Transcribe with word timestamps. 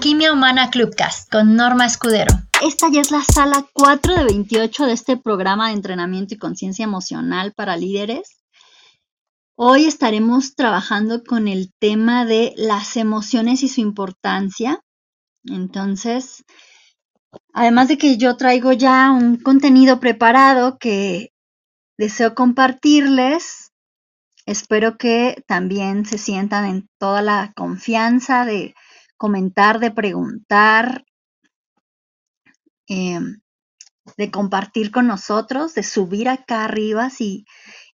Alquimia 0.00 0.32
Humana 0.32 0.70
Clubcast 0.70 1.30
con 1.30 1.56
Norma 1.56 1.84
Escudero. 1.84 2.34
Esta 2.62 2.88
ya 2.90 3.02
es 3.02 3.10
la 3.10 3.22
sala 3.22 3.66
4 3.74 4.14
de 4.14 4.24
28 4.24 4.86
de 4.86 4.94
este 4.94 5.18
programa 5.18 5.68
de 5.68 5.74
entrenamiento 5.74 6.32
y 6.32 6.38
conciencia 6.38 6.84
emocional 6.84 7.52
para 7.52 7.76
líderes. 7.76 8.42
Hoy 9.56 9.84
estaremos 9.84 10.54
trabajando 10.54 11.22
con 11.22 11.48
el 11.48 11.70
tema 11.78 12.24
de 12.24 12.54
las 12.56 12.96
emociones 12.96 13.62
y 13.62 13.68
su 13.68 13.82
importancia. 13.82 14.80
Entonces, 15.44 16.44
además 17.52 17.88
de 17.88 17.98
que 17.98 18.16
yo 18.16 18.38
traigo 18.38 18.72
ya 18.72 19.10
un 19.10 19.36
contenido 19.36 20.00
preparado 20.00 20.78
que 20.78 21.30
deseo 21.98 22.34
compartirles, 22.34 23.70
espero 24.46 24.96
que 24.96 25.44
también 25.46 26.06
se 26.06 26.16
sientan 26.16 26.64
en 26.64 26.88
toda 26.98 27.20
la 27.20 27.52
confianza 27.54 28.46
de 28.46 28.74
comentar, 29.20 29.80
de 29.80 29.90
preguntar, 29.90 31.04
em, 32.88 33.42
de 34.16 34.30
compartir 34.30 34.90
con 34.90 35.06
nosotros, 35.06 35.74
de 35.74 35.82
subir 35.82 36.26
acá 36.30 36.64
arriba 36.64 37.10
si 37.10 37.44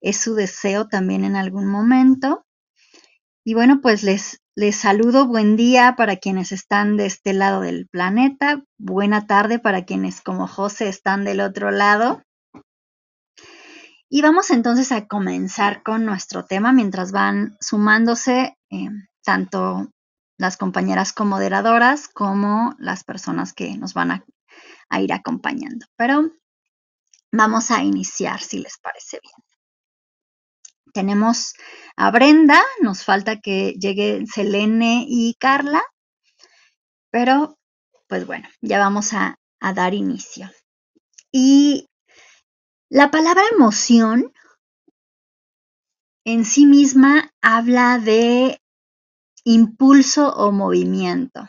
es 0.03 0.19
su 0.19 0.35
deseo 0.35 0.87
también 0.87 1.25
en 1.25 1.35
algún 1.35 1.67
momento. 1.67 2.45
Y 3.43 3.55
bueno, 3.55 3.81
pues 3.81 4.03
les, 4.03 4.43
les 4.55 4.77
saludo, 4.77 5.27
buen 5.27 5.57
día 5.57 5.95
para 5.97 6.17
quienes 6.17 6.53
están 6.53 6.99
de 6.99 7.07
este 7.07 7.33
lado 7.33 7.63
del 7.63 7.89
planeta, 7.89 8.63
buena 8.77 9.27
tarde 9.27 9.59
para 9.59 9.87
quienes 9.87 10.21
como 10.21 10.47
José 10.47 10.91
están 10.91 11.25
del 11.25 11.41
otro 11.41 11.71
lado. 11.71 12.23
Y 14.11 14.21
vamos 14.21 14.51
entonces 14.51 14.93
a 14.93 15.07
comenzar 15.07 15.83
con 15.83 16.05
nuestro 16.05 16.45
tema 16.45 16.71
mientras 16.75 17.13
van 17.13 17.57
sumándose 17.61 18.59
em, 18.69 19.07
tanto 19.25 19.89
las 20.37 20.57
compañeras 20.57 21.13
comoderadoras 21.13 22.09
como 22.09 22.75
las 22.79 23.05
personas 23.05 23.53
que 23.53 23.77
nos 23.77 23.95
van 23.95 24.11
a, 24.11 24.25
ir 25.01 25.13
acompañando. 25.13 25.87
Pero 25.97 26.31
vamos 27.33 27.71
a 27.71 27.83
iniciar 27.83 28.41
si 28.41 28.59
les 28.59 28.79
parece 28.79 29.19
bien. 29.21 29.35
Tenemos 30.93 31.55
a 31.97 32.11
Brenda, 32.13 32.63
nos 32.81 33.05
falta 33.05 33.41
que 33.41 33.73
llegue 33.73 34.25
Selene 34.33 35.05
y 35.09 35.35
Carla, 35.35 35.83
pero 37.11 37.59
pues 38.07 38.27
bueno, 38.27 38.49
ya 38.61 38.79
vamos 38.79 39.13
a 39.13 39.37
dar 39.75 39.95
inicio. 39.95 40.49
Y 41.33 41.89
la 42.89 43.11
palabra 43.11 43.43
emoción 43.51 44.33
en 46.25 46.45
sí 46.45 46.65
misma 46.65 47.33
habla 47.43 47.99
de 47.99 48.63
impulso 49.45 50.35
o 50.35 50.51
movimiento. 50.53 51.49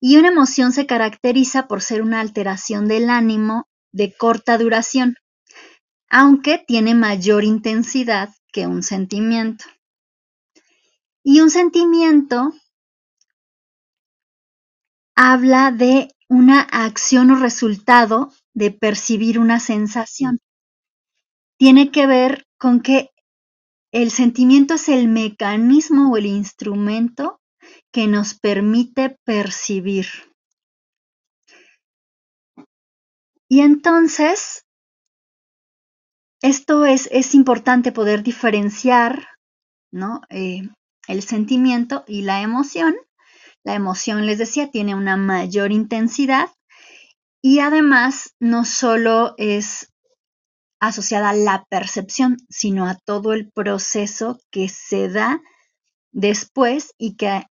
Y 0.00 0.18
una 0.18 0.28
emoción 0.28 0.72
se 0.72 0.86
caracteriza 0.86 1.66
por 1.66 1.82
ser 1.82 2.02
una 2.02 2.20
alteración 2.20 2.86
del 2.86 3.10
ánimo 3.10 3.66
de 3.92 4.14
corta 4.14 4.58
duración, 4.58 5.16
aunque 6.08 6.62
tiene 6.66 6.94
mayor 6.94 7.44
intensidad 7.44 8.30
que 8.52 8.66
un 8.66 8.82
sentimiento. 8.82 9.64
Y 11.22 11.40
un 11.40 11.50
sentimiento 11.50 12.52
habla 15.16 15.70
de 15.70 16.14
una 16.28 16.60
acción 16.60 17.30
o 17.30 17.36
resultado 17.36 18.32
de 18.52 18.70
percibir 18.70 19.38
una 19.38 19.60
sensación. 19.60 20.40
Tiene 21.56 21.90
que 21.90 22.06
ver 22.06 22.46
con 22.58 22.80
que 22.80 23.10
el 23.94 24.10
sentimiento 24.10 24.74
es 24.74 24.88
el 24.88 25.08
mecanismo 25.08 26.12
o 26.12 26.16
el 26.16 26.26
instrumento 26.26 27.40
que 27.92 28.06
nos 28.06 28.34
permite 28.34 29.18
percibir. 29.24 30.06
Y 33.48 33.60
entonces, 33.60 34.66
esto 36.42 36.84
es, 36.84 37.08
es 37.12 37.34
importante 37.34 37.92
poder 37.92 38.22
diferenciar 38.22 39.28
¿no? 39.94 40.22
Eh, 40.28 40.62
el 41.06 41.22
sentimiento 41.22 42.04
y 42.08 42.22
la 42.22 42.42
emoción. 42.42 42.96
La 43.62 43.74
emoción, 43.74 44.26
les 44.26 44.38
decía, 44.38 44.70
tiene 44.70 44.94
una 44.94 45.16
mayor 45.16 45.70
intensidad 45.70 46.50
y 47.40 47.60
además 47.60 48.34
no 48.40 48.64
solo 48.64 49.34
es 49.38 49.93
asociada 50.86 51.30
a 51.30 51.34
la 51.34 51.64
percepción, 51.68 52.36
sino 52.48 52.86
a 52.86 52.96
todo 53.04 53.32
el 53.32 53.50
proceso 53.50 54.40
que 54.50 54.68
se 54.68 55.08
da 55.08 55.40
después 56.12 56.94
y 56.98 57.16
que 57.16 57.44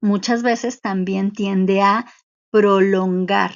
muchas 0.00 0.42
veces 0.42 0.80
también 0.80 1.32
tiende 1.32 1.82
a 1.82 2.06
prolongar. 2.50 3.54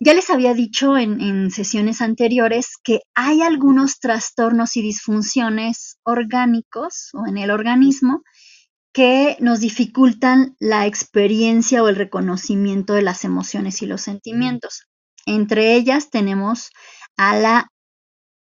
Ya 0.00 0.14
les 0.14 0.30
había 0.30 0.54
dicho 0.54 0.96
en, 0.96 1.50
sesiones 1.50 2.00
anteriores 2.00 2.76
que 2.82 3.00
hay 3.14 3.42
algunos 3.42 4.00
trastornos 4.00 4.76
y 4.76 4.82
disfunciones 4.82 5.98
orgánicos 6.02 7.10
o 7.14 7.26
en 7.26 7.38
el 7.38 7.50
organismo 7.50 8.22
que 8.92 9.36
nos 9.40 9.60
dificultan 9.60 10.56
la 10.58 10.86
experiencia 10.86 11.82
o 11.82 11.88
el 11.88 11.96
reconocimiento 11.96 12.94
de 12.94 13.02
las 13.02 13.24
emociones 13.24 13.82
y 13.82 13.86
los 13.86 14.02
sentimientos. 14.02 14.88
Entre 15.26 15.74
ellas 15.74 16.10
tenemos 16.10 16.70
a 17.16 17.36
la 17.36 17.68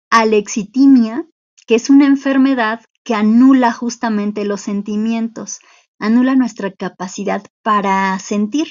alexitimia, 0.09 1.25
que 1.67 1.75
es 1.75 1.89
una 1.89 2.05
enfermedad 2.05 2.81
que 3.03 3.15
anula 3.15 3.71
justamente 3.71 4.45
los 4.45 4.61
sentimientos, 4.61 5.59
anula 5.99 6.35
nuestra 6.35 6.71
capacidad 6.71 7.43
para 7.63 8.17
sentir. 8.19 8.67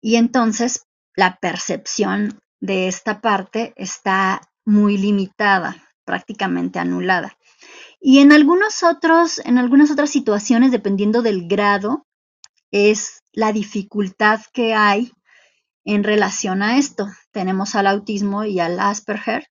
Y 0.00 0.16
entonces 0.16 0.84
la 1.14 1.38
percepción 1.40 2.40
de 2.60 2.88
esta 2.88 3.20
parte 3.20 3.72
está 3.76 4.40
muy 4.64 4.96
limitada, 4.96 5.88
prácticamente 6.04 6.78
anulada. 6.78 7.36
Y 8.00 8.18
en 8.18 8.32
algunos 8.32 8.82
otros, 8.82 9.40
en 9.44 9.58
algunas 9.58 9.90
otras 9.90 10.10
situaciones, 10.10 10.72
dependiendo 10.72 11.22
del 11.22 11.46
grado, 11.46 12.06
es 12.70 13.22
la 13.32 13.52
dificultad 13.52 14.40
que 14.52 14.74
hay 14.74 15.12
en 15.84 16.04
relación 16.04 16.62
a 16.62 16.78
esto. 16.78 17.08
Tenemos 17.32 17.74
al 17.74 17.86
autismo 17.86 18.44
y 18.44 18.60
al 18.60 18.78
Asperger 18.78 19.46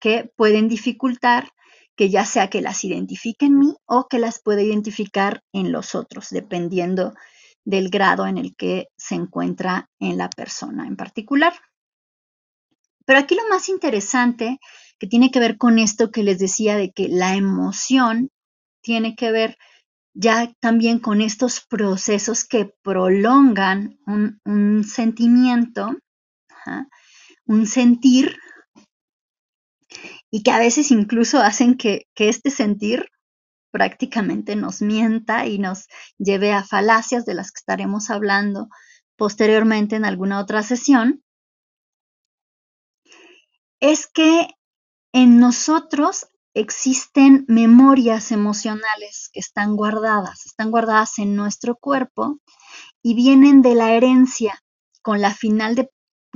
que 0.00 0.30
pueden 0.36 0.68
dificultar 0.68 1.50
que 1.96 2.08
ya 2.08 2.24
sea 2.24 2.48
que 2.48 2.62
las 2.62 2.84
identifique 2.84 3.46
en 3.46 3.58
mí 3.58 3.76
o 3.86 4.08
que 4.08 4.18
las 4.18 4.40
pueda 4.42 4.62
identificar 4.62 5.42
en 5.52 5.70
los 5.70 5.94
otros, 5.94 6.30
dependiendo 6.30 7.12
del 7.64 7.90
grado 7.90 8.26
en 8.26 8.38
el 8.38 8.56
que 8.56 8.88
se 8.96 9.14
encuentra 9.14 9.90
en 9.98 10.16
la 10.16 10.30
persona 10.30 10.86
en 10.86 10.96
particular. 10.96 11.52
Pero 13.04 13.18
aquí 13.18 13.34
lo 13.34 13.46
más 13.48 13.68
interesante 13.68 14.58
que 14.98 15.06
tiene 15.06 15.30
que 15.30 15.40
ver 15.40 15.58
con 15.58 15.78
esto 15.78 16.10
que 16.10 16.22
les 16.22 16.38
decía 16.38 16.76
de 16.76 16.90
que 16.92 17.08
la 17.08 17.34
emoción 17.34 18.30
tiene 18.82 19.14
que 19.14 19.30
ver 19.30 19.58
ya 20.14 20.52
también 20.60 20.98
con 20.98 21.20
estos 21.20 21.60
procesos 21.60 22.44
que 22.44 22.72
prolongan 22.82 23.98
un, 24.06 24.84
sentimiento, 24.84 25.96
un 27.46 27.66
sentir, 27.66 28.36
y 30.30 30.42
que 30.42 30.52
a 30.52 30.58
veces 30.58 30.90
incluso 30.90 31.40
hacen 31.40 31.76
que, 31.76 32.06
este 32.16 32.50
sentir 32.50 33.08
prácticamente 33.72 34.56
nos 34.56 34.82
mienta 34.82 35.46
y 35.46 35.58
nos 35.58 35.86
lleve 36.18 36.52
a 36.52 36.64
falacias 36.64 37.24
de 37.24 37.34
las 37.34 37.52
que 37.52 37.58
estaremos 37.58 38.10
hablando 38.10 38.68
posteriormente 39.16 39.96
en 39.96 40.04
alguna 40.04 40.40
otra 40.40 40.62
sesión, 40.62 41.22
es 43.80 44.06
que 44.06 44.48
en 45.12 45.38
nosotros 45.40 46.28
existen 46.60 47.44
memorias 47.48 48.32
emocionales 48.32 49.30
que 49.32 49.40
están 49.40 49.76
guardadas, 49.76 50.46
están 50.46 50.70
guardadas 50.70 51.18
en 51.18 51.34
nuestro 51.34 51.76
cuerpo 51.76 52.38
y 53.02 53.14
vienen 53.14 53.62
de 53.62 53.74
la 53.74 53.92
herencia 53.92 54.62
con 55.02 55.20
la, 55.20 55.36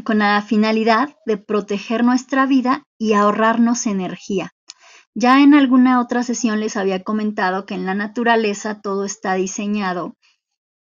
con 0.04 0.18
la 0.18 0.42
finalidad 0.42 1.14
de 1.26 1.36
proteger 1.36 2.04
nuestra 2.04 2.46
vida 2.46 2.84
y 2.98 3.12
ahorrarnos 3.12 3.86
energía. 3.86 4.52
Ya 5.14 5.40
en 5.40 5.54
alguna 5.54 6.00
otra 6.00 6.24
sesión 6.24 6.58
les 6.58 6.76
había 6.76 7.04
comentado 7.04 7.66
que 7.66 7.74
en 7.74 7.86
la 7.86 7.94
naturaleza 7.94 8.80
todo 8.80 9.04
está 9.04 9.34
diseñado 9.34 10.16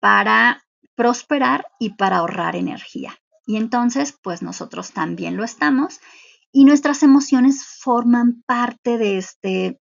para 0.00 0.64
prosperar 0.94 1.66
y 1.78 1.94
para 1.94 2.18
ahorrar 2.18 2.56
energía. 2.56 3.16
Y 3.46 3.56
entonces, 3.56 4.18
pues 4.22 4.42
nosotros 4.42 4.92
también 4.92 5.36
lo 5.36 5.44
estamos 5.44 6.00
y 6.58 6.64
nuestras 6.64 7.04
emociones 7.04 7.64
forman 7.64 8.42
parte 8.44 8.98
de 8.98 9.16
este 9.16 9.80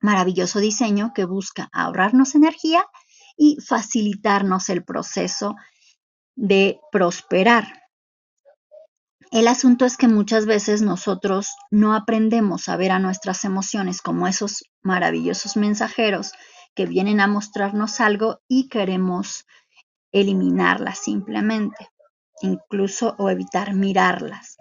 maravilloso 0.00 0.58
diseño 0.58 1.12
que 1.14 1.26
busca 1.26 1.68
ahorrarnos 1.74 2.34
energía 2.34 2.86
y 3.36 3.58
facilitarnos 3.60 4.70
el 4.70 4.82
proceso 4.82 5.56
de 6.36 6.80
prosperar. 6.90 7.82
El 9.30 9.46
asunto 9.46 9.84
es 9.84 9.98
que 9.98 10.08
muchas 10.08 10.46
veces 10.46 10.80
nosotros 10.80 11.48
no 11.70 11.94
aprendemos 11.94 12.70
a 12.70 12.78
ver 12.78 12.92
a 12.92 12.98
nuestras 12.98 13.44
emociones 13.44 14.00
como 14.00 14.26
esos 14.26 14.64
maravillosos 14.80 15.58
mensajeros 15.58 16.32
que 16.74 16.86
vienen 16.86 17.20
a 17.20 17.26
mostrarnos 17.26 18.00
algo 18.00 18.40
y 18.48 18.70
queremos 18.70 19.44
eliminarlas 20.12 20.98
simplemente, 20.98 21.90
incluso 22.40 23.16
o 23.18 23.28
evitar 23.28 23.74
mirarlas. 23.74 24.56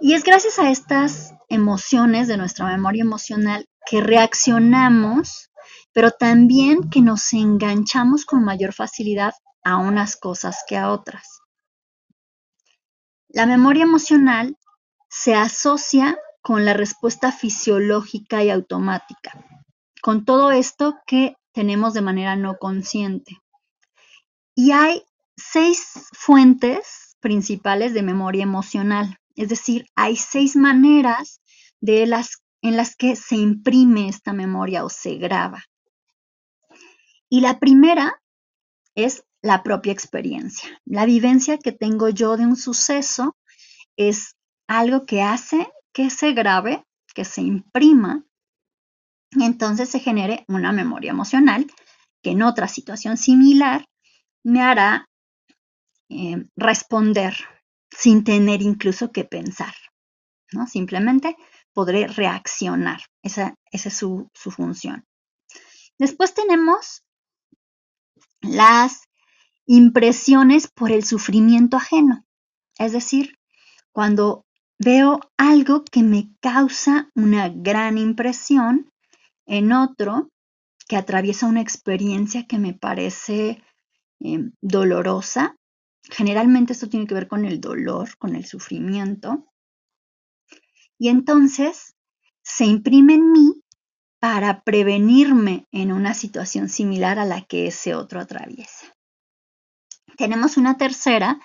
Y 0.00 0.14
es 0.14 0.24
gracias 0.24 0.58
a 0.58 0.70
estas 0.70 1.34
emociones 1.48 2.28
de 2.28 2.36
nuestra 2.36 2.66
memoria 2.66 3.02
emocional 3.02 3.68
que 3.88 4.00
reaccionamos, 4.00 5.50
pero 5.92 6.10
también 6.10 6.90
que 6.90 7.00
nos 7.00 7.32
enganchamos 7.32 8.24
con 8.24 8.44
mayor 8.44 8.72
facilidad 8.72 9.34
a 9.64 9.78
unas 9.78 10.16
cosas 10.16 10.64
que 10.68 10.76
a 10.76 10.90
otras. 10.90 11.40
La 13.28 13.46
memoria 13.46 13.84
emocional 13.84 14.56
se 15.08 15.34
asocia 15.34 16.18
con 16.42 16.64
la 16.64 16.74
respuesta 16.74 17.32
fisiológica 17.32 18.44
y 18.44 18.50
automática, 18.50 19.44
con 20.02 20.24
todo 20.24 20.52
esto 20.52 20.96
que 21.06 21.36
tenemos 21.52 21.94
de 21.94 22.02
manera 22.02 22.36
no 22.36 22.56
consciente. 22.58 23.38
Y 24.54 24.72
hay 24.72 25.02
seis 25.36 26.08
fuentes 26.12 27.16
principales 27.20 27.94
de 27.94 28.02
memoria 28.02 28.42
emocional, 28.42 29.18
es 29.36 29.48
decir, 29.48 29.86
hay 29.94 30.16
seis 30.16 30.56
maneras 30.56 31.40
de 31.80 32.06
las, 32.06 32.42
en 32.62 32.76
las 32.76 32.96
que 32.96 33.16
se 33.16 33.36
imprime 33.36 34.08
esta 34.08 34.32
memoria 34.32 34.84
o 34.84 34.88
se 34.88 35.16
graba. 35.16 35.64
Y 37.28 37.40
la 37.40 37.58
primera 37.58 38.22
es 38.94 39.24
la 39.42 39.62
propia 39.62 39.92
experiencia. 39.92 40.80
La 40.84 41.06
vivencia 41.06 41.58
que 41.58 41.72
tengo 41.72 42.08
yo 42.08 42.36
de 42.36 42.46
un 42.46 42.56
suceso 42.56 43.36
es 43.96 44.36
algo 44.66 45.04
que 45.06 45.22
hace 45.22 45.68
que 45.92 46.10
se 46.10 46.32
grabe, 46.32 46.84
que 47.14 47.24
se 47.24 47.42
imprima, 47.42 48.24
y 49.30 49.44
entonces 49.44 49.88
se 49.88 50.00
genere 50.00 50.44
una 50.48 50.72
memoria 50.72 51.10
emocional 51.10 51.66
que 52.22 52.30
en 52.30 52.42
otra 52.42 52.68
situación 52.68 53.16
similar 53.16 53.86
me 54.42 54.62
hará 54.62 55.08
eh, 56.08 56.46
responder 56.56 57.34
sin 57.90 58.24
tener 58.24 58.62
incluso 58.62 59.12
que 59.12 59.24
pensar, 59.24 59.74
¿no? 60.52 60.66
Simplemente 60.66 61.36
podré 61.72 62.06
reaccionar. 62.06 63.00
Esa, 63.22 63.54
es 63.70 63.82
su, 63.94 64.30
función. 64.32 65.04
Después 65.98 66.32
tenemos 66.32 67.02
las 68.40 69.02
impresiones 69.66 70.68
por 70.68 70.90
el 70.90 71.04
sufrimiento 71.04 71.76
ajeno. 71.76 72.24
Es 72.78 72.92
decir, 72.92 73.36
cuando 73.92 74.46
veo 74.78 75.20
algo 75.36 75.84
que 75.84 76.02
me 76.02 76.30
causa 76.40 77.10
una 77.14 77.48
gran 77.48 77.98
impresión 77.98 78.90
en 79.46 79.72
otro 79.72 80.30
que 80.88 80.96
atraviesa 80.96 81.46
una 81.46 81.60
experiencia 81.60 82.46
que 82.46 82.58
me 82.58 82.72
parece 82.72 83.62
em, 84.20 84.52
dolorosa, 84.60 85.56
generalmente 86.10 86.72
esto 86.72 86.88
tiene 86.88 87.06
que 87.06 87.14
ver 87.14 87.28
con 87.28 87.44
el 87.44 87.60
dolor, 87.60 88.16
con 88.18 88.36
el 88.36 88.44
sufrimiento, 88.44 89.46
y 90.98 91.08
entonces 91.08 91.94
se 92.42 92.64
imprime 92.64 93.14
en 93.14 93.32
mí 93.32 93.62
para 94.18 94.62
prevenirme 94.62 95.66
en 95.72 95.92
una 95.92 96.14
situación 96.14 96.68
similar 96.68 97.18
a 97.18 97.24
la 97.24 97.42
que 97.42 97.66
ese 97.66 97.94
otro 97.94 98.20
atraviesa. 98.20 98.94
Tenemos 100.16 100.56
una 100.56 100.78
tercera, 100.78 101.38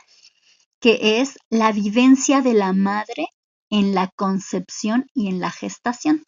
que 0.79 1.19
es 1.19 1.37
la 1.49 1.71
vivencia 1.71 2.41
de 2.41 2.53
la 2.53 2.73
madre 2.73 3.27
en 3.69 3.93
la 3.93 4.09
concepción 4.15 5.07
y 5.13 5.27
en 5.27 5.39
la 5.39 5.51
gestación. 5.51 6.23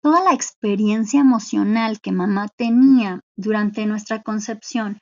Toda 0.00 0.22
la 0.22 0.32
experiencia 0.32 1.20
emocional 1.20 2.00
que 2.00 2.12
mamá 2.12 2.48
tenía 2.56 3.20
durante 3.36 3.86
nuestra 3.86 4.22
concepción 4.22 5.00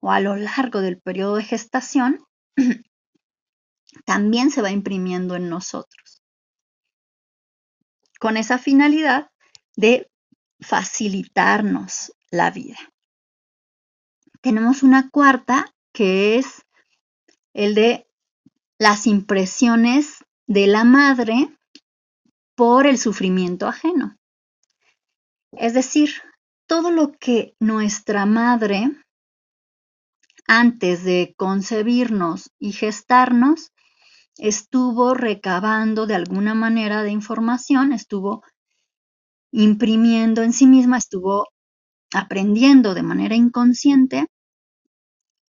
o 0.00 0.10
a 0.10 0.20
lo 0.20 0.36
largo 0.36 0.80
del 0.80 1.00
periodo 1.00 1.36
de 1.36 1.44
gestación 1.44 2.24
también 4.04 4.50
se 4.50 4.62
va 4.62 4.70
imprimiendo 4.70 5.34
en 5.36 5.48
nosotros. 5.48 6.22
Con 8.18 8.36
esa 8.36 8.58
finalidad 8.58 9.30
de 9.76 10.10
facilitarnos 10.60 12.12
la 12.30 12.50
vida. 12.50 12.78
Tenemos 14.40 14.82
una 14.82 15.08
cuarta 15.10 15.72
que 15.92 16.36
es 16.38 16.64
el 17.54 17.74
de 17.74 18.08
las 18.78 19.06
impresiones 19.06 20.24
de 20.46 20.66
la 20.66 20.84
madre 20.84 21.56
por 22.54 22.86
el 22.86 22.98
sufrimiento 22.98 23.66
ajeno. 23.66 24.16
Es 25.52 25.74
decir, 25.74 26.10
todo 26.66 26.90
lo 26.90 27.12
que 27.12 27.54
nuestra 27.58 28.26
madre, 28.26 28.90
antes 30.48 31.04
de 31.04 31.34
concebirnos 31.36 32.50
y 32.58 32.72
gestarnos, 32.72 33.70
estuvo 34.38 35.14
recabando 35.14 36.06
de 36.06 36.14
alguna 36.14 36.54
manera 36.54 37.02
de 37.02 37.10
información, 37.10 37.92
estuvo 37.92 38.42
imprimiendo 39.52 40.42
en 40.42 40.52
sí 40.52 40.66
misma, 40.66 40.96
estuvo 40.96 41.48
aprendiendo 42.14 42.94
de 42.94 43.02
manera 43.02 43.36
inconsciente 43.36 44.26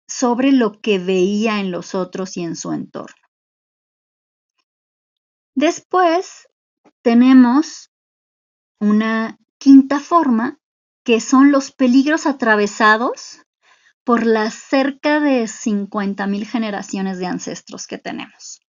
sobre 0.08 0.52
lo 0.52 0.82
que 0.82 1.00
veía 1.00 1.62
en 1.62 1.72
los 1.72 1.96
otros 1.96 2.36
y 2.36 2.44
en 2.44 2.58
su 2.58 2.74
entorno. 2.74 3.16
Después 5.56 6.50
tenemos 7.02 7.92
una 8.80 9.38
quinta 9.58 10.00
forma, 10.00 10.58
que 11.04 11.22
son 11.22 11.52
los 11.52 11.72
peligros 11.72 12.26
atravesados 12.26 13.42
por 14.04 14.26
las 14.26 14.54
cerca 14.54 15.20
de 15.20 15.44
50.000 15.44 16.46
generaciones 16.46 17.20
de 17.20 17.28
ancestros 17.28 17.88
que 17.88 17.98
tenemos. 17.98 18.62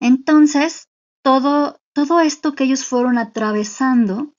Entonces, 0.00 0.88
todo, 1.22 1.80
todo 1.92 2.20
esto 2.20 2.54
que 2.54 2.64
ellos 2.64 2.84
fueron 2.84 3.18
atravesando 3.18 4.34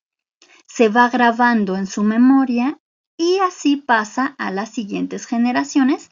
se 0.67 0.87
va 0.87 1.09
grabando 1.09 1.75
en 1.75 1.87
su 1.87 2.03
memoria 2.03 2.79
y 3.17 3.39
así 3.39 3.75
pasa 3.75 4.35
a 4.37 4.51
las 4.51 4.69
siguientes 4.69 5.25
generaciones 5.25 6.09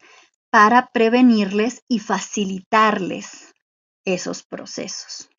para 0.50 0.88
prevenirles 0.88 1.82
y 1.88 2.00
facilitarles 2.00 3.54
esos 4.04 4.42
procesos. 4.42 5.30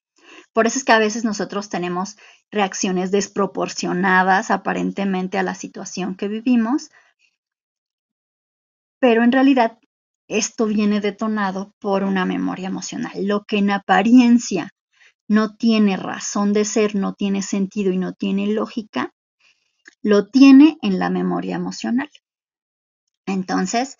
Por 0.53 0.67
eso 0.67 0.79
es 0.79 0.83
que 0.83 0.91
a 0.91 0.99
veces 0.99 1.23
nosotros 1.23 1.69
tenemos 1.69 2.17
reacciones 2.51 3.11
desproporcionadas 3.11 4.51
aparentemente 4.51 5.37
a 5.37 5.43
la 5.43 5.55
situación 5.55 6.15
que 6.15 6.27
vivimos, 6.27 6.89
pero 8.99 9.23
en 9.23 9.31
realidad 9.31 9.79
esto 10.27 10.67
viene 10.67 11.01
detonado 11.01 11.73
por 11.79 12.03
una 12.03 12.25
memoria 12.25 12.67
emocional. 12.67 13.25
Lo 13.25 13.45
que 13.45 13.57
en 13.57 13.71
apariencia 13.71 14.71
no 15.27 15.55
tiene 15.55 15.97
razón 15.97 16.53
de 16.53 16.65
ser, 16.65 16.95
no 16.95 17.13
tiene 17.13 17.41
sentido 17.41 17.91
y 17.91 17.97
no 17.97 18.13
tiene 18.13 18.47
lógica, 18.47 19.13
lo 20.01 20.27
tiene 20.27 20.77
en 20.81 20.99
la 20.99 21.09
memoria 21.09 21.55
emocional. 21.55 22.09
Entonces, 23.25 23.97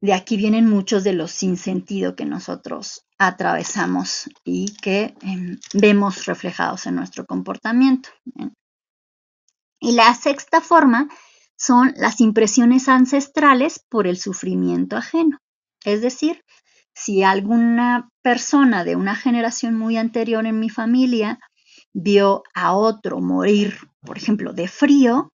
de 0.00 0.14
aquí 0.14 0.36
vienen 0.36 0.68
muchos 0.68 1.04
de 1.04 1.12
los 1.12 1.30
sinsentido 1.30 2.16
que 2.16 2.24
nosotros 2.24 3.06
atravesamos 3.18 4.28
y 4.44 4.74
que 4.76 5.14
em, 5.22 5.58
vemos 5.74 6.26
reflejados 6.26 6.86
en 6.86 6.96
nuestro 6.96 7.24
comportamiento. 7.24 8.08
Y 9.80 9.92
la 9.92 10.14
sexta 10.14 10.60
forma 10.60 11.08
son 11.56 11.94
las 11.96 12.20
impresiones 12.20 12.88
ancestrales 12.88 13.84
por 13.88 14.06
el 14.06 14.16
sufrimiento 14.16 14.96
ajeno. 14.96 15.38
Es 15.84 16.02
decir, 16.02 16.42
si 16.94 17.22
alguna 17.22 18.08
persona 18.22 18.84
de 18.84 18.96
una 18.96 19.16
generación 19.16 19.76
muy 19.76 19.96
anterior 19.96 20.46
en 20.46 20.60
mi 20.60 20.68
familia 20.68 21.38
vio 21.92 22.42
a 22.54 22.74
otro 22.74 23.20
morir, 23.20 23.76
por 24.00 24.16
ejemplo, 24.16 24.52
de 24.52 24.68
frío, 24.68 25.32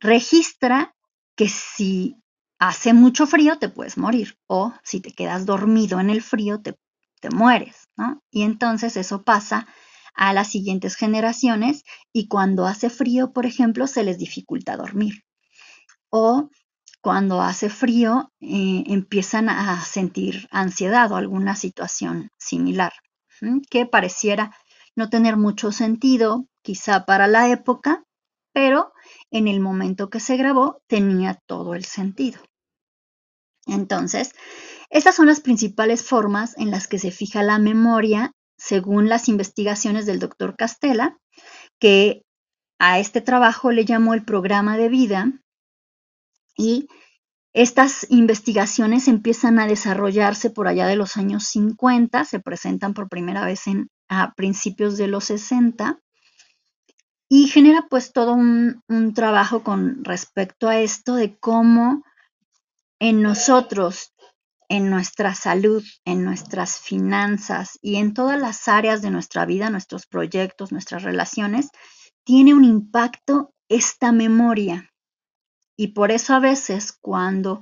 registra 0.00 0.94
que 1.36 1.48
si 1.48 2.16
hace 2.58 2.94
mucho 2.94 3.26
frío 3.26 3.58
te 3.58 3.68
puedes 3.68 3.98
morir 3.98 4.36
o 4.46 4.72
si 4.82 5.00
te 5.00 5.12
quedas 5.12 5.46
dormido 5.46 6.00
en 6.00 6.10
el 6.10 6.22
frío 6.22 6.60
te, 6.60 6.74
te 7.20 7.30
mueres, 7.30 7.88
¿no? 7.96 8.20
Y 8.30 8.42
entonces 8.42 8.96
eso 8.96 9.22
pasa 9.22 9.66
a 10.16 10.32
las 10.32 10.50
siguientes 10.50 10.96
generaciones 10.96 11.84
y 12.12 12.28
cuando 12.28 12.66
hace 12.66 12.90
frío, 12.90 13.32
por 13.32 13.46
ejemplo, 13.46 13.86
se 13.86 14.02
les 14.02 14.18
dificulta 14.18 14.76
dormir. 14.76 15.24
O 16.10 16.50
cuando 17.02 17.40
hace 17.42 17.68
frío 17.68 18.32
eh, 18.40 18.84
empiezan 18.86 19.48
a 19.48 19.80
sentir 19.84 20.48
ansiedad 20.50 21.12
o 21.12 21.16
alguna 21.16 21.54
situación 21.54 22.30
similar, 22.38 22.92
que 23.70 23.86
pareciera 23.86 24.56
no 24.96 25.10
tener 25.10 25.36
mucho 25.36 25.70
sentido 25.70 26.46
quizá 26.62 27.04
para 27.04 27.28
la 27.28 27.48
época, 27.50 28.02
pero 28.52 28.92
en 29.30 29.46
el 29.46 29.60
momento 29.60 30.08
que 30.08 30.18
se 30.18 30.36
grabó 30.36 30.80
tenía 30.88 31.38
todo 31.46 31.74
el 31.74 31.84
sentido. 31.84 32.40
Entonces, 33.66 34.32
estas 34.90 35.16
son 35.16 35.26
las 35.26 35.40
principales 35.40 36.02
formas 36.02 36.56
en 36.56 36.70
las 36.70 36.88
que 36.88 36.98
se 36.98 37.10
fija 37.10 37.42
la 37.42 37.58
memoria 37.58 38.32
según 38.56 39.08
las 39.08 39.28
investigaciones 39.28 40.06
del 40.06 40.18
doctor 40.18 40.56
Castella 40.56 41.18
que 41.78 42.22
a 42.78 42.98
este 42.98 43.20
trabajo 43.20 43.70
le 43.70 43.84
llamó 43.84 44.14
el 44.14 44.24
programa 44.24 44.76
de 44.76 44.88
vida 44.88 45.32
y 46.56 46.88
estas 47.52 48.06
investigaciones 48.10 49.08
empiezan 49.08 49.58
a 49.58 49.66
desarrollarse 49.66 50.50
por 50.50 50.68
allá 50.68 50.86
de 50.86 50.96
los 50.96 51.16
años 51.16 51.44
50, 51.44 52.24
se 52.24 52.38
presentan 52.38 52.92
por 52.92 53.08
primera 53.08 53.46
vez 53.46 53.66
en, 53.66 53.88
a 54.08 54.34
principios 54.34 54.98
de 54.98 55.06
los 55.08 55.24
60 55.24 55.98
y 57.28 57.48
genera 57.48 57.86
pues 57.88 58.12
todo 58.12 58.34
un, 58.34 58.82
un 58.88 59.14
trabajo 59.14 59.62
con 59.62 60.04
respecto 60.04 60.68
a 60.68 60.78
esto 60.78 61.14
de 61.14 61.36
cómo 61.38 62.04
en 62.98 63.22
nosotros, 63.22 64.12
en 64.68 64.90
nuestra 64.90 65.34
salud, 65.34 65.84
en 66.04 66.24
nuestras 66.24 66.78
finanzas 66.78 67.78
y 67.82 67.96
en 67.96 68.14
todas 68.14 68.40
las 68.40 68.68
áreas 68.68 69.02
de 69.02 69.10
nuestra 69.10 69.46
vida, 69.46 69.70
nuestros 69.70 70.06
proyectos, 70.06 70.72
nuestras 70.72 71.02
relaciones, 71.02 71.70
tiene 72.24 72.54
un 72.54 72.64
impacto 72.64 73.54
esta 73.68 74.12
memoria. 74.12 74.90
Y 75.76 75.88
por 75.88 76.10
eso 76.10 76.34
a 76.34 76.40
veces 76.40 76.92
cuando 77.00 77.60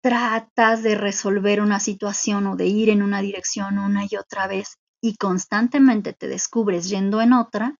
tratas 0.00 0.82
de 0.82 0.94
resolver 0.94 1.60
una 1.60 1.80
situación 1.80 2.46
o 2.46 2.56
de 2.56 2.66
ir 2.66 2.90
en 2.90 3.02
una 3.02 3.20
dirección 3.20 3.78
una 3.78 4.04
y 4.08 4.16
otra 4.16 4.46
vez 4.46 4.78
y 5.00 5.16
constantemente 5.16 6.12
te 6.12 6.28
descubres 6.28 6.88
yendo 6.88 7.20
en 7.20 7.32
otra 7.32 7.76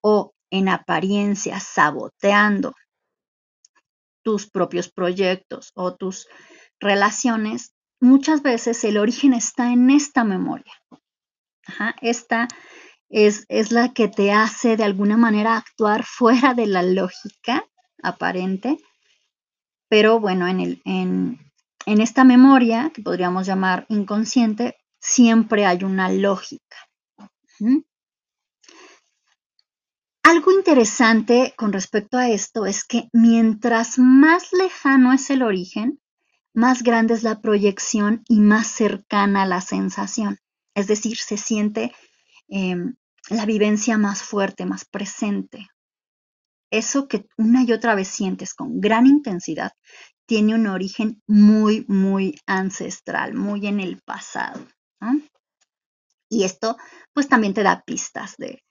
o 0.00 0.32
en 0.50 0.68
apariencia 0.68 1.60
saboteando 1.60 2.74
tus 4.24 4.50
propios 4.50 4.90
proyectos 4.90 5.70
o 5.74 5.94
tus 5.94 6.26
relaciones, 6.80 7.75
muchas 8.00 8.42
veces 8.42 8.82
el 8.84 8.98
origen 8.98 9.32
está 9.32 9.72
en 9.72 9.90
esta 9.90 10.24
memoria. 10.24 10.72
esta 12.00 12.48
es, 13.08 13.46
es, 13.48 13.72
la 13.72 13.92
que 13.92 14.08
te 14.08 14.32
hace 14.32 14.76
de 14.76 14.84
alguna 14.84 15.16
manera 15.16 15.56
actuar 15.56 16.04
fuera 16.04 16.54
de 16.54 16.66
la 16.66 16.82
lógica 16.82 17.64
aparente, 18.02 18.78
pero 19.88 20.20
bueno, 20.20 20.46
en, 20.46 20.60
el, 20.60 20.82
en, 20.84 21.38
en 21.86 22.00
esta 22.00 22.24
memoria, 22.24 22.90
que 22.94 23.02
podríamos 23.02 23.46
llamar 23.46 23.86
inconsciente, 23.88 24.76
siempre 25.00 25.64
hay 25.64 25.84
una 25.84 26.10
lógica. 26.10 26.76
Algo 30.22 30.50
interesante 30.50 31.54
con 31.56 31.72
respecto 31.72 32.18
a 32.18 32.28
esto 32.28 32.66
es 32.66 32.84
que 32.84 33.08
mientras 33.12 33.98
más 33.98 34.52
lejano 34.52 35.12
es 35.12 35.30
el 35.30 35.42
origen, 35.42 36.00
más 36.56 36.82
grande 36.82 37.12
es 37.12 37.22
la 37.22 37.42
proyección 37.42 38.24
y 38.28 38.40
más 38.40 38.66
cercana 38.66 39.44
la 39.44 39.60
sensación. 39.60 40.38
Es 40.74 40.86
decir, 40.86 41.18
se 41.18 41.36
siente 41.36 41.92
em, 42.48 42.96
la 43.28 43.44
vivencia 43.44 43.98
más 43.98 44.22
fuerte, 44.22 44.64
más 44.64 44.86
presente. 44.86 45.68
Eso 46.70 47.08
que 47.08 47.26
una 47.36 47.62
y 47.62 47.72
otra 47.72 47.94
vez 47.94 48.08
sientes 48.08 48.54
con 48.54 48.80
gran 48.80 49.06
intensidad 49.06 49.72
tiene 50.24 50.54
un 50.54 50.66
origen 50.66 51.22
muy, 51.26 51.84
muy 51.88 52.40
ancestral, 52.46 53.34
muy 53.34 53.66
en 53.66 53.78
el 53.78 54.00
pasado. 54.00 54.66
Y 56.30 56.44
esto 56.44 56.78
pues 57.12 57.28
también 57.28 57.52
te 57.52 57.64
da 57.64 57.82
pistas 57.84 58.34
de, 58.38 58.64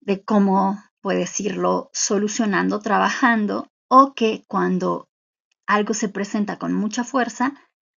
de 0.00 0.24
cómo 0.24 0.82
puedes 1.02 1.38
irlo 1.40 1.90
solucionando 1.92 2.80
trabajando 2.80 3.68
o 3.88 4.14
que 4.14 4.44
cuando 4.48 5.07
algo 5.68 5.94
se 5.94 6.08
presenta 6.08 6.58
con 6.58 6.72
mucha 6.72 7.04
fuerza, 7.04 7.54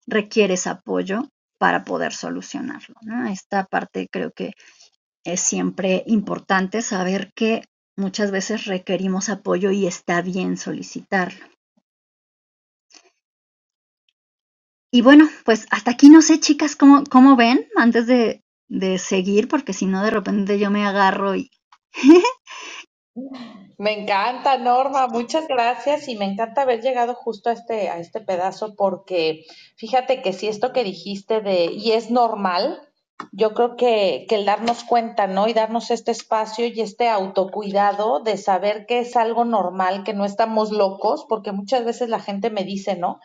requieres 0.08 0.68
apoyo 0.68 1.30
para 1.60 1.86
poder 1.86 2.14
solucionarlo. 2.14 2.96
Esta 3.30 3.66
parte 3.66 4.10
creo 4.12 4.32
que 4.32 4.54
es 5.24 5.40
siempre 5.40 6.04
importante 6.08 6.82
saber 6.82 7.32
que 7.36 7.64
muchas 7.96 8.32
veces 8.32 8.66
requerimos 8.66 9.30
apoyo 9.30 9.72
y 9.72 9.86
está 9.86 10.22
bien 10.22 10.58
solicitarlo. 10.58 11.46
Y 14.92 15.02
bueno, 15.04 15.30
pues 15.46 15.68
hasta 15.70 15.92
aquí 15.92 16.10
no 16.10 16.24
sé, 16.24 16.40
chicas, 16.40 16.76
cómo, 16.76 17.04
cómo 17.04 17.36
ven 17.36 17.68
antes 17.76 18.08
de, 18.08 18.42
de 18.68 18.98
seguir, 18.98 19.48
porque 19.48 19.74
si 19.74 19.86
no, 19.86 20.04
de 20.04 20.10
repente 20.10 20.58
yo 20.58 20.72
me 20.72 20.84
agarro 20.86 21.36
y 21.36 21.52
Me 23.78 24.02
encanta, 24.02 24.58
Norma, 24.58 25.08
muchas 25.08 25.48
gracias 25.48 26.10
y 26.10 26.18
me 26.18 26.26
encanta 26.26 26.64
haber 26.64 26.82
llegado 26.82 27.16
justo 27.16 27.50
a 27.50 27.54
este, 27.54 27.90
a 27.90 28.00
este 28.00 28.20
pedazo 28.20 28.76
porque 28.76 29.46
fíjate 29.78 30.22
que 30.22 30.34
si 30.34 30.48
esto 30.50 30.74
que 30.74 30.84
dijiste 30.84 31.40
de, 31.40 31.66
y 31.66 31.94
es 31.94 32.12
normal, 32.12 32.82
yo 33.32 33.54
creo 33.54 33.76
que, 33.78 34.26
que 34.28 34.36
el 34.36 34.46
darnos 34.46 34.84
cuenta, 34.84 35.28
¿no? 35.28 35.48
Y 35.48 35.54
darnos 35.54 35.92
este 35.92 36.12
espacio 36.12 36.68
y 36.68 36.82
este 36.82 37.10
autocuidado 37.10 38.20
de 38.20 38.38
saber 38.38 38.86
que 38.86 39.00
es 39.00 39.16
algo 39.16 39.46
normal, 39.46 40.04
que 40.04 40.14
no 40.14 40.26
estamos 40.26 40.72
locos, 40.72 41.26
porque 41.28 41.52
muchas 41.52 41.86
veces 41.86 42.10
la 42.10 42.20
gente 42.20 42.50
me 42.50 42.64
dice, 42.64 42.96
¿no? 42.96 43.20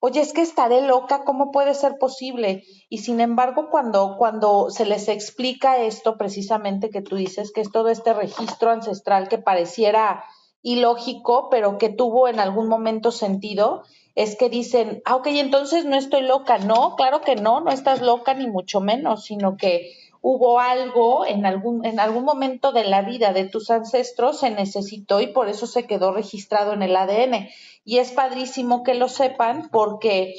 Oye, 0.00 0.20
es 0.20 0.32
que 0.32 0.42
estaré 0.42 0.82
loca, 0.82 1.24
¿cómo 1.24 1.52
puede 1.52 1.74
ser 1.74 1.98
posible? 1.98 2.64
Y 2.88 2.98
sin 2.98 3.20
embargo, 3.20 3.68
cuando, 3.70 4.16
cuando 4.18 4.70
se 4.70 4.86
les 4.86 5.08
explica 5.08 5.78
esto 5.78 6.16
precisamente 6.16 6.90
que 6.90 7.02
tú 7.02 7.16
dices, 7.16 7.52
que 7.52 7.60
es 7.60 7.70
todo 7.70 7.90
este 7.90 8.14
registro 8.14 8.70
ancestral 8.70 9.28
que 9.28 9.38
pareciera 9.38 10.24
ilógico, 10.62 11.48
pero 11.50 11.78
que 11.78 11.90
tuvo 11.90 12.28
en 12.28 12.40
algún 12.40 12.68
momento 12.68 13.12
sentido, 13.12 13.82
es 14.14 14.36
que 14.36 14.48
dicen, 14.48 15.02
ah, 15.04 15.16
ok, 15.16 15.26
entonces 15.28 15.84
no 15.84 15.96
estoy 15.96 16.22
loca. 16.22 16.58
No, 16.58 16.96
claro 16.96 17.20
que 17.20 17.36
no, 17.36 17.60
no 17.60 17.70
estás 17.70 18.00
loca 18.00 18.34
ni 18.34 18.46
mucho 18.46 18.80
menos, 18.80 19.24
sino 19.24 19.56
que 19.56 19.92
hubo 20.22 20.60
algo 20.60 21.24
en 21.24 21.46
algún, 21.46 21.84
en 21.84 21.98
algún 21.98 22.24
momento 22.24 22.72
de 22.72 22.84
la 22.84 23.02
vida 23.02 23.32
de 23.32 23.46
tus 23.48 23.70
ancestros 23.70 24.40
se 24.40 24.50
necesitó 24.50 25.20
y 25.20 25.28
por 25.28 25.48
eso 25.48 25.66
se 25.66 25.86
quedó 25.86 26.12
registrado 26.12 26.72
en 26.72 26.82
el 26.82 26.96
ADN. 26.96 27.48
Y 27.84 27.98
es 27.98 28.12
padrísimo 28.12 28.82
que 28.82 28.94
lo 28.94 29.08
sepan 29.08 29.68
porque 29.70 30.34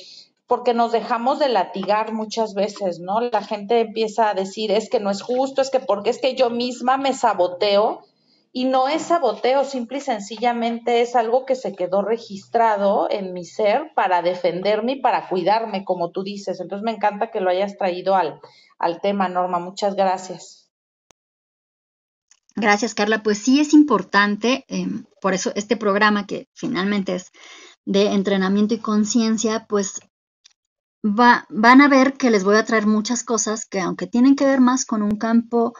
porque 0.47 0.73
nos 0.73 0.91
dejamos 0.91 1.39
de 1.39 1.47
latigar 1.47 2.11
muchas 2.11 2.53
veces, 2.55 2.99
¿no? 2.99 3.21
La 3.21 3.41
gente 3.41 3.79
empieza 3.79 4.29
a 4.29 4.33
decir, 4.33 4.69
es 4.69 4.89
que 4.89 4.99
no 4.99 5.09
es 5.09 5.21
justo, 5.21 5.61
es 5.61 5.69
que 5.69 5.79
porque 5.79 6.09
es 6.09 6.19
que 6.19 6.35
yo 6.35 6.49
misma 6.49 6.97
me 6.97 7.13
saboteo 7.13 8.01
y 8.53 8.65
no 8.65 8.89
es 8.89 9.03
saboteo, 9.03 9.63
simple 9.63 9.99
y 9.99 10.01
sencillamente 10.01 11.01
es 11.01 11.15
algo 11.15 11.45
que 11.45 11.55
se 11.55 11.73
quedó 11.73 12.01
registrado 12.01 13.07
en 13.09 13.33
mi 13.33 13.45
ser 13.45 13.91
para 13.95 14.21
defenderme 14.21 14.93
y 14.93 15.01
para 15.01 15.29
cuidarme, 15.29 15.85
como 15.85 16.11
tú 16.11 16.23
dices. 16.23 16.59
Entonces 16.59 16.83
me 16.83 16.91
encanta 16.91 17.31
que 17.31 17.39
lo 17.39 17.49
hayas 17.49 17.77
traído 17.77 18.15
al, 18.15 18.41
al 18.77 18.99
tema, 18.99 19.29
Norma. 19.29 19.59
Muchas 19.59 19.95
gracias. 19.95 20.69
Gracias, 22.55 22.93
Carla. 22.93 23.23
Pues 23.23 23.37
sí 23.37 23.61
es 23.61 23.73
importante, 23.73 24.65
em, 24.67 25.05
por 25.21 25.33
eso 25.33 25.53
este 25.55 25.77
programa 25.77 26.27
que 26.27 26.49
finalmente 26.53 27.15
es 27.15 27.31
de 27.85 28.07
entrenamiento 28.07 28.73
y 28.73 28.79
conciencia, 28.79 29.65
pues 29.69 30.01
va, 31.03 31.45
van 31.49 31.79
a 31.79 31.87
ver 31.87 32.13
que 32.13 32.29
les 32.29 32.43
voy 32.43 32.57
a 32.57 32.65
traer 32.65 32.85
muchas 32.85 33.23
cosas 33.23 33.65
que 33.65 33.79
aunque 33.79 34.07
tienen 34.07 34.35
que 34.35 34.45
ver 34.45 34.59
más 34.59 34.85
con 34.85 35.01
un 35.01 35.15
campo 35.15 35.73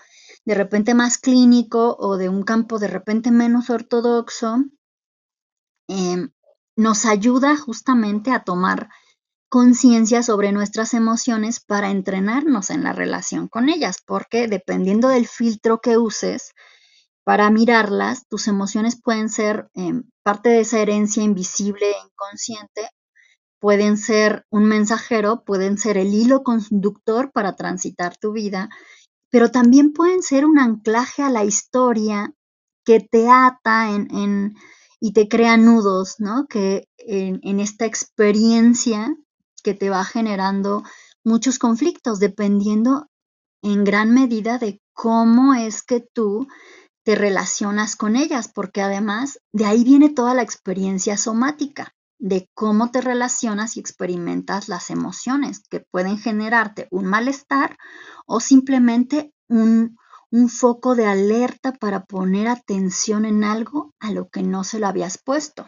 de 0.46 0.56
repente 0.56 0.94
más 0.94 1.18
clínico 1.18 1.96
o 2.00 2.18
de 2.18 2.30
un 2.30 2.44
campo 2.44 2.80
de 2.80 2.88
repente 2.88 3.32
menos 3.32 3.70
ortodoxo, 3.70 4.66
em, 5.88 6.32
nos 6.76 7.06
ayuda 7.06 7.58
justamente 7.58 8.32
a 8.32 8.44
tomar 8.44 8.90
conciencia 9.50 10.24
sobre 10.24 10.52
nuestras 10.52 10.94
emociones 10.94 11.60
para 11.60 11.92
entrenarnos 11.92 12.70
en 12.70 12.84
la 12.84 12.94
relación 12.94 13.50
con 13.50 13.70
ellas, 13.70 13.98
porque 14.06 14.48
dependiendo 14.48 15.10
del 15.10 15.28
filtro 15.28 15.82
que 15.82 15.98
uses 15.98 16.54
para 17.24 17.52
mirarlas, 17.52 18.28
tus 18.28 18.48
emociones 18.48 19.00
pueden 19.00 19.30
ser 19.30 19.70
em, 19.74 20.04
parte 20.24 20.50
de 20.50 20.62
esa 20.62 20.80
herencia 20.80 21.22
invisible 21.22 21.86
e 21.86 22.06
inconsciente, 22.06 22.90
pueden 23.60 23.98
ser 23.98 24.46
un 24.50 24.66
mensajero, 24.66 25.44
pueden 25.44 25.78
ser 25.78 25.98
el 25.98 26.14
hilo 26.14 26.44
conductor 26.44 27.32
para 27.32 27.56
transitar 27.56 28.18
tu 28.18 28.32
vida 28.32 28.70
pero 29.32 29.50
también 29.50 29.94
pueden 29.94 30.22
ser 30.22 30.46
un 30.46 30.60
anclaje 30.60 31.24
a 31.24 31.30
la 31.30 31.44
historia 31.44 32.34
que 32.86 33.00
te 33.00 33.30
ata 33.30 33.88
y 35.00 35.14
te 35.14 35.28
crea 35.28 35.58
nudos, 35.58 36.16
¿no? 36.20 36.46
Que 36.48 36.88
en 36.98 37.60
esta 37.60 37.86
experiencia 37.86 39.16
que 39.64 39.74
te 39.74 39.90
va 39.90 40.04
generando 40.04 40.84
muchos 41.24 41.58
conflictos, 41.60 42.20
dependiendo 42.20 43.08
en 43.64 43.84
gran 43.84 44.14
medida 44.14 44.58
de 44.58 44.82
cómo 44.94 45.54
es 45.54 45.82
que 45.82 46.02
tú 46.02 46.48
te 47.04 47.16
relacionas 47.16 47.96
con 47.96 48.16
ellas, 48.16 48.52
porque 48.54 48.82
además 48.82 49.40
de 49.54 49.66
ahí 49.66 49.84
viene 49.84 50.10
toda 50.10 50.34
la 50.34 50.42
experiencia 50.42 51.18
somática, 51.18 51.94
de 52.22 52.48
cómo 52.54 52.92
te 52.92 53.02
relacionas 53.02 53.76
y 53.76 53.80
experimentas 53.80 54.70
las 54.70 54.92
emociones 54.92 55.64
que 55.68 55.80
pueden 55.80 56.20
generarte 56.20 56.88
un 56.92 57.06
malestar 57.06 57.78
o 58.28 58.40
simplemente 58.40 59.34
un, 59.50 59.98
foco 60.48 60.96
de 60.96 61.08
alerta 61.08 61.74
para 61.74 62.06
poner 62.06 62.48
atención 62.48 63.26
en 63.26 63.44
algo 63.44 63.94
a 64.00 64.12
lo 64.12 64.30
que 64.30 64.44
no 64.44 64.64
se 64.64 64.80
lo 64.80 64.88
habías 64.88 65.22
puesto. 65.22 65.68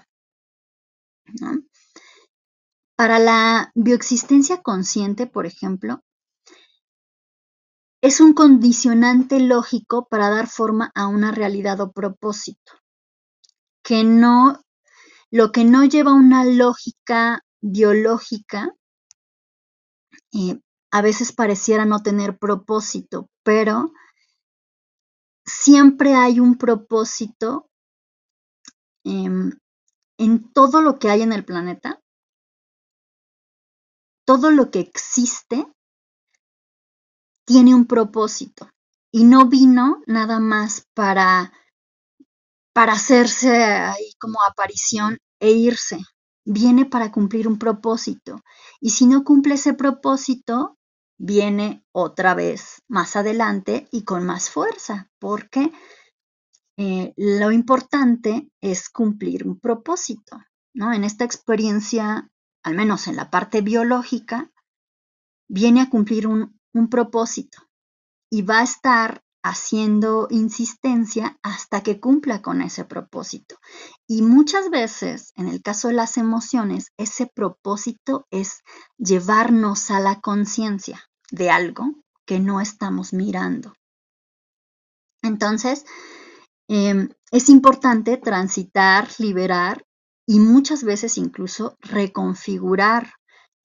Para 2.96 3.20
la 3.20 3.72
bioexistencia 3.76 4.62
consciente, 4.62 5.28
por 5.28 5.46
ejemplo, 5.46 6.02
es 8.02 8.22
un 8.22 8.34
condicionante 8.34 9.42
lógico 9.42 10.08
para 10.08 10.30
dar 10.30 10.48
forma 10.48 10.92
a 10.96 11.08
una 11.08 11.32
realidad 11.32 11.82
o 11.82 11.92
propósito, 11.92 12.72
que 13.84 14.06
no, 14.06 14.63
lo 15.34 15.52
que 15.52 15.64
no 15.64 15.84
lleva 15.84 16.14
una 16.14 16.46
lógica 16.46 17.44
biológica, 17.60 18.72
eh, 20.32 20.62
a 20.92 21.02
veces 21.02 21.32
pareciera 21.32 21.86
no 21.86 22.04
tener 22.04 22.38
propósito, 22.38 23.32
pero 23.42 23.94
siempre 25.44 26.14
hay 26.14 26.40
un 26.40 26.56
propósito 26.56 27.68
em, 29.04 29.54
en 30.20 30.54
todo 30.54 30.84
lo 30.84 31.00
que 31.00 31.10
hay 31.10 31.24
en 31.24 31.34
el 31.34 31.44
planeta, 31.44 32.00
todo 34.24 34.52
lo 34.52 34.70
que 34.70 34.82
existe 34.82 35.66
tiene 37.44 37.74
un 37.74 37.88
propósito. 37.88 38.70
Y 39.12 39.24
no 39.24 39.48
vino 39.48 40.04
nada 40.06 40.40
más 40.40 40.88
para, 40.94 41.52
para 42.74 42.94
hacerse 42.94 43.64
ahí 43.64 44.14
como 44.20 44.40
aparición 44.44 45.20
e 45.40 45.52
irse. 45.52 46.00
Viene 46.46 46.86
para 46.86 47.12
cumplir 47.12 47.48
un 47.48 47.58
propósito. 47.58 48.44
Y 48.82 48.90
si 48.90 49.06
no 49.06 49.24
cumple 49.24 49.54
ese 49.54 49.74
propósito, 49.74 50.78
viene 51.18 51.86
otra 51.94 52.34
vez 52.34 52.82
más 52.90 53.16
adelante 53.16 53.88
y 53.92 54.04
con 54.04 54.26
más 54.26 54.50
fuerza, 54.50 55.10
porque 55.20 55.72
eh, 56.78 57.14
lo 57.16 57.52
importante 57.52 58.50
es 58.60 58.90
cumplir 58.90 59.48
un 59.48 59.60
propósito, 59.60 60.38
¿no? 60.74 60.92
En 60.92 61.04
esta 61.04 61.24
experiencia, 61.24 62.30
al 62.64 62.76
menos 62.76 63.08
en 63.08 63.16
la 63.16 63.30
parte 63.30 63.62
biológica, 63.62 64.52
viene 65.48 65.82
a 65.82 65.90
cumplir 65.90 66.28
un, 66.28 66.60
un 66.74 66.90
propósito 66.90 67.70
y 68.30 68.42
va 68.42 68.60
a 68.60 68.64
estar 68.64 69.24
haciendo 69.44 70.28
insistencia 70.30 71.38
hasta 71.44 71.84
que 71.84 72.00
cumpla 72.00 72.42
con 72.42 72.62
ese 72.62 72.86
propósito. 72.86 73.58
Y 74.08 74.22
muchas 74.22 74.70
veces, 74.70 75.34
en 75.36 75.50
el 75.50 75.62
caso 75.62 75.90
de 75.90 75.96
las 75.96 76.18
emociones, 76.18 76.92
ese 76.98 77.28
propósito 77.28 78.26
es 78.32 78.64
llevarnos 78.98 79.92
a 79.92 80.00
la 80.00 80.22
conciencia 80.22 81.04
de 81.30 81.52
algo 81.52 81.94
que 82.26 82.40
no 82.40 82.62
estamos 82.62 83.12
mirando. 83.12 83.74
Entonces, 85.22 85.86
em, 86.70 87.10
es 87.32 87.50
importante 87.50 88.18
transitar, 88.18 89.10
liberar 89.20 89.86
y 90.26 90.40
muchas 90.40 90.84
veces 90.84 91.18
incluso 91.18 91.78
reconfigurar 91.82 93.14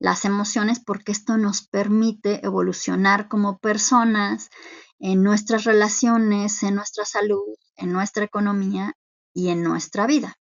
las 0.01 0.25
emociones 0.25 0.81
porque 0.81 1.13
esto 1.13 1.37
nos 1.37 1.67
permite 1.67 2.45
evolucionar 2.45 3.29
como 3.29 3.59
personas 3.59 4.51
en 4.99 5.23
nuestras 5.23 5.65
relaciones, 5.65 6.63
en 6.63 6.75
nuestra 6.75 7.05
salud, 7.05 7.57
en 7.77 7.93
nuestra 7.93 8.25
economía 8.25 8.95
y 9.33 9.49
en 9.49 9.63
nuestra 9.63 10.07
vida. 10.07 10.37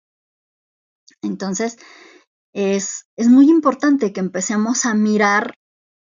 Entonces, 1.22 1.78
es, 2.52 3.06
muy 3.18 3.50
importante 3.50 4.12
que 4.12 4.20
empecemos 4.20 4.86
a 4.86 4.94
mirar 4.94 5.54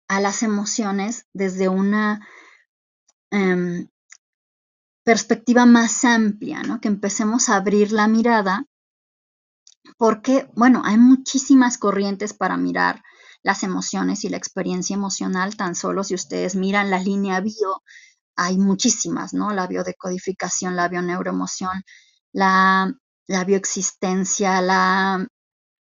a 0.08 0.20
las 0.20 0.42
emociones 0.42 1.26
desde 1.32 1.68
una 1.68 2.26
em, 3.30 3.88
perspectiva 5.04 5.64
más 5.66 6.04
amplia, 6.04 6.62
¿no? 6.62 6.80
que 6.80 6.88
empecemos 6.88 7.48
a 7.48 7.56
abrir 7.56 7.92
la 7.92 8.08
mirada, 8.08 8.66
porque, 9.96 10.50
bueno, 10.54 10.82
hay 10.84 10.98
muchísimas 10.98 11.78
corrientes 11.78 12.34
para 12.34 12.56
mirar 12.56 13.02
las 13.42 13.62
emociones 13.62 14.24
y 14.24 14.28
la 14.30 14.38
experiencia 14.38 14.94
emocional, 14.94 15.56
tan 15.56 15.74
solo 15.74 16.04
si 16.04 16.14
ustedes 16.14 16.56
miran 16.56 16.90
la 16.90 16.98
línea 16.98 17.40
bio, 17.40 17.82
hay 18.36 18.58
muchísimas, 18.58 19.34
¿no? 19.34 19.52
La 19.52 19.66
biodecodificación, 19.66 20.76
la 20.76 20.88
bioneuroemoción, 20.88 21.82
la, 22.32 22.92
la 23.26 23.44
bioexistencia, 23.44 24.60
la 24.60 25.26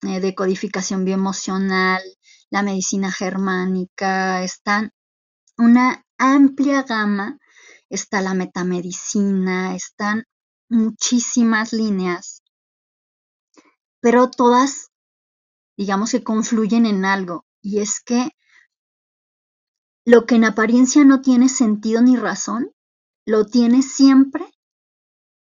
eh, 0.01 0.19
decodificación 0.19 1.05
bioemocional, 1.05 2.01
la 2.49 2.63
medicina 2.63 3.11
germánica, 3.11 4.43
están 4.43 4.91
una 5.57 6.05
amplia 6.17 6.83
gama, 6.83 7.37
está 7.89 8.21
la 8.21 8.33
metamedicina, 8.33 9.75
están 9.75 10.23
muchísimas 10.69 11.73
líneas, 11.73 12.43
pero 14.01 14.29
todas 14.29 14.89
digamos 15.77 16.11
que 16.11 16.23
confluyen 16.23 16.85
en 16.85 17.05
algo, 17.05 17.45
y 17.61 17.79
es 17.79 17.99
que 17.99 18.31
lo 20.05 20.25
que 20.25 20.35
en 20.35 20.45
apariencia 20.45 21.05
no 21.05 21.21
tiene 21.21 21.49
sentido 21.49 22.01
ni 22.01 22.15
razón, 22.15 22.71
lo 23.25 23.45
tiene 23.45 23.81
siempre 23.81 24.45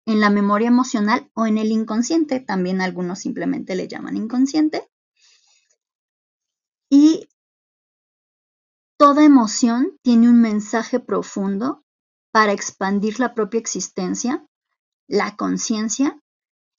en 0.07 0.21
la 0.21 0.31
memoria 0.31 0.69
emocional 0.69 1.31
o 1.35 1.47
en 1.47 1.59
el 1.59 1.71
inconsciente, 1.71 2.41
también 2.41 2.81
algunos 2.81 3.21
simplemente 3.21 3.75
le 3.75 3.89
llaman 3.89 4.17
inconsciente. 4.17 4.89
Y 6.91 7.29
toda 8.99 9.25
emoción 9.25 9.99
tiene 10.03 10.29
un 10.29 10.41
mensaje 10.41 11.01
profundo 11.01 11.85
para 12.33 12.53
expandir 12.53 13.21
la 13.21 13.35
propia 13.35 13.61
existencia, 13.61 14.47
la 15.09 15.37
conciencia 15.37 16.21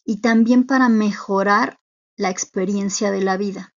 y 0.05 0.21
también 0.21 0.65
para 0.65 0.89
mejorar 0.89 1.79
la 2.17 2.29
experiencia 2.29 3.11
de 3.11 3.21
la 3.21 3.37
vida. 3.37 3.72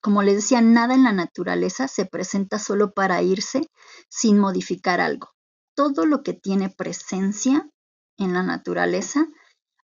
Como 0.00 0.22
les 0.22 0.36
decía, 0.36 0.60
nada 0.60 0.94
en 0.94 1.04
la 1.04 1.12
naturaleza 1.12 1.88
se 1.88 2.06
presenta 2.06 2.58
solo 2.58 2.92
para 2.92 3.22
irse 3.22 3.68
sin 4.08 4.38
modificar 4.38 5.00
algo. 5.00 5.30
Todo 5.74 6.06
lo 6.06 6.22
que 6.22 6.34
tiene 6.34 6.70
presencia 6.70 7.68
en 8.16 8.32
la 8.32 8.42
naturaleza 8.42 9.26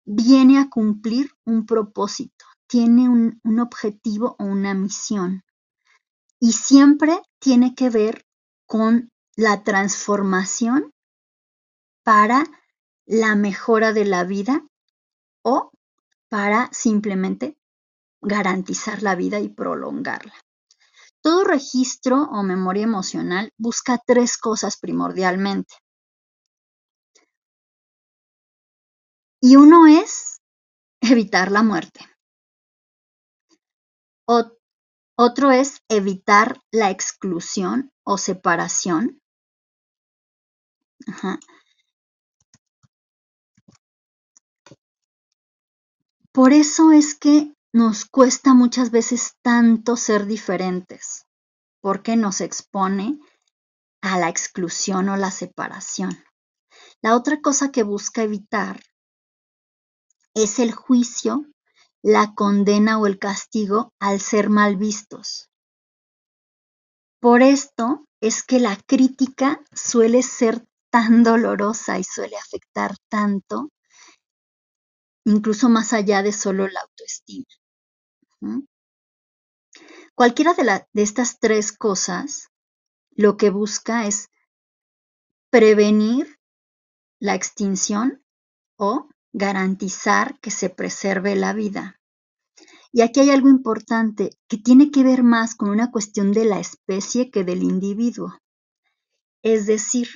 viene 0.06 0.60
a 0.60 0.70
cumplir 0.70 1.32
un 1.46 1.66
propósito, 1.66 2.46
tiene 2.68 3.10
un, 3.10 3.40
un 3.44 3.60
objetivo 3.60 4.36
o 4.40 4.46
una 4.46 4.74
misión. 4.74 5.44
Y 6.40 6.54
siempre 6.54 7.22
tiene 7.40 7.76
que 7.76 7.90
ver 7.90 8.26
con 8.66 9.10
la 9.36 9.64
transformación 9.64 10.92
para 12.04 12.44
la 13.06 13.36
mejora 13.36 13.94
de 13.94 14.06
la 14.06 14.24
vida 14.24 14.66
o 15.44 15.72
para 16.30 16.70
simplemente 16.72 17.58
garantizar 18.22 19.04
la 19.04 19.16
vida 19.16 19.40
y 19.40 19.50
prolongarla. 19.50 20.34
Todo 21.22 21.44
registro 21.44 22.24
o 22.24 22.44
memoria 22.44 22.84
emocional 22.84 23.52
busca 23.58 24.00
tres 24.06 24.38
cosas 24.38 24.78
primordialmente. 24.78 25.76
Y 29.40 29.56
uno 29.56 29.88
es 29.88 30.42
evitar 31.02 31.52
la 31.52 31.64
muerte. 31.64 32.08
otro 35.18 35.52
es 35.52 35.82
evitar 35.90 36.62
la 36.72 36.90
exclusión 36.90 37.92
o 38.04 38.18
separación. 38.18 39.22
Por 46.32 46.54
eso 46.54 46.92
es 46.92 47.14
que 47.14 47.54
nos 47.74 48.06
cuesta 48.06 48.54
muchas 48.54 48.92
veces 48.92 49.36
tanto 49.42 49.96
ser 49.96 50.26
diferentes, 50.26 51.26
porque 51.80 52.16
nos 52.16 52.42
expone 52.42 53.20
a 54.02 54.20
la 54.20 54.30
exclusión 54.30 55.10
o 55.10 55.18
la 55.18 55.32
separación. 55.32 56.12
La 57.02 57.16
otra 57.16 57.42
cosa 57.42 57.72
que 57.72 57.84
busca 57.84 58.24
evitar 58.24 58.82
es 60.34 60.60
el 60.60 60.74
juicio, 60.74 61.46
la 62.02 62.34
condena 62.34 63.00
o 63.00 63.08
el 63.08 63.20
castigo 63.20 63.94
al 64.00 64.20
ser 64.20 64.50
mal 64.50 64.76
vistos. 64.76 65.50
Por 67.20 67.42
esto 67.42 68.06
es 68.20 68.44
que 68.44 68.60
la 68.60 68.76
crítica 68.76 69.64
suele 69.74 70.24
ser 70.24 70.66
tan 70.90 71.24
dolorosa 71.24 72.00
y 72.00 72.04
suele 72.04 72.36
afectar 72.38 72.96
tanto 73.08 73.70
incluso 75.24 75.70
más 75.70 75.94
allá 75.94 76.24
de 76.24 76.34
solo 76.34 76.68
la 76.68 76.82
autoestima. 76.82 77.46
Cualquiera 80.16 80.54
de, 80.54 81.02
estas 81.02 81.40
tres 81.40 81.72
cosas 81.72 82.50
lo 83.12 83.38
que 83.38 83.50
busca 83.50 84.06
es 84.08 84.30
prevenir 85.50 86.40
la 87.20 87.36
extinción 87.36 88.24
o 88.78 89.10
garantizar 89.34 90.40
que 90.40 90.52
se 90.52 90.70
preserve 90.70 91.36
la 91.36 91.54
vida. 91.54 92.00
Y 92.92 93.02
aquí 93.02 93.22
hay 93.22 93.30
algo 93.30 93.48
importante 93.48 94.32
que 94.48 94.58
tiene 94.58 94.92
que 94.92 95.04
ver 95.04 95.24
más 95.24 95.56
con 95.56 95.70
una 95.70 95.92
cuestión 95.92 96.34
de 96.34 96.46
la 96.46 96.60
especie 96.60 97.32
que 97.32 97.44
del 97.44 97.64
individuo. 97.64 98.38
Es 99.42 99.66
decir, 99.66 100.08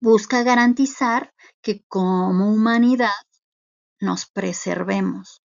busca 0.00 0.42
garantizar 0.42 1.32
que 1.62 1.84
como 1.88 2.52
humanidad 2.52 3.10
nos 4.00 4.26
preservemos. 4.26 5.41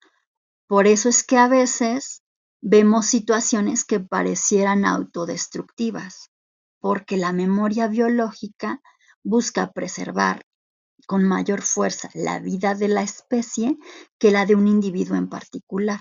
Por 0.66 0.87
eso 0.87 1.09
es 1.09 1.24
que 1.24 1.37
a 1.37 1.48
veces 1.48 2.22
vemos 2.61 3.07
situaciones 3.07 3.85
que 3.85 4.00
parecieran 4.00 4.85
autodestructivas, 4.85 6.31
porque 6.81 7.16
la 7.16 7.33
memoria 7.33 7.88
biológica 7.88 8.81
busca 9.22 9.72
preservar 9.72 10.42
con 11.07 11.24
mayor 11.24 11.62
fuerza 11.62 12.09
la 12.14 12.38
vida 12.38 12.74
de 12.74 12.88
la 12.88 13.03
especie 13.03 13.77
que 14.18 14.31
la 14.31 14.46
de 14.46 14.55
un 14.55 14.66
individuo 14.66 15.16
en 15.16 15.29
particular. 15.29 16.00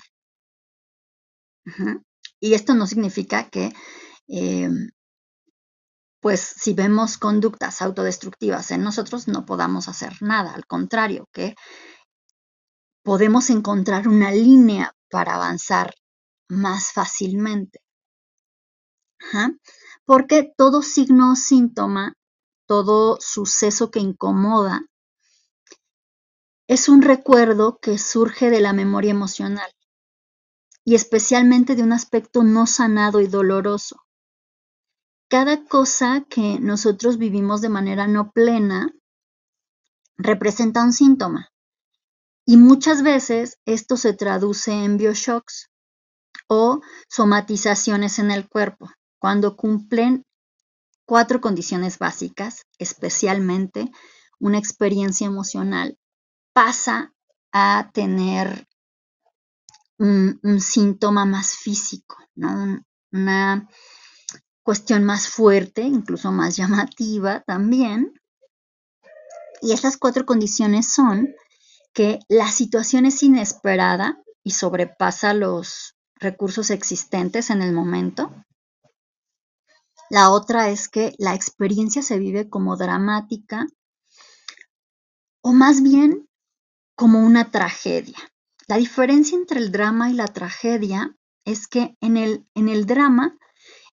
Y 2.39 2.53
esto 2.53 2.73
no 2.73 2.87
significa 2.87 3.49
que, 3.49 3.73
eh, 4.27 4.69
pues, 6.21 6.39
si 6.39 6.73
vemos 6.73 7.17
conductas 7.17 7.81
autodestructivas 7.81 8.71
en 8.71 8.83
nosotros, 8.83 9.27
no 9.27 9.45
podamos 9.45 9.89
hacer 9.89 10.21
nada. 10.21 10.53
Al 10.53 10.65
contrario, 10.65 11.27
que 11.33 11.55
podemos 13.03 13.49
encontrar 13.49 14.07
una 14.07 14.31
línea 14.31 14.95
para 15.09 15.35
avanzar 15.35 15.93
más 16.49 16.91
fácilmente. 16.93 17.81
Porque 20.05 20.51
todo 20.57 20.81
signo 20.81 21.33
o 21.33 21.35
síntoma, 21.35 22.13
todo 22.65 23.17
suceso 23.19 23.91
que 23.91 23.99
incomoda, 23.99 24.81
es 26.67 26.89
un 26.89 27.01
recuerdo 27.01 27.77
que 27.81 27.97
surge 27.97 28.49
de 28.49 28.61
la 28.61 28.73
memoria 28.73 29.11
emocional 29.11 29.69
y 30.85 30.95
especialmente 30.95 31.75
de 31.75 31.83
un 31.83 31.93
aspecto 31.93 32.43
no 32.43 32.67
sanado 32.67 33.21
y 33.21 33.27
doloroso. 33.27 33.97
Cada 35.29 35.65
cosa 35.65 36.25
que 36.29 36.59
nosotros 36.59 37.17
vivimos 37.17 37.61
de 37.61 37.69
manera 37.69 38.07
no 38.07 38.31
plena 38.31 38.93
representa 40.17 40.83
un 40.83 40.93
síntoma 40.93 41.52
y 42.45 42.57
muchas 42.57 43.03
veces 43.03 43.57
esto 43.65 43.97
se 43.97 44.13
traduce 44.13 44.71
en 44.71 44.97
bioshocks 44.97 45.69
o 46.47 46.81
somatizaciones 47.07 48.19
en 48.19 48.31
el 48.31 48.47
cuerpo 48.49 48.89
cuando 49.19 49.55
cumplen 49.55 50.25
cuatro 51.05 51.39
condiciones 51.39 51.97
básicas, 51.99 52.65
especialmente 52.77 53.89
una 54.39 54.57
experiencia 54.57 55.27
emocional, 55.27 55.97
pasa 56.53 57.13
a 57.53 57.89
tener 57.93 58.67
un, 59.97 60.39
síntoma 60.59 61.25
más 61.25 61.55
físico, 61.55 62.17
una 63.11 63.69
cuestión 64.63 65.03
más 65.03 65.27
fuerte, 65.27 65.83
incluso 65.83 66.31
más 66.31 66.55
llamativa 66.57 67.41
también. 67.41 68.13
Y 69.61 69.71
esas 69.71 69.97
cuatro 69.97 70.25
condiciones 70.25 70.91
son 70.93 71.33
que 71.93 72.19
la 72.27 72.49
situación 72.51 73.05
es 73.05 73.21
inesperada 73.23 74.21
y 74.43 74.51
sobrepasa 74.51 75.33
los 75.33 75.95
recursos 76.15 76.69
existentes 76.69 77.49
en 77.49 77.61
el 77.61 77.73
momento. 77.73 78.33
La 80.09 80.29
otra 80.29 80.69
es 80.69 80.89
que 80.89 81.13
la 81.17 81.33
experiencia 81.33 82.01
se 82.01 82.19
vive 82.19 82.49
como 82.49 82.77
dramática 82.77 83.67
o 85.41 85.53
más 85.53 85.81
bien 85.81 86.27
como 86.95 87.19
una 87.19 87.51
tragedia. 87.51 88.17
La 88.67 88.77
diferencia 88.77 89.37
entre 89.37 89.59
el 89.59 89.71
drama 89.71 90.09
y 90.09 90.13
la 90.13 90.27
tragedia 90.27 91.15
es 91.45 91.67
que 91.67 91.97
en 91.99 92.17
el, 92.17 92.47
en 92.55 92.69
el 92.69 92.85
drama 92.85 93.37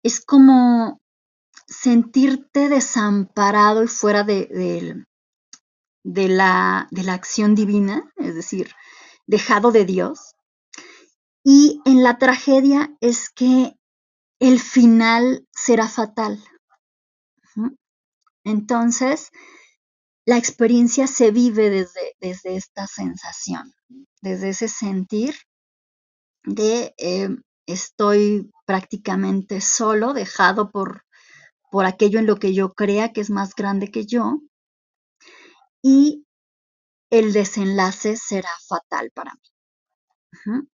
es 0.02 0.20
como 0.20 1.00
sentirte 1.66 2.68
desamparado 2.68 3.82
y 3.82 3.88
fuera 3.88 4.24
de, 4.24 4.46
de, 4.46 5.04
la, 6.14 6.88
de 6.90 7.02
la 7.02 7.14
acción 7.14 7.54
divina, 7.54 8.12
es 8.16 8.34
decir, 8.34 8.72
dejado 9.26 9.72
de 9.72 9.84
Dios. 9.84 10.34
Y 11.44 11.80
en 11.84 12.02
la 12.02 12.18
tragedia 12.18 12.96
es 13.00 13.30
que 13.30 13.74
el 14.40 14.60
final 14.60 15.46
será 15.52 15.88
fatal. 15.88 16.42
Entonces, 18.44 19.30
la 20.24 20.36
experiencia 20.36 21.06
se 21.06 21.30
vive 21.30 21.70
desde, 21.70 22.16
desde 22.20 22.56
esta 22.56 22.86
sensación, 22.86 23.72
desde 24.20 24.50
ese 24.50 24.68
sentir 24.68 25.34
de 26.44 26.94
eh, 26.98 27.28
estoy 27.66 28.50
prácticamente 28.66 29.60
solo, 29.60 30.14
dejado 30.14 30.70
por, 30.70 31.02
por 31.70 31.84
aquello 31.84 32.18
en 32.18 32.26
lo 32.26 32.36
que 32.36 32.54
yo 32.54 32.72
crea 32.72 33.12
que 33.12 33.20
es 33.20 33.30
más 33.30 33.54
grande 33.54 33.90
que 33.90 34.06
yo, 34.06 34.40
y 35.82 36.26
el 37.10 37.32
desenlace 37.32 38.16
será 38.16 38.50
fatal 38.66 39.10
para 39.14 39.34
mí. 39.34 40.68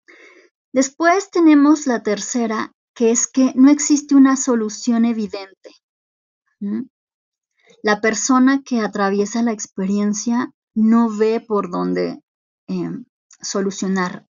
Después 0.72 1.30
tenemos 1.30 1.86
la 1.86 2.02
tercera, 2.02 2.72
que 2.94 3.10
es 3.10 3.26
que 3.26 3.52
no 3.54 3.70
existe 3.70 4.14
una 4.14 4.36
solución 4.36 5.04
evidente. 5.04 5.70
La 7.82 8.00
persona 8.00 8.62
que 8.64 8.80
atraviesa 8.80 9.42
la 9.42 9.52
experiencia 9.52 10.52
no 10.74 11.10
ve 11.10 11.40
por 11.40 11.70
dónde 11.70 12.22
em, 12.66 13.04
solucionar, 13.40 14.26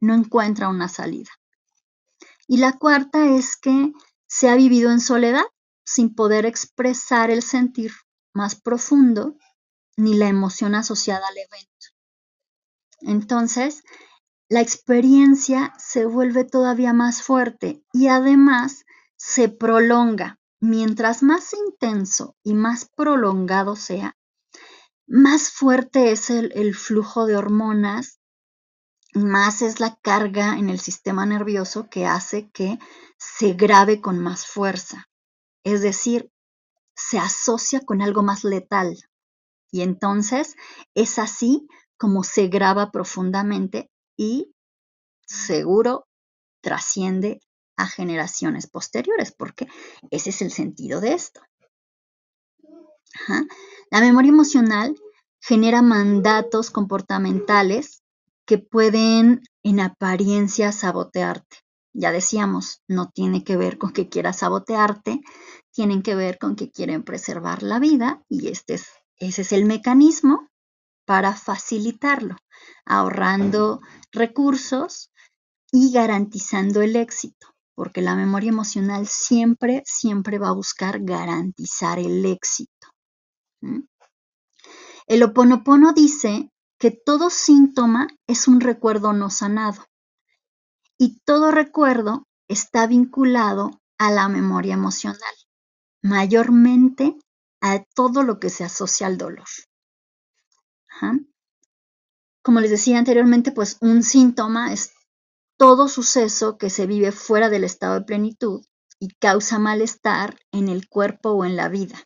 no 0.00 0.14
encuentra 0.14 0.68
una 0.68 0.88
salida. 0.88 1.30
Y 2.48 2.58
la 2.58 2.78
cuarta 2.78 3.26
es 3.26 3.56
que 3.56 3.92
se 4.26 4.48
ha 4.48 4.56
vivido 4.56 4.90
en 4.90 5.00
soledad, 5.00 5.44
sin 5.84 6.14
poder 6.14 6.46
expresar 6.46 7.30
el 7.30 7.42
sentir 7.42 7.92
más 8.34 8.60
profundo 8.60 9.36
ni 9.96 10.14
la 10.14 10.28
emoción 10.28 10.74
asociada 10.74 11.26
al 11.26 11.38
evento. 11.38 11.86
Entonces, 13.00 13.82
la 14.48 14.60
experiencia 14.60 15.74
se 15.78 16.06
vuelve 16.06 16.44
todavía 16.44 16.92
más 16.92 17.22
fuerte 17.22 17.82
y 17.92 18.08
además 18.08 18.84
se 19.16 19.48
prolonga. 19.48 20.38
Mientras 20.60 21.22
más 21.22 21.52
intenso 21.52 22.36
y 22.42 22.54
más 22.54 22.88
prolongado 22.96 23.76
sea, 23.76 24.16
más 25.06 25.50
fuerte 25.50 26.12
es 26.12 26.30
el, 26.30 26.74
flujo 26.74 27.26
de 27.26 27.36
hormonas, 27.36 28.20
más 29.14 29.62
es 29.62 29.80
la 29.80 29.96
carga 29.96 30.58
en 30.58 30.70
el 30.70 30.80
sistema 30.80 31.26
nervioso 31.26 31.88
que 31.88 32.06
hace 32.06 32.50
que 32.50 32.78
se 33.18 33.52
grave 33.52 34.00
con 34.00 34.18
más 34.18 34.46
fuerza. 34.46 35.08
Es 35.62 35.82
decir, 35.82 36.32
se 36.94 37.18
asocia 37.18 37.80
con 37.80 38.02
algo 38.02 38.22
más 38.22 38.44
letal. 38.44 38.96
Y 39.70 39.82
entonces 39.82 40.54
es 40.94 41.18
así 41.18 41.66
como 41.96 42.24
se 42.24 42.48
graba 42.48 42.90
profundamente 42.90 43.90
y 44.16 44.52
seguro 45.26 46.06
trasciende 46.62 47.40
a 47.76 47.86
generaciones 47.86 48.68
posteriores, 48.68 49.32
porque 49.32 49.68
ese 50.10 50.30
es 50.30 50.42
el 50.42 50.50
sentido 50.50 51.00
de 51.00 51.12
esto. 51.12 51.40
La 53.90 54.00
memoria 54.00 54.30
emocional 54.30 54.94
genera 55.40 55.82
mandatos 55.82 56.70
comportamentales 56.70 58.02
que 58.46 58.58
pueden 58.58 59.42
en 59.62 59.80
apariencia 59.80 60.72
sabotearte. 60.72 61.58
Ya 61.92 62.12
decíamos, 62.12 62.82
no 62.88 63.10
tiene 63.10 63.42
que 63.42 63.56
ver 63.56 63.78
con 63.78 63.92
que 63.92 64.08
quieras 64.08 64.38
sabotearte, 64.38 65.20
tienen 65.72 66.02
que 66.02 66.14
ver 66.14 66.38
con 66.38 66.56
que 66.56 66.70
quieren 66.70 67.02
preservar 67.02 67.62
la 67.62 67.78
vida 67.78 68.22
y 68.28 68.48
este 68.48 68.74
es, 68.74 68.86
ese 69.18 69.42
es 69.42 69.52
el 69.52 69.64
mecanismo 69.64 70.48
para 71.06 71.34
facilitarlo, 71.34 72.36
ahorrando 72.84 73.80
recursos 74.12 75.10
y 75.72 75.92
garantizando 75.92 76.82
el 76.82 76.96
éxito, 76.96 77.54
porque 77.74 78.02
la 78.02 78.14
memoria 78.14 78.50
emocional 78.50 79.06
siempre, 79.06 79.82
siempre 79.86 80.38
va 80.38 80.48
a 80.48 80.54
buscar 80.54 81.00
garantizar 81.00 81.98
el 81.98 82.24
éxito. 82.26 82.88
El 85.06 85.22
oponopono 85.22 85.92
dice 85.92 86.50
que 86.78 86.90
todo 86.90 87.30
síntoma 87.30 88.08
es 88.26 88.48
un 88.48 88.60
recuerdo 88.60 89.12
no 89.12 89.30
sanado 89.30 89.84
y 90.98 91.20
todo 91.20 91.50
recuerdo 91.50 92.26
está 92.48 92.86
vinculado 92.86 93.82
a 93.98 94.10
la 94.10 94.28
memoria 94.28 94.74
emocional, 94.74 95.34
mayormente 96.02 97.16
a 97.60 97.84
todo 97.94 98.22
lo 98.22 98.38
que 98.38 98.50
se 98.50 98.64
asocia 98.64 99.06
al 99.06 99.18
dolor. 99.18 99.46
Como 102.42 102.60
les 102.60 102.70
decía 102.70 102.98
anteriormente, 102.98 103.52
pues 103.52 103.76
un 103.80 104.02
síntoma 104.02 104.72
es 104.72 104.92
todo 105.58 105.88
suceso 105.88 106.58
que 106.58 106.70
se 106.70 106.86
vive 106.86 107.12
fuera 107.12 107.48
del 107.48 107.64
estado 107.64 107.94
de 107.94 108.06
plenitud 108.06 108.64
y 108.98 109.14
causa 109.16 109.58
malestar 109.58 110.38
en 110.52 110.68
el 110.68 110.88
cuerpo 110.88 111.30
o 111.30 111.44
en 111.44 111.56
la 111.56 111.68
vida. 111.68 111.96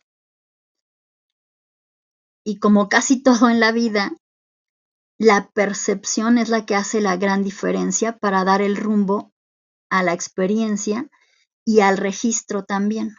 Y 2.43 2.59
como 2.59 2.89
casi 2.89 3.21
todo 3.21 3.49
en 3.49 3.59
la 3.59 3.71
vida, 3.71 4.13
la 5.19 5.51
percepción 5.51 6.39
es 6.39 6.49
la 6.49 6.65
que 6.65 6.75
hace 6.75 7.01
la 7.01 7.17
gran 7.17 7.43
diferencia 7.43 8.17
para 8.17 8.43
dar 8.43 8.61
el 8.61 8.75
rumbo 8.75 9.31
a 9.91 10.01
la 10.01 10.13
experiencia 10.13 11.07
y 11.63 11.81
al 11.81 11.97
registro 11.97 12.63
también. 12.63 13.15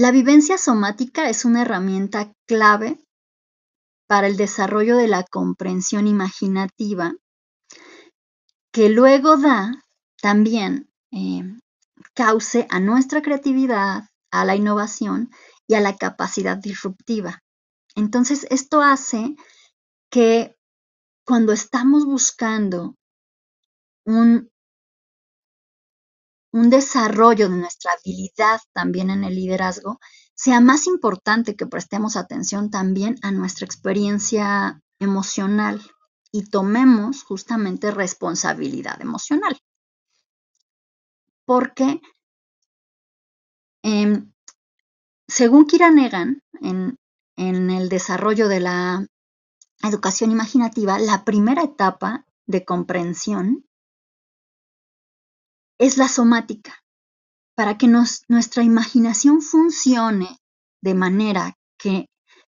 La 0.00 0.12
vivencia 0.12 0.56
somática 0.56 1.28
es 1.28 1.44
una 1.44 1.60
herramienta 1.60 2.32
clave 2.46 3.04
para 4.08 4.28
el 4.28 4.38
desarrollo 4.38 4.96
de 4.96 5.08
la 5.08 5.24
comprensión 5.24 6.06
imaginativa, 6.06 7.12
que 8.72 8.88
luego 8.88 9.36
da 9.36 9.84
también 10.22 10.88
eh, 11.12 11.42
cauce 12.14 12.66
a 12.70 12.80
nuestra 12.80 13.20
creatividad, 13.20 14.04
a 14.30 14.46
la 14.46 14.56
innovación 14.56 15.28
y 15.66 15.74
a 15.74 15.80
la 15.80 15.98
capacidad 15.98 16.56
disruptiva. 16.56 17.42
Entonces, 17.94 18.46
esto 18.48 18.80
hace 18.80 19.36
que 20.10 20.56
cuando 21.26 21.52
estamos 21.52 22.06
buscando 22.06 22.96
un, 24.06 24.50
un 26.52 26.70
desarrollo 26.70 27.48
de 27.48 27.56
nuestra 27.56 27.92
habilidad 27.92 28.60
también 28.72 29.10
en 29.10 29.24
el 29.24 29.34
liderazgo, 29.34 30.00
sea 30.34 30.60
más 30.60 30.86
importante 30.86 31.54
que 31.54 31.66
prestemos 31.66 32.16
atención 32.16 32.70
también 32.70 33.16
a 33.22 33.30
nuestra 33.30 33.66
experiencia 33.66 34.82
emocional 34.98 35.82
y 36.32 36.48
tomemos 36.48 37.24
justamente 37.24 37.90
responsabilidad 37.90 39.00
emocional. 39.00 39.58
Porque 41.44 42.00
em, 43.82 44.32
según 45.28 45.66
Kira 45.66 45.90
Negan, 45.90 46.42
en, 46.60 46.98
en 47.36 47.70
el 47.70 47.88
desarrollo 47.88 48.48
de 48.48 48.60
la 48.60 49.06
educación 49.82 50.30
imaginativa, 50.30 50.98
la 50.98 51.24
primera 51.24 51.62
etapa 51.62 52.26
de 52.46 52.64
comprensión 52.64 53.66
es 55.80 55.96
la 55.96 56.08
somática. 56.08 56.84
Para 57.56 57.76
que 57.76 57.88
nuestra 57.88 58.62
imaginación 58.62 59.42
funcione 59.42 60.38
de 60.82 60.94
manera 60.94 61.58
que, 61.78 62.06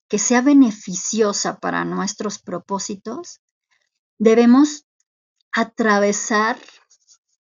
que 0.08 0.18
sea 0.18 0.42
beneficiosa 0.42 1.58
para 1.58 1.84
nuestros 1.84 2.38
propósitos, 2.38 3.40
debemos 4.18 4.84
atravesar 5.50 6.58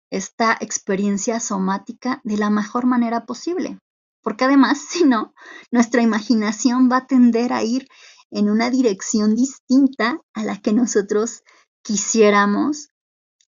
esta 0.09 0.57
experiencia 0.59 1.39
somática 1.39 2.21
de 2.23 2.37
la 2.37 2.49
mejor 2.49 2.85
manera 2.85 3.25
posible. 3.25 3.79
Porque 4.23 4.45
además, 4.45 4.79
si 4.89 5.03
no, 5.03 5.33
nuestra 5.71 6.01
imaginación 6.01 6.89
va 6.91 6.97
a 6.97 7.07
tender 7.07 7.53
a 7.53 7.63
ir 7.63 7.87
en 8.31 8.49
una 8.49 8.69
dirección 8.71 9.35
distinta 9.35 10.19
a 10.33 10.43
la 10.43 10.59
que 10.59 10.73
nosotros 10.73 11.43
quisiéramos. 11.83 12.89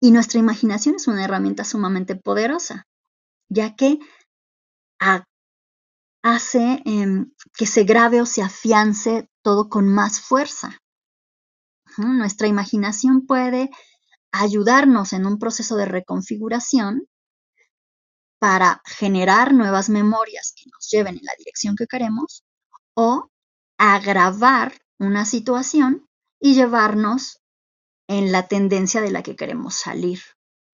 Y 0.01 0.11
nuestra 0.11 0.39
imaginación 0.39 0.95
es 0.95 1.07
una 1.07 1.23
herramienta 1.23 1.63
sumamente 1.63 2.15
poderosa, 2.15 2.87
ya 3.49 3.75
que 3.75 3.99
hace 6.21 6.81
em, 6.85 7.31
que 7.53 7.65
se 7.65 7.83
grabe 7.83 8.21
o 8.21 8.25
se 8.25 8.41
afiance 8.41 9.29
todo 9.41 9.69
con 9.69 9.87
más 9.87 10.21
fuerza. 10.21 10.77
Nuestra 11.97 12.47
imaginación 12.47 13.25
puede 13.25 13.69
ayudarnos 14.31 15.13
en 15.13 15.25
un 15.25 15.39
proceso 15.39 15.75
de 15.75 15.85
reconfiguración 15.85 17.07
para 18.39 18.81
generar 18.85 19.53
nuevas 19.53 19.89
memorias 19.89 20.53
que 20.55 20.69
nos 20.71 20.89
lleven 20.89 21.17
en 21.17 21.25
la 21.25 21.33
dirección 21.37 21.75
que 21.75 21.87
queremos 21.87 22.43
o 22.93 23.29
agravar 23.77 24.73
una 24.97 25.25
situación 25.25 26.07
y 26.39 26.53
llevarnos 26.53 27.41
en 28.09 28.31
la 28.31 28.47
tendencia 28.47 29.01
de 29.01 29.11
la 29.11 29.21
que 29.21 29.35
queremos 29.35 29.75
salir 29.75 30.19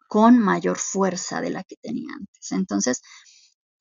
con 0.08 0.40
mayor 0.40 0.78
fuerza 0.78 1.42
de 1.42 1.50
la 1.50 1.66
que 1.66 1.76
tenía 1.76 2.14
antes. 2.14 2.52
Entonces, 2.54 3.02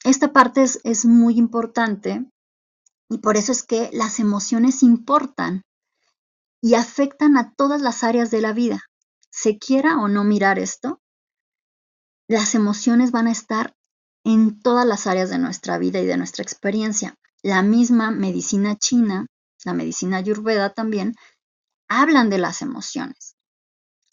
esta 0.03 0.33
parte 0.33 0.65
es, 0.65 0.81
es 0.83 1.05
muy 1.05 1.39
importante 1.39 2.27
y 3.09 3.19
por 3.19 3.37
eso 3.37 3.53
es 3.53 3.63
que 3.63 3.91
las 3.93 4.19
emociones 4.19 4.83
importan 4.83 5.63
y 6.61 6.75
afectan 6.75 7.37
a 7.37 7.55
todas 7.55 7.81
las 7.81 8.03
áreas 8.03 8.33
de 8.33 8.41
la 8.41 8.53
vida. 8.53 8.81
Se 9.31 9.57
quiera 9.59 9.99
o 9.99 10.09
no 10.09 10.25
mirar 10.25 10.59
esto, 10.59 11.01
las 12.27 12.57
emociones 12.57 13.13
van 13.13 13.29
a 13.29 13.33
estar 13.33 13.77
en 14.25 14.61
todas 14.61 14.85
las 14.85 15.07
áreas 15.07 15.31
de 15.31 15.39
nuestra 15.39 15.79
vida 15.79 16.01
y 16.01 16.07
de 16.07 16.17
nuestra 16.17 16.43
experiencia. 16.43 17.15
La 17.41 17.63
misma 17.63 18.11
medicina 18.11 18.77
china, 18.77 19.27
la 19.65 19.75
medicina 19.75 20.17
ayurveda 20.17 20.73
también, 20.73 21.15
hablan 21.89 22.31
de 22.31 22.39
las 22.39 22.63
emociones. 22.63 23.34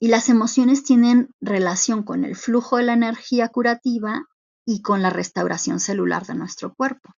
Y 0.02 0.08
las 0.08 0.30
emociones 0.30 0.84
tienen 0.84 1.30
relación 1.42 2.02
con 2.02 2.26
el 2.26 2.36
flujo 2.36 2.78
de 2.78 2.84
la 2.84 2.94
energía 2.94 3.50
curativa 3.50 4.26
y 4.66 4.82
con 4.82 5.04
la 5.04 5.12
restauración 5.12 5.80
celular 5.80 6.26
de 6.26 6.34
nuestro 6.34 6.74
cuerpo. 6.74 7.14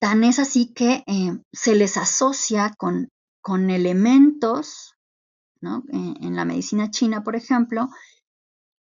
Tan 0.00 0.24
es 0.24 0.38
así 0.38 0.72
que 0.72 1.04
eh, 1.06 1.38
se 1.52 1.74
les 1.74 1.98
asocia 1.98 2.74
con, 2.78 3.10
con 3.42 3.68
elementos, 3.68 4.96
¿no? 5.60 5.84
En 5.90 6.36
la 6.36 6.46
medicina 6.46 6.90
china, 6.90 7.22
por 7.22 7.36
ejemplo, 7.36 7.90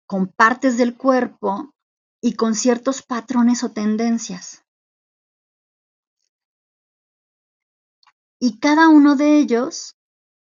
con 0.06 0.28
partes 0.28 0.78
del 0.78 0.96
cuerpo 0.96 1.74
y 2.22 2.36
con 2.36 2.54
ciertos 2.54 3.02
patrones 3.02 3.62
o 3.64 3.72
tendencias. 3.72 4.64
Y 8.40 8.58
cada 8.60 8.88
uno 8.88 9.14
de 9.14 9.38
ellos 9.38 9.95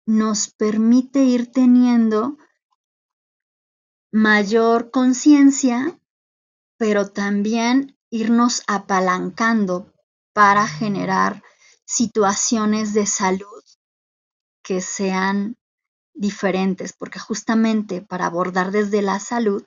nos 0.07 0.53
permite 0.53 1.25
ir 1.25 1.51
teniendo 1.51 2.37
mayor 4.13 4.91
conciencia, 4.91 5.99
pero 6.77 7.11
también 7.11 7.99
irnos 8.11 8.63
apalancando 8.67 9.93
para 10.33 10.67
generar 10.67 11.43
situaciones 11.85 12.95
de 12.95 13.07
salud 13.07 13.63
que 14.63 14.81
sean 14.81 15.57
diferentes, 16.15 16.93
porque 16.93 17.19
justamente 17.19 18.03
para 18.03 18.27
abordar 18.27 18.71
desde 18.71 19.03
la 19.03 19.19
salud 19.19 19.65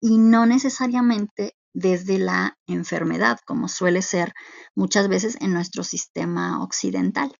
y 0.00 0.18
no 0.18 0.46
necesariamente 0.46 1.56
desde 1.72 2.18
la 2.18 2.58
enfermedad, 2.66 3.38
como 3.46 3.68
suele 3.68 4.02
ser 4.02 4.34
muchas 4.74 5.08
veces 5.08 5.36
en 5.40 5.52
nuestro 5.52 5.84
sistema 5.84 6.62
occidental. 6.62 7.36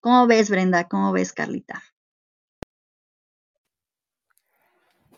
¿Cómo 0.00 0.26
ves, 0.26 0.48
Brenda? 0.48 0.88
¿Cómo 0.88 1.12
ves, 1.12 1.32
Carlita? 1.34 1.82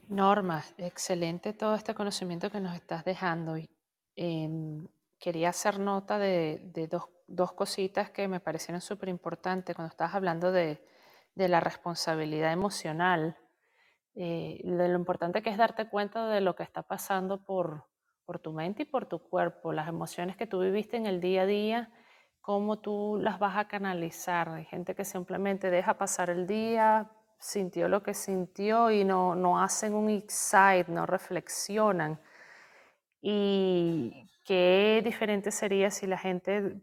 Norma, 0.09 0.65
excelente 0.77 1.53
todo 1.53 1.77
este 1.77 1.95
conocimiento 1.95 2.51
que 2.51 2.61
nos 2.61 2.75
estás 2.75 3.05
dejando. 3.05 3.57
Em, 4.17 4.89
quería 5.21 5.51
hacer 5.51 5.79
nota 5.79 6.19
de, 6.19 6.89
dos, 7.29 7.53
cositas 7.53 8.11
que 8.11 8.27
me 8.27 8.41
parecieron 8.41 8.81
súper 8.81 9.09
importantes 9.09 9.77
cuando 9.77 9.91
estabas 9.91 10.17
hablando 10.17 10.51
de, 10.51 10.85
de 11.37 11.49
la 11.49 11.61
responsabilidad 11.61 12.53
emocional, 12.53 13.39
eh, 14.17 14.61
de 14.65 14.89
lo 14.89 14.99
importante 14.99 15.43
que 15.43 15.51
es 15.51 15.57
darte 15.57 15.89
cuenta 15.89 16.29
de 16.29 16.41
lo 16.41 16.57
que 16.57 16.65
está 16.65 16.83
pasando 16.83 17.45
por, 17.45 17.87
por 18.27 18.41
tu 18.41 18.53
mente 18.53 18.83
y 18.83 18.87
por 18.87 19.07
tu 19.07 19.21
cuerpo, 19.21 19.73
las 19.73 19.89
emociones 19.89 20.37
que 20.37 20.49
tú 20.49 20.61
viviste 20.61 20.97
en 20.97 21.07
el 21.07 21.21
día 21.21 21.43
a 21.43 21.47
día, 21.47 21.93
cómo 22.43 22.81
tú 22.81 23.19
las 23.21 23.39
vas 23.39 23.57
a 23.57 23.67
canalizar. 23.67 24.49
Hay 24.51 24.65
gente 24.65 24.95
que 24.95 25.05
simplemente 25.05 25.71
deja 25.71 25.95
pasar 25.95 26.29
el 26.29 26.47
día, 26.47 27.11
sintió 27.39 27.89
lo 27.89 28.03
que 28.03 28.15
sintió 28.15 28.91
y 28.91 29.05
no, 29.05 29.35
no 29.35 29.63
hacen 29.63 29.95
un 29.95 30.11
insight, 30.11 30.89
no 30.89 31.07
reflexionan. 31.07 32.21
Y 33.21 34.29
qué 34.45 35.01
diferente 35.05 35.53
sería 35.53 35.91
si 35.91 36.07
la 36.07 36.19
gente 36.19 36.83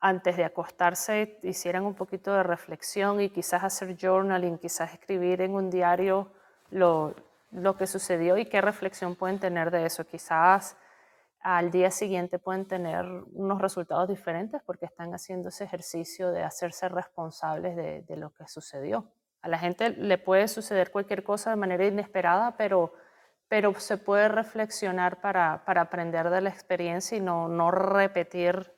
antes 0.00 0.36
de 0.36 0.44
acostarse 0.44 1.40
hicieran 1.42 1.84
un 1.84 1.94
poquito 1.94 2.32
de 2.32 2.42
reflexión 2.42 3.20
y 3.20 3.30
quizás 3.30 3.64
hacer 3.64 3.96
journaling, 3.96 4.58
quizás 4.58 4.92
escribir 4.92 5.40
en 5.40 5.54
un 5.54 5.70
diario 5.70 6.30
lo, 6.70 7.14
lo 7.50 7.76
que 7.76 7.86
sucedió 7.86 8.36
y 8.36 8.46
qué 8.46 8.60
reflexión 8.60 9.16
pueden 9.16 9.40
tener 9.40 9.70
de 9.70 9.86
eso. 9.86 10.06
Quizás 10.06 10.76
al 11.40 11.70
día 11.70 11.90
siguiente 11.90 12.38
pueden 12.38 12.66
tener 12.66 13.04
unos 13.32 13.60
resultados 13.60 14.08
diferentes 14.08 14.60
porque 14.64 14.86
están 14.86 15.14
haciendo 15.14 15.48
ese 15.48 15.64
ejercicio 15.64 16.30
de 16.32 16.42
hacerse 16.42 16.88
responsables 16.88 17.76
de, 17.76 18.16
lo 18.16 18.32
que 18.34 18.46
sucedió. 18.48 19.12
A 19.42 19.48
la 19.48 19.58
gente 19.58 19.90
le 19.90 20.18
puede 20.18 20.48
suceder 20.48 20.90
cualquier 20.90 21.22
cosa 21.22 21.50
de 21.50 21.56
manera 21.56 21.86
inesperada, 21.86 22.56
pero, 22.56 22.92
se 23.78 23.96
puede 23.96 24.28
reflexionar 24.28 25.20
para, 25.20 25.62
aprender 25.64 26.28
de 26.28 26.40
la 26.40 26.50
experiencia 26.50 27.16
y 27.16 27.20
no, 27.20 27.48
no 27.48 27.70
repetir 27.70 28.74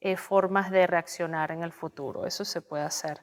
eh, 0.00 0.16
formas 0.16 0.70
de 0.70 0.86
reaccionar 0.86 1.50
en 1.50 1.62
el 1.62 1.72
futuro. 1.72 2.26
Eso 2.26 2.44
se 2.44 2.62
puede 2.62 2.84
hacer. 2.84 3.22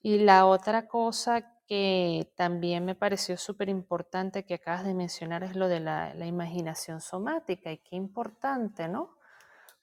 Y 0.00 0.18
la 0.18 0.46
otra 0.46 0.88
cosa 0.88 1.57
que 1.68 2.32
también 2.34 2.84
me 2.86 2.94
pareció 2.94 3.36
súper 3.36 3.68
importante 3.68 4.46
que 4.46 4.54
acabas 4.54 4.84
de 4.84 4.94
mencionar 4.94 5.44
es 5.44 5.54
lo 5.54 5.68
de 5.68 5.80
la, 5.80 6.14
imaginación 6.26 7.00
somática. 7.02 7.70
Y 7.70 7.78
qué 7.78 7.96
importante, 7.96 8.88
¿no? 8.88 9.16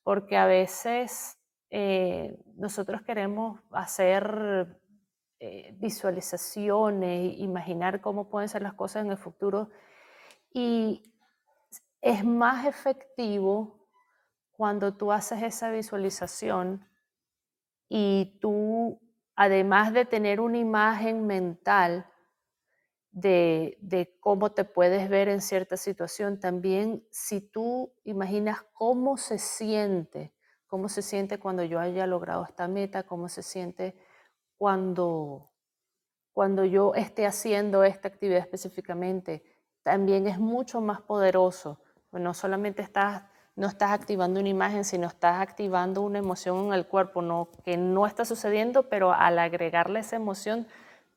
Porque 0.04 0.36
a 0.36 0.48
veces 0.48 1.38
eh, 1.70 2.44
nosotros 2.56 3.04
queremos 3.04 3.62
hacer 3.72 4.80
eh, 5.40 5.76
visualizaciones, 5.78 7.38
imaginar 7.38 8.02
cómo 8.02 8.30
pueden 8.30 8.50
ser 8.50 8.64
las 8.64 8.74
cosas 8.74 9.06
en 9.06 9.12
el 9.12 9.18
futuro. 9.18 9.70
Y 10.52 11.04
es 12.02 12.26
más 12.26 12.66
efectivo 12.66 13.88
cuando 14.54 14.96
tú 14.96 15.12
haces 15.12 15.44
esa 15.44 15.70
visualización 15.70 16.88
y 17.90 18.40
tú, 18.42 19.00
además 19.36 19.94
de 19.94 20.06
tener 20.06 20.40
una 20.40 20.58
imagen 20.58 21.28
mental 21.28 22.08
de, 23.12 24.18
cómo 24.20 24.52
te 24.52 24.66
puedes 24.66 25.10
ver 25.10 25.30
en 25.30 25.42
cierta 25.42 25.78
situación. 25.78 26.40
También 26.40 27.06
si 27.12 27.42
tú 27.42 27.94
imaginas 28.04 28.64
cómo 28.74 29.18
se 29.18 29.38
siente, 29.38 30.34
cómo 30.68 30.90
se 30.90 31.02
siente 31.02 31.40
cuando 31.40 31.64
yo 31.64 31.80
haya 31.80 32.08
logrado 32.08 32.44
esta 32.44 32.68
meta, 32.68 33.04
cómo 33.04 33.30
se 33.30 33.42
siente 33.42 33.96
cuando, 34.58 35.52
cuando 36.34 36.66
yo 36.66 36.94
esté 36.96 37.26
haciendo 37.26 37.84
esta 37.84 38.10
actividad 38.10 38.40
específicamente, 38.40 39.44
también 39.84 40.28
es 40.28 40.40
mucho 40.40 40.82
más 40.82 41.02
poderoso. 41.02 41.80
No 42.12 42.34
solamente 42.34 42.82
estás, 42.82 43.24
no 43.56 43.68
estás 43.68 43.92
activando 43.92 44.40
una 44.40 44.50
imagen, 44.50 44.84
sino 44.84 45.08
estás 45.08 45.42
activando 45.42 46.02
una 46.02 46.20
emoción 46.20 46.68
en 46.68 46.74
el 46.74 46.86
cuerpo, 46.86 47.22
no, 47.22 47.48
que 47.64 47.78
no 47.78 48.06
está 48.06 48.26
sucediendo, 48.26 48.84
pero 48.90 49.14
al 49.14 49.40
agregarle 49.40 50.02
esa 50.02 50.18
emoción, 50.18 50.68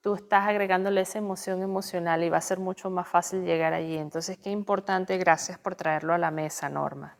tú 0.01 0.15
estás 0.15 0.47
agregándole 0.47 1.01
esa 1.01 1.19
emoción 1.19 1.63
emocional 1.63 2.23
y 2.23 2.29
va 2.29 2.39
a 2.39 2.43
ser 2.43 2.61
mucho 2.61 2.91
más 2.91 3.09
fácil 3.09 3.45
llegar 3.45 3.73
allí. 3.73 3.97
Entonces, 3.97 4.39
qué 4.39 4.51
importante, 4.51 5.19
gracias 5.19 5.59
por 5.59 5.75
traerlo 5.75 6.15
a 6.15 6.19
la 6.19 6.31
mesa, 6.31 6.69
Norma. 6.69 7.17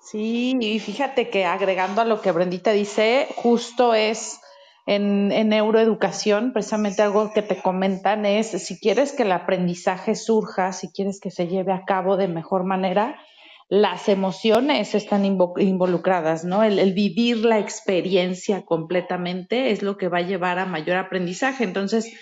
Sí, 0.00 0.56
y 0.60 0.78
fíjate 0.78 1.28
que 1.30 1.44
agregando 1.44 2.00
a 2.00 2.04
lo 2.04 2.20
que 2.20 2.30
Brendita 2.30 2.70
dice, 2.70 3.28
justo 3.36 3.92
es 3.92 4.40
en, 4.86 5.32
en, 5.32 5.48
neuroeducación, 5.48 6.52
precisamente 6.52 7.02
algo 7.02 7.32
que 7.32 7.42
te 7.42 7.60
comentan 7.60 8.24
es, 8.24 8.46
si 8.46 8.78
quieres 8.78 9.12
que 9.12 9.24
el 9.24 9.32
aprendizaje 9.32 10.14
surja, 10.14 10.72
si 10.72 10.92
quieres 10.92 11.20
que 11.20 11.30
se 11.30 11.48
lleve 11.48 11.72
a 11.72 11.84
cabo 11.84 12.16
de 12.16 12.28
mejor 12.28 12.64
manera, 12.64 13.20
las 13.68 14.08
emociones 14.08 14.94
están 14.94 15.24
involucradas, 15.24 16.44
¿no? 16.44 16.62
El, 16.62 16.78
el, 16.78 16.92
vivir 16.92 17.38
la 17.38 17.58
experiencia 17.58 18.64
completamente 18.64 19.72
es 19.72 19.82
lo 19.82 19.96
que 19.96 20.08
va 20.08 20.18
a 20.18 20.22
llevar 20.22 20.60
a 20.60 20.66
mayor 20.66 20.98
aprendizaje. 20.98 21.64
Entonces, 21.64 22.12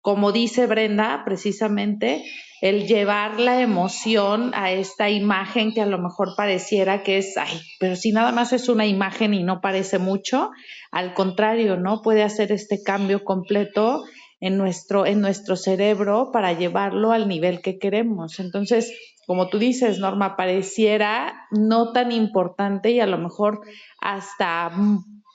como 0.00 0.32
dice 0.32 0.66
Brenda, 0.66 1.22
precisamente 1.24 2.24
el 2.64 2.86
llevar 2.86 3.40
la 3.40 3.60
emoción 3.60 4.52
a 4.54 4.72
esta 4.72 5.10
imagen 5.10 5.74
que 5.74 5.82
a 5.82 5.86
lo 5.86 5.98
mejor 5.98 6.30
pareciera 6.34 7.02
que 7.02 7.18
es, 7.18 7.36
ay, 7.36 7.60
pero 7.78 7.94
si 7.94 8.10
nada 8.10 8.32
más 8.32 8.54
es 8.54 8.70
una 8.70 8.86
imagen 8.86 9.34
y 9.34 9.42
no 9.42 9.60
parece 9.60 9.98
mucho, 9.98 10.50
al 10.90 11.12
contrario, 11.12 11.76
¿no? 11.76 12.00
Puede 12.00 12.22
hacer 12.22 12.52
este 12.52 12.82
cambio 12.82 13.22
completo 13.22 14.04
en 14.40 14.56
nuestro, 14.56 15.04
en 15.04 15.20
nuestro 15.20 15.56
cerebro 15.56 16.30
para 16.32 16.54
llevarlo 16.54 17.12
al 17.12 17.28
nivel 17.28 17.60
que 17.60 17.78
queremos. 17.78 18.40
Entonces, 18.40 18.98
como 19.26 19.50
tú 19.50 19.58
dices, 19.58 19.98
Norma, 19.98 20.34
pareciera 20.34 21.46
no 21.50 21.92
tan 21.92 22.12
importante 22.12 22.92
y 22.92 23.00
a 23.00 23.06
lo 23.06 23.18
mejor 23.18 23.60
hasta 24.00 24.72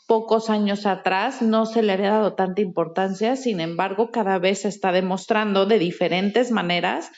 pocos 0.10 0.50
años 0.50 0.88
atrás 0.88 1.43
no 1.43 1.67
se 1.67 1.84
le 1.84 1.93
había 1.93 2.10
dado 2.10 2.34
tanta 2.34 2.62
importancia, 2.62 3.36
sin 3.36 3.60
embargo, 3.60 4.10
cada 4.10 4.39
vez 4.39 4.62
se 4.62 4.67
está 4.67 4.91
demostrando 4.91 5.67
de 5.67 5.78
diferentes 5.78 6.50
maneras 6.50 7.12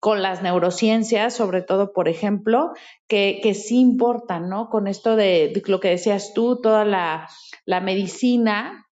con 0.00 0.22
las 0.22 0.42
neurociencias, 0.42 1.36
sobre 1.36 1.62
todo, 1.62 1.92
por 1.92 2.08
ejemplo, 2.08 2.72
que, 3.06 3.38
que 3.44 3.54
sí 3.54 3.78
importan, 3.78 4.48
¿no? 4.48 4.70
Con 4.70 4.88
esto 4.88 5.14
de, 5.14 5.52
de 5.54 5.62
lo 5.68 5.78
que 5.78 5.90
decías 5.90 6.34
tú, 6.34 6.60
toda 6.60 6.84
la, 6.84 7.28
la 7.64 7.80
medicina 7.80 8.88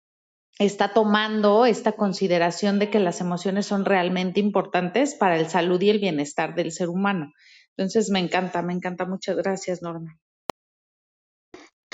está 0.59 0.94
tomando 0.94 1.66
esta 1.66 1.92
consideración 1.92 2.78
de 2.78 2.88
que 2.88 2.98
las 2.98 3.20
emociones 3.20 3.66
son 3.66 3.85
realmente 3.85 4.40
importantes 4.40 5.14
para 5.16 5.38
el 5.38 5.50
salud 5.50 5.83
y 5.83 5.90
el 5.90 5.98
bienestar 5.98 6.54
del 6.54 6.72
ser 6.72 6.88
humano. 6.88 7.35
Entonces, 7.76 8.09
me 8.09 8.20
encanta, 8.20 8.62
me 8.62 8.72
encanta. 8.72 9.04
Muchas 9.04 9.37
gracias, 9.37 9.83
Norma. 9.83 10.18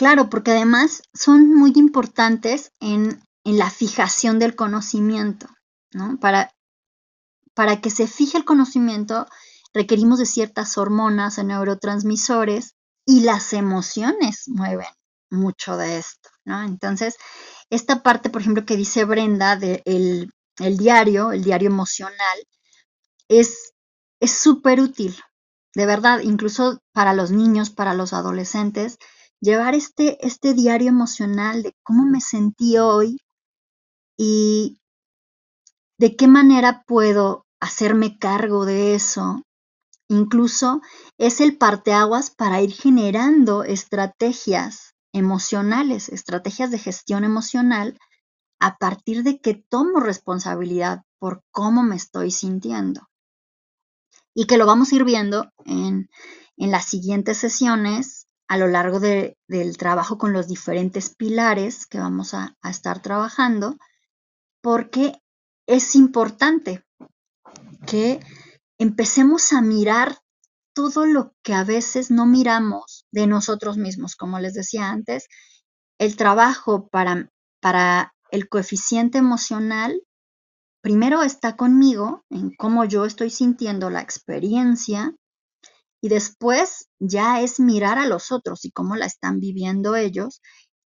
Claro, 0.00 0.30
porque 0.30 0.52
además 0.52 1.02
son 1.12 1.54
muy 1.54 1.72
importantes 1.76 2.72
en, 2.80 3.22
la 3.44 3.68
fijación 3.68 4.38
del 4.38 4.56
conocimiento, 4.56 5.46
¿no? 5.92 6.18
Para, 6.18 6.54
para 7.52 7.82
que 7.82 7.90
se 7.90 8.06
fije 8.06 8.38
el 8.38 8.46
conocimiento 8.46 9.26
requerimos 9.74 10.18
de 10.18 10.24
ciertas 10.24 10.78
hormonas 10.78 11.38
o 11.38 11.42
neurotransmisores 11.42 12.76
y 13.04 13.20
las 13.20 13.52
emociones 13.52 14.44
mueven 14.46 14.88
mucho 15.28 15.76
de 15.76 15.98
esto, 15.98 16.30
¿no? 16.46 16.62
Entonces, 16.62 17.16
esta 17.68 18.02
parte, 18.02 18.30
por 18.30 18.40
ejemplo, 18.40 18.64
que 18.64 18.78
dice 18.78 19.04
Brenda 19.04 19.56
del 19.56 19.82
de 19.84 20.30
el 20.60 20.78
diario, 20.78 21.30
el 21.32 21.44
diario 21.44 21.68
emocional, 21.68 22.38
es 23.28 23.74
súper 24.24 24.80
útil, 24.80 25.14
de 25.74 25.84
verdad, 25.84 26.20
incluso 26.20 26.78
para 26.94 27.12
los 27.12 27.30
niños, 27.30 27.68
para 27.68 27.92
los 27.92 28.14
adolescentes, 28.14 28.96
llevar 29.40 29.74
este, 29.74 30.24
este 30.26 30.54
diario 30.54 30.88
emocional 30.88 31.62
de 31.62 31.74
cómo 31.82 32.04
me 32.04 32.20
sentí 32.20 32.78
hoy 32.78 33.18
y 34.16 34.80
de 35.98 36.16
qué 36.16 36.28
manera 36.28 36.84
puedo 36.86 37.46
hacerme 37.60 38.18
cargo 38.18 38.64
de 38.64 38.94
eso. 38.94 39.42
Incluso 40.08 40.80
es 41.18 41.40
el 41.40 41.56
parteaguas 41.56 42.30
para 42.30 42.60
ir 42.62 42.72
generando 42.72 43.64
estrategias 43.64 44.94
emocionales, 45.12 46.08
estrategias 46.08 46.70
de 46.70 46.78
gestión 46.78 47.24
emocional 47.24 47.98
a 48.60 48.76
partir 48.76 49.22
de 49.22 49.40
que 49.40 49.54
tomo 49.54 50.00
responsabilidad 50.00 51.02
por 51.18 51.42
cómo 51.50 51.82
me 51.82 51.96
estoy 51.96 52.30
sintiendo. 52.30 53.08
Y 54.34 54.46
que 54.46 54.58
lo 54.58 54.66
vamos 54.66 54.92
a 54.92 54.96
ir 54.96 55.04
viendo 55.04 55.50
en, 55.64 56.08
en 56.56 56.70
las 56.70 56.86
siguientes 56.86 57.38
sesiones 57.38 58.26
a 58.50 58.56
lo 58.56 58.66
largo 58.66 58.98
de, 58.98 59.38
del 59.46 59.76
trabajo 59.76 60.18
con 60.18 60.32
los 60.32 60.48
diferentes 60.48 61.14
pilares 61.14 61.86
que 61.86 62.00
vamos 62.00 62.34
a, 62.34 62.56
a 62.62 62.70
estar 62.70 63.00
trabajando, 63.00 63.76
porque 64.60 65.22
es 65.68 65.94
importante 65.94 66.84
que 67.86 68.18
empecemos 68.76 69.52
a 69.52 69.60
mirar 69.60 70.18
todo 70.74 71.06
lo 71.06 71.32
que 71.44 71.54
a 71.54 71.62
veces 71.62 72.10
no 72.10 72.26
miramos 72.26 73.06
de 73.12 73.28
nosotros 73.28 73.76
mismos. 73.76 74.16
Como 74.16 74.40
les 74.40 74.54
decía 74.54 74.90
antes, 74.90 75.28
el 76.00 76.16
trabajo 76.16 76.88
para, 76.88 77.30
para 77.60 78.14
el 78.32 78.48
coeficiente 78.48 79.18
emocional 79.18 80.02
primero 80.80 81.22
está 81.22 81.54
conmigo 81.54 82.24
en 82.30 82.50
cómo 82.56 82.84
yo 82.84 83.04
estoy 83.04 83.30
sintiendo 83.30 83.90
la 83.90 84.00
experiencia 84.00 85.14
y 86.00 86.08
después 86.08 86.88
ya 86.98 87.40
es 87.40 87.60
mirar 87.60 87.98
a 87.98 88.06
los 88.06 88.32
otros 88.32 88.64
y 88.64 88.70
cómo 88.70 88.96
la 88.96 89.06
están 89.06 89.38
viviendo 89.38 89.96
ellos. 89.96 90.40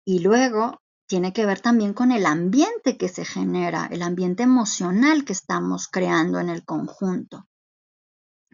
Y 0.04 0.20
luego 0.20 0.82
tiene 1.08 1.34
que 1.34 1.46
ver 1.46 1.62
también 1.62 1.94
con 1.94 2.12
el 2.12 2.26
ambiente 2.26 2.98
que 2.98 3.10
se 3.10 3.26
genera, 3.26 3.88
el 3.92 4.02
ambiente 4.02 4.44
emocional 4.44 5.24
que 5.24 5.34
estamos 5.34 5.88
creando 5.88 6.40
en 6.40 6.50
el 6.50 6.66
conjunto. 6.66 7.48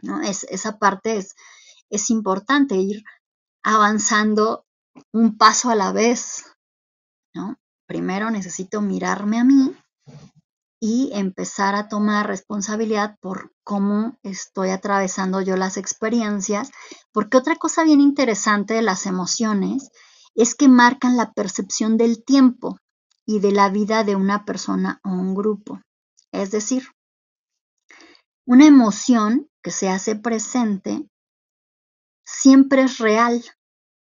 ¿no? 0.01 0.21
Es, 0.21 0.43
esa 0.45 0.77
parte 0.77 1.17
es, 1.17 1.35
es 1.89 2.09
importante 2.09 2.75
ir 2.75 3.03
avanzando 3.63 4.65
un 5.13 5.37
paso 5.37 5.69
a 5.69 5.75
la 5.75 5.93
vez. 5.93 6.43
¿no? 7.33 7.57
Primero 7.85 8.29
necesito 8.29 8.81
mirarme 8.81 9.39
a 9.39 9.45
mí 9.45 9.75
y 10.83 11.11
empezar 11.13 11.75
a 11.75 11.87
tomar 11.87 12.25
responsabilidad 12.25 13.15
por 13.21 13.53
cómo 13.63 14.17
estoy 14.23 14.71
atravesando 14.71 15.39
yo 15.39 15.55
las 15.55 15.77
experiencias, 15.77 16.71
porque 17.13 17.37
otra 17.37 17.55
cosa 17.55 17.83
bien 17.83 18.01
interesante 18.01 18.73
de 18.73 18.81
las 18.81 19.05
emociones 19.05 19.91
es 20.33 20.55
que 20.55 20.67
marcan 20.67 21.17
la 21.17 21.33
percepción 21.33 21.97
del 21.97 22.23
tiempo 22.25 22.79
y 23.27 23.39
de 23.39 23.51
la 23.51 23.69
vida 23.69 24.03
de 24.03 24.15
una 24.15 24.43
persona 24.43 24.99
o 25.03 25.09
un 25.09 25.35
grupo. 25.35 25.79
Es 26.31 26.49
decir, 26.49 26.87
una 28.47 28.65
emoción 28.65 29.49
que 29.61 29.69
se 29.69 29.87
hace 29.87 30.15
presente 30.15 31.07
siempre 32.25 32.83
es 32.83 32.97
real 32.97 33.45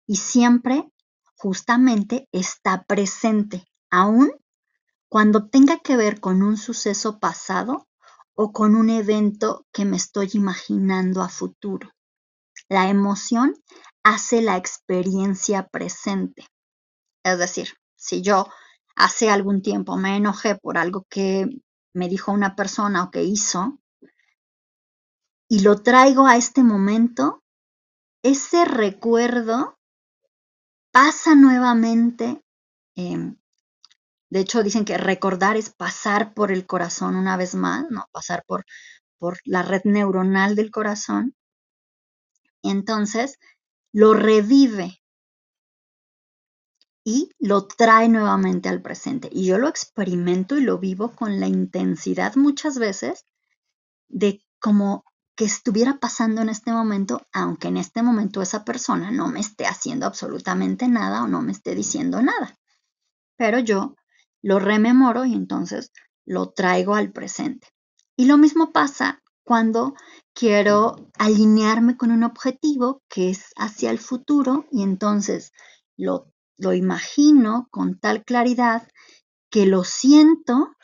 y 0.06 0.16
siempre 0.16 0.92
justamente 1.34 2.28
está 2.30 2.82
presente, 2.82 3.64
aún 3.90 4.32
cuando 5.08 5.48
tenga 5.48 5.78
que 5.78 5.96
ver 5.96 6.20
con 6.20 6.42
un 6.42 6.56
suceso 6.56 7.18
pasado 7.18 7.88
o 8.34 8.52
con 8.52 8.76
un 8.76 8.90
evento 8.90 9.66
que 9.72 9.84
me 9.84 9.96
estoy 9.96 10.30
imaginando 10.34 11.22
a 11.22 11.28
futuro. 11.28 11.90
La 12.68 12.88
emoción 12.88 13.54
hace 14.02 14.42
la 14.42 14.56
experiencia 14.56 15.66
presente. 15.68 16.46
Es 17.24 17.38
decir, 17.38 17.74
si 17.96 18.22
yo 18.22 18.46
hace 18.94 19.30
algún 19.30 19.62
tiempo 19.62 19.96
me 19.96 20.16
enojé 20.16 20.54
por 20.56 20.78
algo 20.78 21.04
que 21.08 21.46
me 21.94 22.08
dijo 22.08 22.32
una 22.32 22.54
persona 22.54 23.04
o 23.04 23.10
que 23.10 23.24
hizo 23.24 23.78
y 25.48 25.60
lo 25.60 25.82
traigo 25.82 26.26
a 26.26 26.36
este 26.36 26.62
momento, 26.62 27.42
ese 28.22 28.64
recuerdo 28.66 29.78
pasa 30.92 31.34
nuevamente 31.34 32.42
eh, 32.96 33.34
de 34.30 34.40
hecho, 34.40 34.62
dicen 34.62 34.84
que 34.84 34.98
recordar 34.98 35.56
es 35.56 35.70
pasar 35.70 36.34
por 36.34 36.52
el 36.52 36.66
corazón 36.66 37.16
una 37.16 37.36
vez 37.36 37.54
más, 37.54 37.86
¿no? 37.90 38.08
Pasar 38.12 38.44
por, 38.46 38.64
por 39.18 39.38
la 39.44 39.62
red 39.62 39.82
neuronal 39.84 40.56
del 40.56 40.70
corazón. 40.70 41.34
Entonces, 42.62 43.38
lo 43.92 44.14
revive. 44.14 45.00
y 47.04 47.30
lo 47.38 47.66
trae 47.66 48.08
nuevamente 48.08 48.68
al 48.68 48.82
presente. 48.82 49.28
Y 49.32 49.46
yo 49.46 49.58
lo 49.58 49.68
experimento 49.68 50.58
y 50.58 50.60
lo 50.60 50.78
vivo 50.78 51.12
con 51.12 51.40
la 51.40 51.46
intensidad 51.46 52.36
muchas 52.36 52.78
veces 52.78 53.24
de 54.08 54.42
como 54.60 55.04
que 55.36 55.44
estuviera 55.44 55.98
pasando 56.00 56.42
en 56.42 56.50
este 56.50 56.72
momento, 56.72 57.26
aunque 57.32 57.68
en 57.68 57.78
este 57.78 58.02
momento 58.02 58.42
esa 58.42 58.64
persona 58.64 59.10
no 59.10 59.28
me 59.28 59.40
esté 59.40 59.66
haciendo 59.66 60.06
absolutamente 60.06 60.88
nada 60.88 61.22
o 61.24 61.28
no 61.28 61.42
me 61.42 61.52
esté 61.52 61.74
diciendo 61.74 62.20
nada. 62.22 62.58
Pero 63.38 63.58
yo 63.60 63.96
lo 64.42 64.58
rememoro 64.58 65.24
y 65.24 65.34
entonces 65.34 65.92
lo 66.24 66.50
traigo 66.50 66.94
al 66.94 67.12
presente. 67.12 67.68
Y 68.16 68.26
lo 68.26 68.36
mismo 68.36 68.72
pasa 68.72 69.22
cuando 69.44 69.94
quiero 70.34 71.10
alinearme 71.18 71.96
con 71.96 72.10
un 72.10 72.22
objetivo 72.22 73.02
que 73.08 73.30
es 73.30 73.52
hacia 73.56 73.90
el 73.90 73.98
futuro 73.98 74.66
y 74.70 74.82
entonces 74.82 75.52
lo, 75.96 76.32
lo 76.58 76.74
imagino 76.74 77.68
con 77.70 77.98
tal 77.98 78.24
claridad 78.24 78.88
que 79.50 79.66
lo 79.66 79.84
siento 79.84 80.76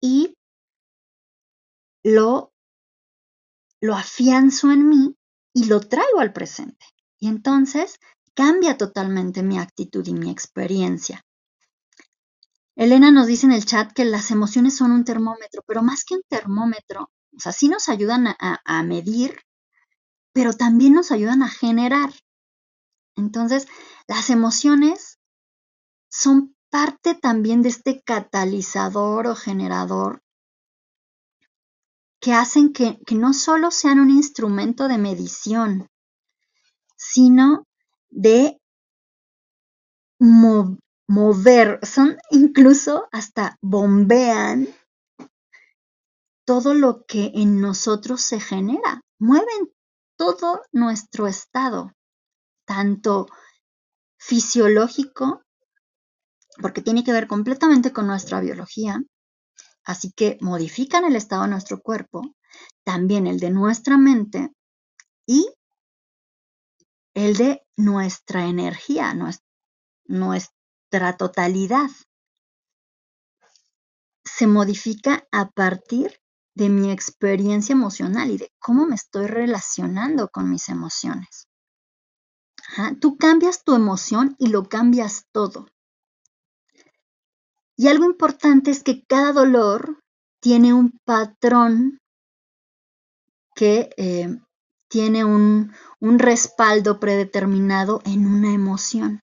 y 0.00 0.36
lo, 2.04 2.52
lo 3.80 3.94
afianzo 3.94 4.70
en 4.70 4.88
mí 4.88 5.16
y 5.52 5.64
lo 5.64 5.80
traigo 5.80 6.20
al 6.20 6.32
presente. 6.32 6.86
Y 7.18 7.28
entonces 7.28 7.98
cambia 8.36 8.76
totalmente 8.76 9.42
mi 9.42 9.58
actitud 9.58 10.06
y 10.06 10.12
mi 10.12 10.30
experiencia. 10.30 11.24
Elena 12.76 13.10
nos 13.10 13.26
dice 13.26 13.46
en 13.46 13.52
el 13.52 13.64
chat 13.64 13.90
que 13.92 14.04
las 14.04 14.30
emociones 14.30 14.76
son 14.76 14.92
un 14.92 15.04
termómetro, 15.04 15.64
pero 15.66 15.82
más 15.82 16.04
que 16.04 16.14
un 16.14 16.22
termómetro, 16.28 17.10
o 17.34 17.40
sea, 17.40 17.52
sí 17.52 17.68
nos 17.68 17.88
ayudan 17.88 18.26
a, 18.38 18.82
medir, 18.82 19.40
pero 20.34 20.52
también 20.52 20.92
nos 20.92 21.10
ayudan 21.10 21.42
a 21.42 21.48
generar. 21.48 22.12
Entonces, 23.16 23.66
las 24.06 24.28
emociones 24.28 25.18
son 26.10 26.54
parte 26.68 27.14
también 27.14 27.62
de 27.62 27.70
este 27.70 28.02
catalizador 28.02 29.26
o 29.26 29.34
generador 29.34 30.22
que 32.20 32.34
hacen 32.34 32.74
que, 32.74 32.98
no 33.12 33.32
solo 33.32 33.70
sean 33.70 34.00
un 34.00 34.10
instrumento 34.10 34.88
de 34.88 34.98
medición, 34.98 35.88
sino 36.96 37.65
de 38.16 38.58
mover, 41.08 41.78
son 41.82 42.16
incluso 42.30 43.08
hasta 43.12 43.56
bombean 43.60 44.68
todo 46.46 46.74
lo 46.74 47.04
que 47.04 47.32
en 47.34 47.60
nosotros 47.60 48.22
se 48.22 48.40
genera, 48.40 49.02
mueven 49.20 49.70
todo 50.16 50.62
nuestro 50.72 51.26
estado, 51.26 51.92
tanto 52.64 53.26
fisiológico, 54.18 55.42
porque 56.62 56.80
tiene 56.80 57.04
que 57.04 57.12
ver 57.12 57.26
completamente 57.26 57.92
con 57.92 58.06
nuestra 58.06 58.40
biología, 58.40 59.02
Así 59.86 60.10
que 60.10 60.36
modifican 60.40 61.04
el 61.04 61.14
estado 61.14 61.42
de 61.42 61.48
nuestro 61.48 61.80
cuerpo, 61.80 62.34
también 62.84 63.28
el 63.28 63.38
de 63.38 63.50
nuestra 63.50 63.96
mente 63.96 64.50
y 65.26 65.48
el 67.16 67.34
de 67.34 67.66
nuestra 67.78 68.44
energía, 68.44 69.14
nuestra 70.04 71.16
totalidad. 71.16 71.88
Se 74.22 74.46
modifica 74.46 75.26
a 75.32 75.48
partir 75.50 76.20
de 76.54 76.68
mi 76.68 76.92
experiencia 76.92 77.72
emocional 77.72 78.30
y 78.30 78.36
de 78.36 78.52
cómo 78.58 78.86
me 78.86 78.96
estoy 78.96 79.28
relacionando 79.28 80.28
con 80.28 80.50
mis 80.50 80.68
emociones. 80.68 81.48
Tú 83.00 83.16
cambias 83.16 83.64
tu 83.64 83.74
emoción 83.74 84.36
y 84.38 84.48
lo 84.48 84.68
cambias 84.68 85.24
todo. 85.32 85.68
Y 87.78 87.88
algo 87.88 88.04
importante 88.04 88.70
es 88.70 88.82
que 88.82 89.06
cada 89.06 89.32
dolor 89.32 90.02
tiene 90.40 90.74
un 90.74 90.98
patrón 91.06 91.98
que 93.54 93.88
eh, 93.96 94.36
tiene 94.88 95.24
un, 95.24 95.72
un 96.00 96.18
respaldo 96.18 97.00
predeterminado 97.00 98.00
en 98.04 98.26
una 98.26 98.52
emoción, 98.52 99.20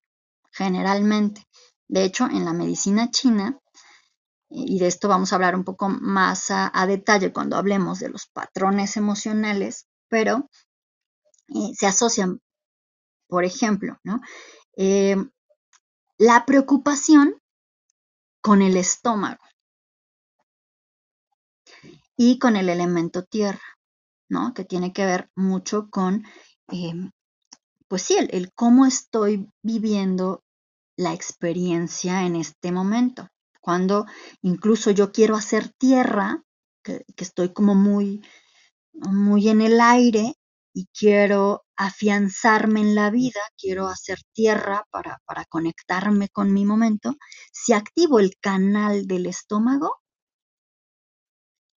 generalmente. 0.51 1.47
De 1.87 2.03
hecho, 2.03 2.25
en 2.25 2.45
la 2.45 2.53
medicina 2.53 3.11
china, 3.11 3.59
y 4.49 4.77
de 4.77 4.87
esto 4.87 5.07
vamos 5.07 5.31
a 5.31 5.35
hablar 5.35 5.55
un 5.55 5.63
poco 5.63 5.89
más 5.89 6.51
a, 6.51 6.85
detalle 6.87 7.33
cuando 7.33 7.55
hablemos 7.57 7.99
de 7.99 8.09
los 8.09 8.27
patrones 8.27 8.97
emocionales, 8.97 9.87
pero 10.09 10.49
eh, 11.47 11.73
se 11.75 11.87
asocian, 11.87 12.39
por 13.27 13.45
ejemplo, 13.45 13.97
¿no? 14.03 14.21
Eh, 14.77 15.15
la 16.19 16.45
preocupación 16.45 17.41
con 18.41 18.61
el 18.61 18.77
estómago 18.77 19.43
y 22.15 22.37
con 22.37 22.55
el 22.55 22.69
elemento 22.69 23.23
tierra, 23.23 23.63
¿no? 24.33 24.53
Que 24.53 24.65
tiene 24.65 24.93
que 24.93 25.05
ver 25.05 25.29
mucho 25.35 25.89
con, 25.89 26.25
em, 26.67 27.11
pues 27.87 28.03
sí, 28.03 28.17
el, 28.17 28.51
cómo 28.53 28.85
estoy 28.85 29.49
viviendo 29.63 30.43
la 30.97 31.13
experiencia 31.13 32.25
en 32.25 32.35
este 32.35 32.71
momento. 32.71 33.29
Cuando 33.61 34.05
incluso 34.41 34.91
yo 34.91 35.11
quiero 35.11 35.35
hacer 35.35 35.69
tierra, 35.77 36.43
que, 36.83 37.05
que 37.15 37.23
estoy 37.23 37.53
como 37.53 37.75
muy, 37.75 38.21
muy 38.93 39.49
en 39.49 39.61
el 39.61 39.79
aire 39.81 40.35
y 40.73 40.87
quiero 40.87 41.63
afianzarme 41.75 42.81
en 42.81 42.95
la 42.95 43.09
vida, 43.09 43.41
quiero 43.57 43.87
hacer 43.87 44.19
tierra 44.33 44.85
para, 44.91 45.19
conectarme 45.49 46.29
con 46.29 46.53
mi 46.53 46.65
momento, 46.65 47.15
si 47.51 47.73
activo 47.73 48.19
el 48.19 48.35
canal 48.39 49.07
del 49.07 49.27
estómago, 49.27 50.01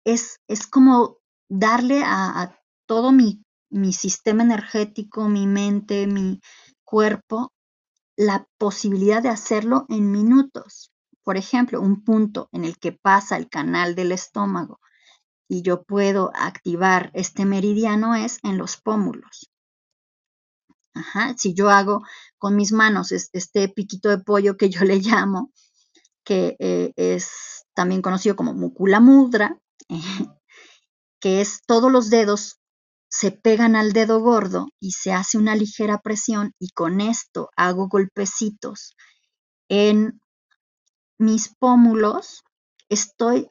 es, 0.06 0.40
es 0.48 0.68
como 0.68 1.18
darle 1.50 2.04
a, 2.06 2.60
todo 2.88 3.12
mi, 3.12 3.44
sistema 3.92 4.44
energético, 4.44 5.28
mi 5.28 5.48
mente, 5.48 6.08
mi 6.08 6.40
cuerpo, 6.84 7.52
la 8.16 8.48
posibilidad 8.58 9.22
de 9.22 9.30
hacerlo 9.30 9.86
en 9.90 10.12
minutos. 10.12 10.92
Por 11.24 11.38
ejemplo, 11.38 11.82
un 11.82 12.04
punto 12.04 12.48
en 12.52 12.64
el 12.66 12.78
que 12.78 12.92
pasa 12.92 13.38
el 13.38 13.50
canal 13.50 13.96
del 13.96 14.12
estómago 14.12 14.80
y 15.48 15.62
yo 15.62 15.84
puedo 15.84 16.32
activar 16.36 17.12
este 17.14 17.46
meridiano 17.46 18.16
es 18.16 18.40
en 18.44 18.58
los 18.58 18.78
pómulos. 18.78 19.50
Ajá, 20.94 21.36
si 21.38 21.54
yo 21.54 21.70
hago 21.70 22.04
con 22.38 22.56
mis 22.56 22.72
manos 22.72 23.12
este 23.12 23.68
piquito 23.68 24.10
de 24.10 24.20
pollo 24.20 24.56
que 24.56 24.70
yo 24.70 24.86
le 24.86 24.98
llamo, 24.98 25.52
que 26.24 26.56
eh, 26.60 26.94
es 26.96 27.66
también 27.74 28.02
conocido 28.02 28.36
como 28.36 28.54
mukula 28.54 29.00
mudra, 29.00 29.60
que 31.26 31.42
es 31.42 31.64
todos 31.66 31.92
los 31.92 32.12
dedos 32.12 32.60
se 33.10 33.32
pegan 33.32 33.76
al 33.76 33.94
dedo 33.94 34.20
gordo 34.20 34.68
y 34.80 34.92
se 34.92 35.12
hace 35.12 35.40
una 35.40 35.56
ligera 35.56 36.00
presión 36.04 36.54
y 36.60 36.70
con 36.70 37.02
esto 37.02 37.50
hago 37.56 37.88
golpecitos 37.88 38.96
en 39.68 40.22
mis 41.18 41.50
pómulos, 41.58 42.44
estoy 42.90 43.50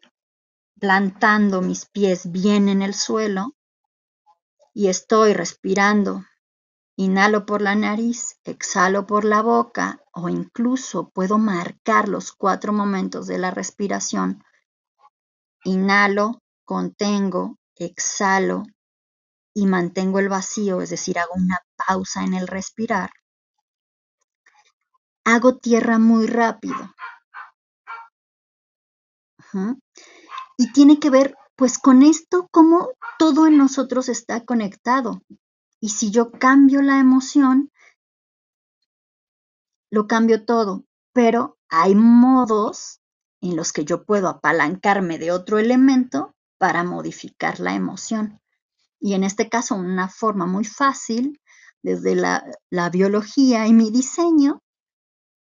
plantando 0.79 1.63
mis 1.63 1.87
pies 1.87 2.31
bien 2.31 2.69
en 2.69 2.81
el 2.81 2.95
suelo 2.95 3.57
y 4.73 4.87
estoy 4.87 5.33
respirando 5.33 6.25
Inhalo 6.95 7.45
por 7.45 7.61
la 7.61 7.75
nariz, 7.75 8.39
exhalo 8.45 9.05
por 9.05 9.25
la 9.25 9.43
boca 9.43 10.01
o 10.13 10.29
incluso 10.29 11.11
puedo 11.11 11.39
marcar 11.39 12.09
los 12.09 12.31
cuatro 12.31 12.73
momentos 12.73 13.27
de 13.27 13.39
la 13.39 13.51
respiración. 13.51 14.45
Inhalo, 15.65 16.41
contengo, 16.65 17.59
exhalo 17.77 18.65
y 19.55 19.67
mantengo 19.67 20.19
el 20.19 20.29
vacío, 20.29 20.81
es 20.81 20.91
decir, 20.91 21.19
hago 21.19 21.35
una 21.35 21.61
pausa 21.87 22.25
en 22.25 22.35
el 22.35 22.47
respirar. 22.47 23.11
Hago 25.25 25.59
tierra 25.59 25.99
muy 25.99 26.27
rápido. 26.27 26.95
Y 30.59 30.73
tiene 30.73 30.99
que 30.99 31.11
ver 31.11 31.37
pues 31.57 31.79
con 31.79 32.03
esto, 32.03 32.49
cómo 32.51 32.91
todo 33.19 33.47
en 33.47 33.57
nosotros 33.57 34.09
está 34.09 34.45
conectado. 34.45 35.23
Y 35.81 35.91
si 35.91 36.11
yo 36.11 36.33
cambio 36.33 36.83
la 36.83 36.99
emoción, 36.99 37.71
lo 39.91 40.09
cambio 40.09 40.45
todo. 40.45 40.85
Pero 41.13 41.59
hay 41.69 41.95
modos 41.95 43.01
en 43.41 43.55
los 43.55 43.73
que 43.73 43.85
yo 43.85 44.05
puedo 44.05 44.29
apalancarme 44.29 45.19
de 45.19 45.31
otro 45.31 45.59
elemento 45.59 46.34
para 46.59 46.85
modificar 46.85 47.61
la 47.61 47.75
emoción. 47.75 48.41
Y 49.01 49.15
en 49.15 49.25
este 49.25 49.49
caso, 49.49 49.75
una 49.75 50.09
forma 50.09 50.47
muy 50.47 50.65
fácil, 50.65 51.41
desde 51.83 52.15
la, 52.17 52.43
biología 52.91 53.67
y 53.67 53.73
mi 53.73 53.91
diseño, 53.91 54.63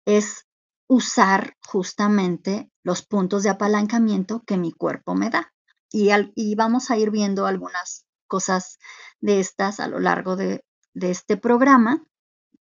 es 0.06 0.46
usar 0.88 1.58
justamente 1.66 2.72
los 2.84 3.02
puntos 3.02 3.44
de 3.44 3.50
apalancamiento 3.50 4.44
que 4.46 4.58
mi 4.58 4.72
cuerpo 4.72 5.16
me 5.16 5.30
da. 5.30 5.54
Y, 5.92 6.10
y 6.36 6.56
vamos 6.56 6.92
a 6.92 6.98
ir 6.98 7.12
viendo 7.12 7.48
algunas 7.48 8.06
cosas 8.28 8.78
de 9.20 9.40
estas 9.40 9.80
a 9.80 9.88
lo 9.88 10.00
largo 10.00 10.36
de, 10.36 10.64
este 10.94 11.38
programa, 11.38 12.04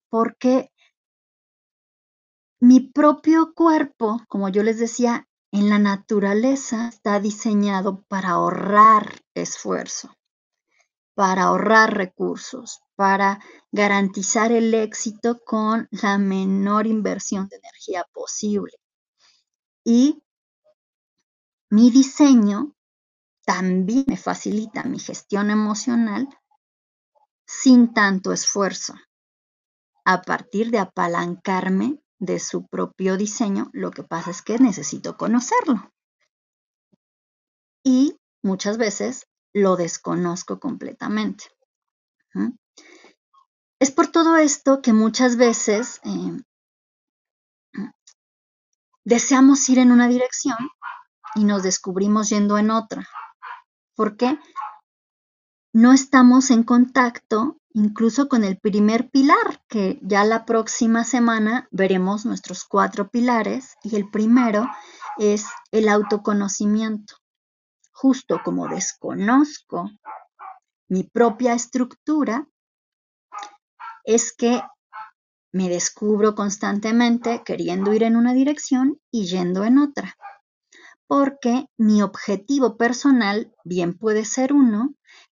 porque 0.10 0.70
mi 2.60 2.82
propio 2.82 3.54
cuerpo, 3.54 4.22
como 4.28 4.50
yo 4.50 4.62
les 4.62 4.78
decía, 4.78 5.28
en 5.56 5.70
la 5.70 5.80
naturaleza 5.80 6.90
está 6.90 7.22
diseñado 7.22 8.04
para 8.10 8.32
ahorrar 8.32 9.22
esfuerzo, 9.34 10.14
para 11.14 11.44
ahorrar 11.44 11.96
recursos, 11.96 12.82
para 12.96 13.40
garantizar 13.72 14.52
el 14.52 14.74
éxito 14.74 15.40
con 15.46 15.88
la 15.92 16.18
menor 16.18 16.88
inversión 16.88 17.48
de 17.48 17.56
energía 17.56 18.06
posible. 18.12 18.74
Y 19.86 20.22
mi 21.70 21.90
diseño 21.90 22.76
también 23.46 24.04
me 24.08 24.18
facilita 24.18 24.84
mi 24.84 25.00
gestión 25.00 25.52
emocional 25.52 26.28
sin 27.46 27.94
tanto 27.94 28.34
esfuerzo, 28.34 28.94
a 30.04 30.22
partir 30.22 30.70
de 30.70 30.80
apalancarme 30.80 32.04
de 32.20 32.40
su 32.40 32.68
propio 32.68 33.18
diseño, 33.18 33.70
lo 33.74 33.92
que 33.92 34.04
pasa 34.04 34.32
es 34.32 34.42
que 34.42 34.58
necesito 34.58 35.18
conocerlo. 35.18 35.92
Y 37.84 38.18
muchas 38.42 38.78
veces 38.78 39.28
lo 39.54 39.76
desconozco 39.76 40.60
completamente. 40.60 41.46
Es 43.80 43.92
por 43.92 44.08
todo 44.08 44.38
esto 44.38 44.82
que 44.82 44.94
muchas 44.94 45.38
veces 45.38 46.02
eh, 46.04 46.42
deseamos 49.04 49.70
ir 49.70 49.80
en 49.80 49.92
una 49.92 50.08
dirección 50.08 50.58
y 51.36 51.44
nos 51.44 51.64
descubrimos 51.64 52.30
yendo 52.30 52.58
en 52.58 52.72
otra. 52.72 53.08
¿Por 53.96 54.18
qué? 54.18 54.40
No 55.74 55.94
estamos 55.94 56.52
en 56.52 56.64
contacto 56.64 57.58
incluso 57.76 58.30
con 58.30 58.46
el 58.46 58.58
primer 58.58 59.10
pilar, 59.10 59.62
que 59.68 60.00
ya 60.02 60.24
la 60.24 60.46
próxima 60.46 61.04
semana 61.04 61.68
veremos 61.72 62.26
nuestros 62.26 62.64
cuatro 62.64 63.10
pilares 63.10 63.76
y 63.84 63.98
el 63.98 64.10
primero 64.10 64.66
es 65.18 65.46
el 65.72 65.90
autoconocimiento. 65.90 67.16
Justo 67.92 68.40
como 68.46 68.70
desconozco 68.70 69.90
mi 70.88 71.04
propia 71.04 71.54
estructura, 71.54 72.48
es 74.06 74.34
que 74.34 74.62
me 75.52 75.68
descubro 75.68 76.34
constantemente 76.34 77.44
queriendo 77.44 77.94
ir 77.94 78.04
en 78.04 78.16
una 78.16 78.34
dirección 78.34 79.02
y 79.12 79.26
yendo 79.26 79.66
en 79.66 79.80
otra. 79.80 80.16
Porque 81.08 81.66
mi 81.78 82.02
objetivo 82.02 82.78
personal 82.78 83.54
bien 83.66 83.98
puede 83.98 84.24
ser 84.24 84.54
uno, 84.54 84.96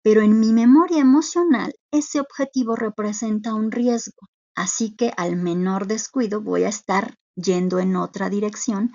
pero 0.07 0.21
en 0.21 0.39
mi 0.39 0.53
memoria 0.53 1.01
emocional 1.01 1.75
ese 1.91 2.21
objetivo 2.21 2.77
representa 2.77 3.55
un 3.55 3.73
riesgo, 3.73 4.29
así 4.55 4.95
que 4.95 5.13
al 5.17 5.35
menor 5.35 5.89
descuido 5.89 6.41
voy 6.41 6.63
a 6.63 6.69
estar 6.69 7.17
yendo 7.35 7.81
en 7.81 7.97
otra 7.97 8.31
dirección 8.31 8.93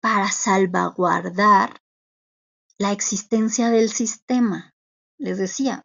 para 0.00 0.28
salvaguardar 0.32 1.80
la 2.78 2.90
existencia 2.90 3.70
del 3.70 3.90
sistema. 3.90 4.74
Les 5.18 5.38
decía, 5.38 5.84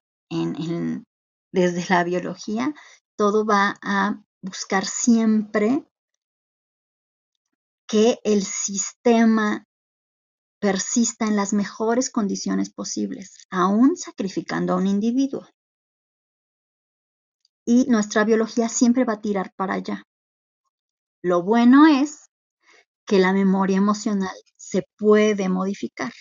desde 1.51 1.85
la 1.87 2.03
biología, 2.03 2.73
todo 3.15 3.45
va 3.45 3.77
a 3.83 4.19
buscar 4.41 4.87
siempre 4.87 5.85
que 7.87 8.17
el 8.23 8.41
sistema 8.41 9.67
persista 10.65 11.27
en 11.27 11.35
las 11.35 11.53
mejores 11.53 12.09
condiciones 12.09 12.71
posibles, 12.71 13.35
aún 13.51 13.95
sacrificando 13.97 14.73
a 14.73 14.77
un 14.77 14.87
individuo. 14.87 15.47
Y 17.63 17.85
nuestra 17.87 18.23
biología 18.23 18.67
siempre 18.67 19.03
va 19.03 19.13
a 19.13 19.21
tirar 19.21 19.53
para 19.55 19.75
allá. 19.75 20.01
Lo 21.21 21.43
bueno 21.43 21.85
es 21.85 22.31
que 23.05 23.19
la 23.19 23.31
memoria 23.31 23.77
emocional 23.77 24.35
se 24.57 24.87
puede 24.97 25.49
modificar. 25.49 26.11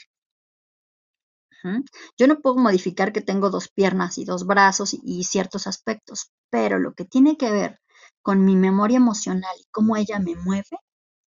Yo 2.19 2.27
no 2.27 2.43
puedo 2.43 2.57
modificar 2.57 3.15
que 3.15 3.23
tengo 3.23 3.49
dos 3.49 3.71
piernas 3.71 4.19
y 4.19 4.27
dos 4.27 4.47
brazos 4.47 4.95
y, 5.03 5.25
ciertos 5.25 5.67
aspectos, 5.67 6.33
pero 6.51 6.79
lo 6.79 6.93
que 6.93 7.07
tiene 7.07 7.39
que 7.39 7.51
ver 7.51 7.81
con 8.21 8.45
mi 8.45 8.57
memoria 8.57 8.99
emocional 8.99 9.57
y 9.59 9.65
cómo 9.71 9.97
ella 9.97 10.19
me 10.19 10.37
mueve, 10.37 10.77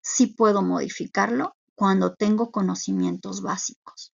sí 0.03 0.27
puedo 0.27 0.63
modificarlo 0.63 1.55
cuando 1.75 2.15
tengo 2.15 2.51
conocimientos 2.51 3.43
básicos. 3.43 4.13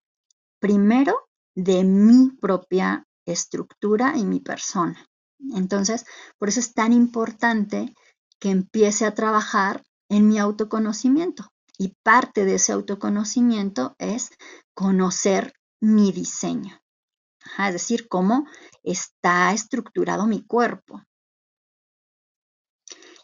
Primero, 0.59 1.29
de 1.55 1.83
mi 1.83 2.31
propia 2.31 3.07
estructura 3.25 4.17
y 4.17 4.25
mi 4.25 4.39
persona. 4.39 5.07
Entonces, 5.53 6.05
por 6.37 6.49
eso 6.49 6.59
es 6.59 6.73
tan 6.73 6.93
importante 6.93 7.93
que 8.39 8.49
empiece 8.49 9.05
a 9.05 9.13
trabajar 9.13 9.83
en 10.09 10.27
mi 10.27 10.37
autoconocimiento. 10.37 11.51
Y 11.77 11.95
parte 12.03 12.45
de 12.45 12.55
ese 12.55 12.71
autoconocimiento 12.71 13.95
es 13.99 14.31
conocer 14.73 15.53
mi 15.81 16.11
diseño. 16.11 16.79
es 17.59 17.73
decir, 17.73 18.07
cómo 18.07 18.47
está 18.83 19.53
estructurado 19.53 20.25
mi 20.25 20.45
cuerpo. 20.45 21.03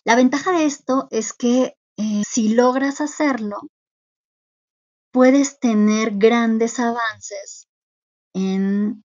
La 0.04 0.16
ventaja 0.16 0.52
de 0.52 0.66
esto 0.66 1.08
es 1.12 1.34
que 1.34 1.76
eh, 1.98 2.24
si 2.28 2.50
logras 2.50 3.02
hacerlo, 3.02 3.62
puedes 5.12 5.60
tener 5.60 6.18
grandes 6.18 6.80
avances 6.80 7.68
en, 8.34 9.04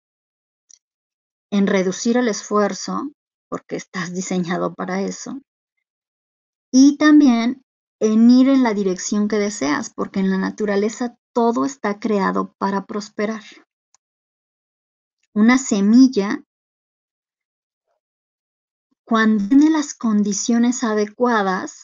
en 1.51 1.67
reducir 1.67 2.17
el 2.17 2.27
esfuerzo, 2.27 3.11
porque 3.49 3.75
estás 3.75 4.13
diseñado 4.13 4.73
para 4.73 5.01
eso, 5.01 5.39
y 6.71 6.97
también 6.97 7.63
en 7.99 8.31
ir 8.31 8.49
en 8.49 8.63
la 8.63 8.73
dirección 8.73 9.27
que 9.27 9.37
deseas, 9.37 9.91
porque 9.93 10.21
en 10.21 10.31
la 10.31 10.37
naturaleza 10.37 11.17
todo 11.33 11.65
está 11.65 11.99
creado 11.99 12.55
para 12.57 12.85
prosperar. 12.85 13.43
Una 15.33 15.57
semilla, 15.57 16.43
cuando 19.05 19.47
tiene 19.47 19.69
las 19.69 19.93
condiciones 19.93 20.83
adecuadas, 20.83 21.83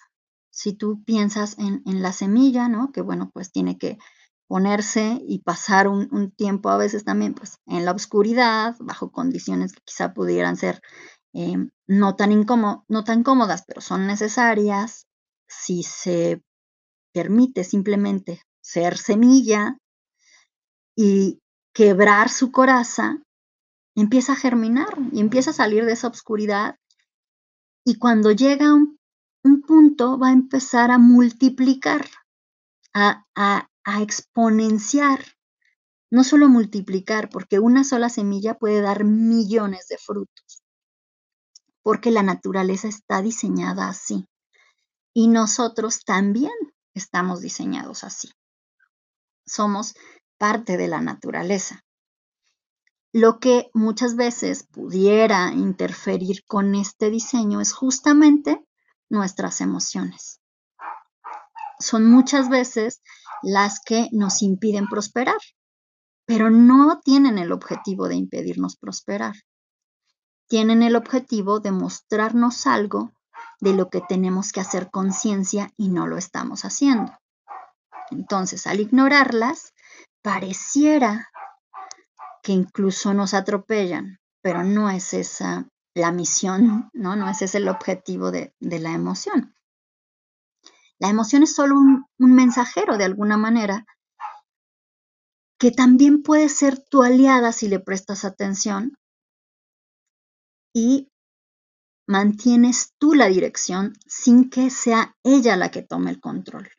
si 0.58 0.74
tú 0.74 1.03
piensas 1.03 1.55
en, 1.60 1.84
la 2.01 2.12
semilla, 2.12 2.68
¿no? 2.68 2.91
Que 2.91 3.01
bueno, 3.01 3.30
pues 3.32 3.51
tiene 3.51 3.78
que 3.78 3.99
ponerse 4.47 5.22
y 5.28 5.43
pasar 5.43 5.88
un, 5.88 6.32
tiempo 6.32 6.70
a 6.70 6.78
veces 6.78 7.03
también 7.03 7.36
pues 7.36 7.60
en 7.68 7.86
la 7.86 7.91
oscuridad, 7.91 8.76
bajo 8.80 9.12
condiciones 9.12 9.74
que 9.74 9.82
quizá 9.86 10.16
pudieran 10.16 10.58
ser 10.58 10.82
em, 11.32 11.70
no, 11.86 12.16
tan 12.16 12.32
no 12.88 13.03
tan 13.03 13.22
cómodas, 13.22 13.66
pero 13.68 13.82
son 13.82 14.08
necesarias, 14.08 15.05
si 15.47 15.84
se 15.84 16.41
permite 17.14 17.64
simplemente 17.64 18.41
ser 18.60 18.97
semilla 18.97 19.78
y 20.95 21.39
quebrar 21.72 22.30
su 22.30 22.51
coraza, 22.51 23.22
empieza 23.95 24.34
a 24.34 24.38
germinar 24.38 24.97
y 25.12 25.20
empieza 25.20 25.51
a 25.51 25.53
salir 25.62 25.86
de 25.86 25.93
esa 25.93 26.08
oscuridad. 26.08 26.78
Y 27.86 27.99
cuando 27.99 28.32
llega 28.32 28.74
un 28.74 28.97
un 29.48 29.62
punto 29.62 30.20
va 30.20 30.28
a 30.28 30.34
empezar 30.34 30.91
a 30.91 30.98
multiplicar, 30.98 32.06
a, 32.93 33.24
exponenciar. 34.02 35.24
No 36.12 36.24
solo 36.24 36.50
multiplicar, 36.50 37.30
porque 37.30 37.60
una 37.60 37.84
sola 37.84 38.10
semilla 38.10 38.56
puede 38.56 38.82
dar 38.82 39.04
millones 39.04 39.88
de 39.88 39.98
frutos, 39.98 40.62
porque 41.82 42.12
la 42.12 42.24
naturaleza 42.24 42.88
está 42.88 43.22
diseñada 43.22 43.88
así. 43.88 44.28
Y 45.14 45.28
nosotros 45.28 46.04
también 46.06 46.54
estamos 46.93 47.41
diseñados 47.41 48.04
así. 48.04 48.30
Somos 49.45 49.95
parte 50.38 50.78
de 50.78 50.88
la 50.88 51.02
naturaleza. 51.02 51.84
Lo 53.14 53.39
que 53.39 53.70
muchas 53.74 54.16
veces 54.16 54.68
pudiera 54.68 55.52
interferir 55.54 56.43
con 56.45 56.76
este 56.76 57.10
diseño 57.10 57.62
es 57.62 57.74
justamente 57.74 58.66
nuestras 59.10 59.62
emociones. 59.62 60.41
Son 61.80 62.10
muchas 62.10 62.49
veces 62.49 63.01
las 63.41 63.80
que 63.80 64.10
nos 64.12 64.41
impiden 64.41 64.88
prosperar, 64.88 65.38
pero 66.26 66.49
no 66.49 66.99
tienen 67.03 67.38
el 67.38 67.51
objetivo 67.51 68.08
de 68.08 68.16
impedirnos 68.16 68.78
prosperar. 68.78 69.36
Tienen 70.47 70.82
el 70.82 70.95
objetivo 70.95 71.60
de 71.60 71.72
mostrarnos 71.72 72.68
algo 72.68 73.12
de 73.60 73.74
lo 73.74 73.89
que 73.89 74.01
tenemos 74.01 74.51
que 74.51 74.60
hacer 74.60 74.89
conciencia 74.89 75.72
y 75.78 75.89
no 75.89 76.08
lo 76.08 76.18
estamos 76.18 76.64
haciendo. 76.64 77.14
Entonces, 78.12 78.68
al 78.68 78.80
ignorarlas, 78.80 79.74
pareciera 80.22 81.30
que 82.41 82.53
incluso 82.53 83.14
nos 83.14 83.34
atropellan, 83.34 84.20
pero 84.41 84.64
no 84.64 84.89
es 84.89 85.14
esa 85.14 85.68
la 85.98 86.12
misión, 86.12 86.89
¿no? 86.93 87.16
No 87.16 87.30
ese 87.30 87.45
es 87.45 87.56
el 87.56 87.68
objetivo 87.68 88.32
de, 88.32 88.54
la 88.60 88.93
emoción. 88.93 89.56
La 91.00 91.10
emoción 91.10 91.43
es 91.43 91.54
solo 91.54 91.76
un, 91.76 92.06
un 92.18 92.34
mensajero 92.34 92.98
de 92.98 93.04
alguna 93.04 93.38
manera 93.38 93.86
que 95.60 95.72
también 95.72 96.22
puede 96.22 96.50
ser 96.50 96.80
tu 96.80 97.04
aliada 97.04 97.52
si 97.52 97.68
le 97.68 97.80
prestas 97.80 98.26
atención 98.26 98.95
y 100.74 101.10
mantienes 102.08 102.93
tú 102.98 103.14
la 103.14 103.28
dirección 103.28 103.93
sin 104.06 104.50
que 104.50 104.70
sea 104.70 105.16
ella 105.24 105.56
la 105.58 105.72
que 105.72 105.82
tome 105.82 106.12
el 106.12 106.20
control. 106.22 106.70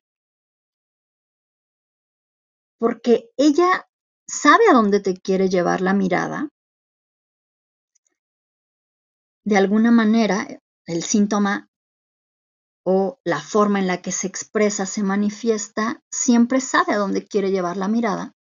Porque 2.79 3.31
ella 3.37 3.89
sabe 4.27 4.69
a 4.71 4.75
dónde 4.75 5.01
te 5.01 5.15
quiere 5.15 5.49
llevar 5.49 5.81
la 5.81 5.95
mirada. 5.95 6.49
De 9.49 9.57
alguna 9.57 9.91
manera, 9.91 10.47
el 10.85 11.03
síntoma 11.03 11.71
o 12.85 13.19
la 13.25 13.41
forma 13.41 13.79
en 13.79 13.87
la 13.87 14.03
que 14.03 14.13
se 14.13 14.27
expresa, 14.27 14.85
se 14.85 15.03
manifiesta, 15.03 16.03
siempre 16.11 16.61
sabe 16.61 16.93
a 16.93 16.99
dónde 16.99 17.27
quiere 17.27 17.51
llevar 17.51 17.79
la 17.79 17.89
mirada, 17.89 18.35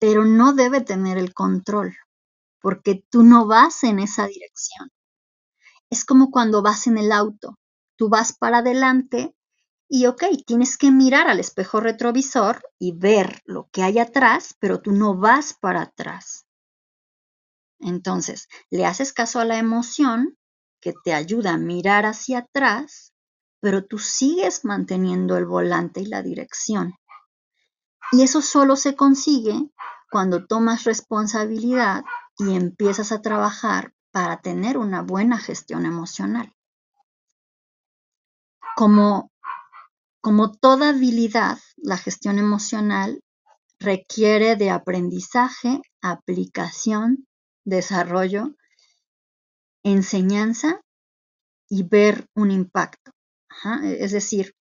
pero 0.00 0.24
no 0.24 0.54
debe 0.54 0.80
tener 0.80 1.18
el 1.18 1.34
control, 1.34 1.94
porque 2.62 3.04
tú 3.10 3.22
no 3.22 3.46
vas 3.46 3.84
en 3.84 3.98
esa 3.98 4.26
dirección. 4.26 4.88
Es 5.90 6.06
como 6.06 6.30
cuando 6.30 6.62
vas 6.62 6.86
en 6.86 6.96
el 6.96 7.12
auto, 7.12 7.58
tú 7.98 8.08
vas 8.08 8.34
para 8.34 8.60
adelante 8.60 9.36
y 9.86 10.06
ok, 10.06 10.24
tienes 10.46 10.78
que 10.78 10.90
mirar 10.90 11.28
al 11.28 11.40
espejo 11.40 11.80
retrovisor 11.80 12.62
y 12.78 12.92
ver 12.96 13.42
lo 13.44 13.68
que 13.70 13.82
hay 13.82 13.98
atrás, 13.98 14.56
pero 14.58 14.80
tú 14.80 14.92
no 14.92 15.14
vas 15.14 15.52
para 15.52 15.82
atrás. 15.82 16.46
Entonces, 17.80 18.48
le 18.70 18.86
haces 18.86 19.12
caso 19.12 19.40
a 19.40 19.44
la 19.44 19.58
emoción 19.58 20.36
que 20.80 20.94
te 21.04 21.12
ayuda 21.12 21.54
a 21.54 21.58
mirar 21.58 22.06
hacia 22.06 22.38
atrás, 22.38 23.12
pero 23.60 23.84
tú 23.84 23.98
sigues 23.98 24.64
manteniendo 24.64 25.36
el 25.36 25.46
volante 25.46 26.00
y 26.00 26.06
la 26.06 26.22
dirección. 26.22 26.94
Y 28.12 28.22
eso 28.22 28.42
solo 28.42 28.76
se 28.76 28.96
consigue 28.96 29.70
cuando 30.10 30.46
tomas 30.46 30.84
responsabilidad 30.84 32.04
y 32.38 32.54
empiezas 32.54 33.12
a 33.12 33.22
trabajar 33.22 33.94
para 34.10 34.40
tener 34.40 34.76
una 34.76 35.02
buena 35.02 35.38
gestión 35.38 35.86
emocional. 35.86 36.52
Como, 38.76 39.30
como 40.20 40.52
toda 40.52 40.88
habilidad, 40.90 41.58
la 41.76 41.96
gestión 41.96 42.38
emocional 42.38 43.20
requiere 43.78 44.56
de 44.56 44.70
aprendizaje, 44.70 45.80
aplicación, 46.02 47.26
desarrollo, 47.64 48.54
enseñanza 49.82 50.80
y 51.68 51.82
ver 51.84 52.26
un 52.34 52.50
impacto. 52.50 53.12
Es 53.82 54.12
decir, 54.12 54.54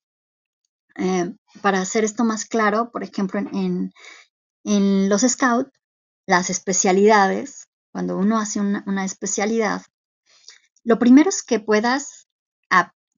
eh, 0.95 1.33
para 1.61 1.81
hacer 1.81 2.03
esto 2.03 2.23
más 2.23 2.45
claro, 2.45 2.91
por 2.91 3.03
ejemplo, 3.03 3.39
en, 3.39 3.91
en 4.63 5.09
los 5.09 5.21
scouts, 5.21 5.71
las 6.27 6.49
especialidades, 6.49 7.69
cuando 7.91 8.17
uno 8.17 8.37
hace 8.37 8.59
una, 8.59 9.05
especialidad, 9.05 9.81
lo 10.83 10.99
primero 10.99 11.29
es 11.29 11.43
que 11.43 11.59
puedas 11.59 12.27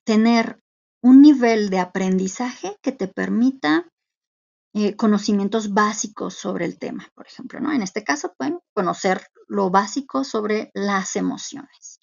tener 0.04 0.64
un 1.02 1.22
nivel 1.22 1.70
de 1.70 1.80
aprendizaje 1.80 2.78
que 2.82 2.92
te 2.92 3.08
permita 3.08 3.92
eh, 4.74 4.96
conocimientos 4.96 5.74
básicos 5.74 6.36
sobre 6.36 6.66
el 6.66 6.80
tema, 6.80 7.12
por 7.14 7.28
ejemplo, 7.28 7.60
¿no? 7.60 7.74
En 7.74 7.82
este 7.82 8.04
caso, 8.04 8.34
bueno, 8.40 8.64
conocer 8.74 9.28
lo 9.48 9.70
básico 9.70 10.24
sobre 10.24 10.72
las 10.74 11.18
emociones. 11.18 12.00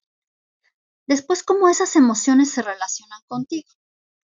Después, 1.06 1.42
cómo 1.42 1.70
esas 1.70 1.96
emociones 1.96 2.50
se 2.50 2.60
relacionan 2.60 3.20
contigo. 3.26 3.70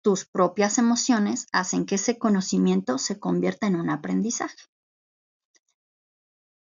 Tus 0.03 0.27
propias 0.27 0.77
emociones 0.77 1.47
hacen 1.51 1.87
que 1.87 1.95
ese 1.95 2.19
conocimiento 2.19 2.99
se 2.99 3.19
convierta 3.19 3.67
en 3.67 3.77
un 3.77 3.89
aprendizaje. 3.89 4.57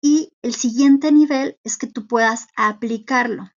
Y 0.01 0.31
el 0.43 0.53
siguiente 0.53 1.11
nivel 1.11 1.57
es 1.63 1.77
que 1.77 1.87
tú 1.87 2.05
puedas 2.05 2.45
aplicarlo. 2.55 3.49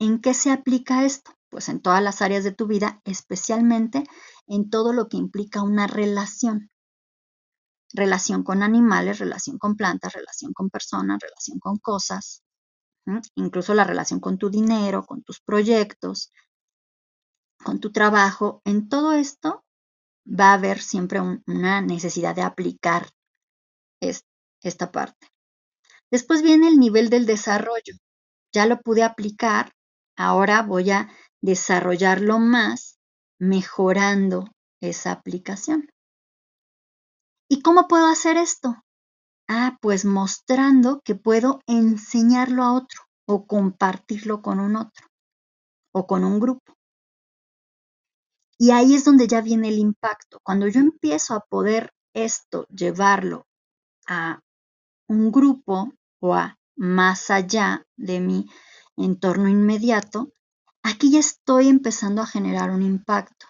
¿En 0.00 0.20
qué 0.20 0.34
se 0.34 0.50
aplica 0.50 1.04
esto? 1.04 1.32
Pues 1.48 1.68
en 1.68 1.80
todas 1.80 2.02
las 2.02 2.22
áreas 2.22 2.42
de 2.42 2.50
tu 2.50 2.66
vida, 2.66 3.00
especialmente 3.04 4.02
en 4.46 4.70
todo 4.70 4.92
lo 4.92 5.08
que 5.08 5.16
implica 5.16 5.62
una 5.62 5.86
relación. 5.86 6.70
Relación 7.92 8.42
con 8.42 8.62
animales, 8.62 9.18
relación 9.18 9.58
con 9.58 9.76
plantas, 9.76 10.12
relación 10.12 10.52
con 10.52 10.70
personas, 10.70 11.20
relación 11.20 11.58
con 11.58 11.78
cosas, 11.78 12.42
incluso 13.36 13.74
la 13.74 13.84
relación 13.84 14.20
con 14.20 14.38
tu 14.38 14.50
dinero, 14.50 15.04
con 15.04 15.22
tus 15.22 15.40
proyectos, 15.40 16.32
con 17.64 17.80
tu 17.80 17.92
trabajo. 17.92 18.60
En 18.64 18.88
todo 18.88 19.12
esto 19.12 19.64
va 20.28 20.50
a 20.50 20.54
haber 20.54 20.80
siempre 20.80 21.20
una 21.20 21.80
necesidad 21.80 22.34
de 22.34 22.42
aplicar 22.42 23.08
esta 24.62 24.90
parte. 24.90 25.28
Después 26.10 26.42
viene 26.42 26.68
el 26.68 26.78
nivel 26.78 27.08
del 27.08 27.24
desarrollo. 27.24 27.94
Ya 28.52 28.66
lo 28.66 28.80
pude 28.80 29.04
aplicar, 29.04 29.72
ahora 30.16 30.62
voy 30.62 30.90
a 30.90 31.08
desarrollarlo 31.40 32.38
más 32.38 32.95
mejorando 33.38 34.50
esa 34.80 35.12
aplicación. 35.12 35.90
¿Y 37.48 37.62
cómo 37.62 37.86
puedo 37.88 38.06
hacer 38.06 38.36
esto? 38.36 38.82
Ah, 39.48 39.78
pues 39.80 40.04
mostrando 40.04 41.00
que 41.04 41.14
puedo 41.14 41.60
enseñarlo 41.66 42.62
a 42.64 42.72
otro 42.72 43.02
o 43.26 43.46
compartirlo 43.46 44.42
con 44.42 44.58
un 44.58 44.76
otro 44.76 45.06
o 45.92 46.06
con 46.06 46.24
un 46.24 46.40
grupo. 46.40 46.74
Y 48.58 48.70
ahí 48.70 48.94
es 48.94 49.04
donde 49.04 49.28
ya 49.28 49.40
viene 49.40 49.68
el 49.68 49.78
impacto. 49.78 50.40
Cuando 50.42 50.66
yo 50.66 50.80
empiezo 50.80 51.34
a 51.34 51.40
poder 51.40 51.92
esto 52.14 52.66
llevarlo 52.68 53.46
a 54.06 54.40
un 55.08 55.30
grupo 55.30 55.92
o 56.20 56.34
a 56.34 56.58
más 56.76 57.30
allá 57.30 57.84
de 57.96 58.20
mi 58.20 58.46
entorno 58.96 59.48
inmediato, 59.48 60.32
aquí 60.86 61.10
ya 61.10 61.18
estoy 61.18 61.68
empezando 61.68 62.22
a 62.22 62.26
generar 62.26 62.70
un 62.70 62.82
impacto. 62.82 63.46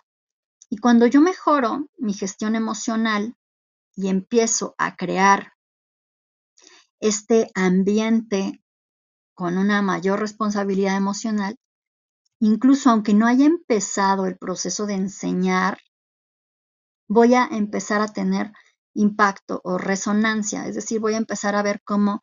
Y 0.70 0.78
cuando 0.78 1.06
yo 1.06 1.20
mejoro 1.20 1.86
mi 1.98 2.14
gestión 2.14 2.56
emocional 2.56 3.36
y 3.94 4.08
empiezo 4.08 4.74
a 4.78 4.96
crear 4.96 5.52
este 6.98 7.50
ambiente 7.54 8.62
con 9.34 9.58
una 9.58 9.82
mayor 9.82 10.18
responsabilidad 10.18 10.96
emocional, 10.96 11.56
incluso 12.40 12.88
aunque 12.90 13.12
no 13.12 13.26
haya 13.26 13.44
empezado 13.44 14.26
el 14.26 14.38
proceso 14.38 14.86
de 14.86 14.94
enseñar, 14.94 15.78
voy 17.06 17.34
a 17.34 17.46
empezar 17.46 18.00
a 18.00 18.08
tener 18.08 18.52
impacto 18.94 19.60
o 19.62 19.76
resonancia, 19.76 20.66
es 20.66 20.74
decir, 20.74 21.00
voy 21.00 21.14
a 21.14 21.18
empezar 21.18 21.54
a 21.54 21.62
ver 21.62 21.82
cómo 21.84 22.22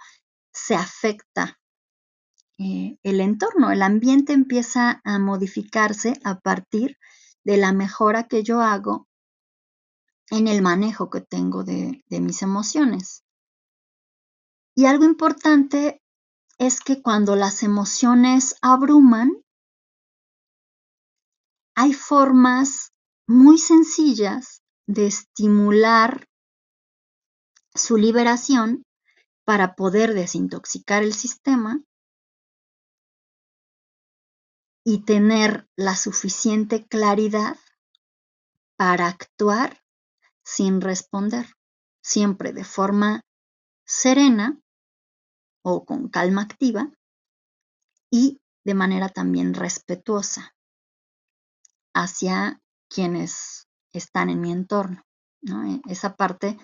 se 0.51 0.73
afecta 0.75 1.59
eh, 2.59 2.97
el 3.03 3.19
entorno, 3.19 3.71
el 3.71 3.81
ambiente 3.81 4.33
empieza 4.33 5.01
a 5.03 5.19
modificarse 5.19 6.19
a 6.23 6.39
partir 6.39 6.97
de 7.43 7.57
la 7.57 7.73
mejora 7.73 8.27
que 8.27 8.43
yo 8.43 8.61
hago 8.61 9.07
en 10.29 10.47
el 10.47 10.61
manejo 10.61 11.09
que 11.09 11.21
tengo 11.21 11.63
de, 11.63 12.03
de 12.09 12.21
mis 12.21 12.41
emociones. 12.41 13.23
Y 14.75 14.85
algo 14.85 15.05
importante 15.05 16.01
es 16.57 16.81
que 16.81 17.01
cuando 17.01 17.35
las 17.35 17.63
emociones 17.63 18.55
abruman, 18.61 19.31
hay 21.75 21.93
formas 21.93 22.91
muy 23.27 23.57
sencillas 23.57 24.61
de 24.87 25.07
estimular 25.07 26.27
su 27.73 27.97
liberación 27.97 28.83
para 29.45 29.75
poder 29.75 30.13
desintoxicar 30.13 31.03
el 31.03 31.13
sistema 31.13 31.81
y 34.83 35.05
tener 35.05 35.67
la 35.75 35.95
suficiente 35.95 36.85
claridad 36.85 37.57
para 38.75 39.07
actuar 39.07 39.81
sin 40.43 40.81
responder, 40.81 41.45
siempre 42.01 42.51
de 42.51 42.63
forma 42.63 43.21
serena 43.85 44.59
o 45.63 45.85
con 45.85 46.09
calma 46.09 46.41
activa 46.41 46.91
y 48.09 48.41
de 48.65 48.73
manera 48.73 49.09
también 49.09 49.53
respetuosa 49.53 50.53
hacia 51.93 52.61
quienes 52.89 53.67
están 53.91 54.29
en 54.29 54.41
mi 54.41 54.51
entorno. 54.51 55.01
E, 55.43 55.81
esa 55.87 56.15
parte 56.15 56.57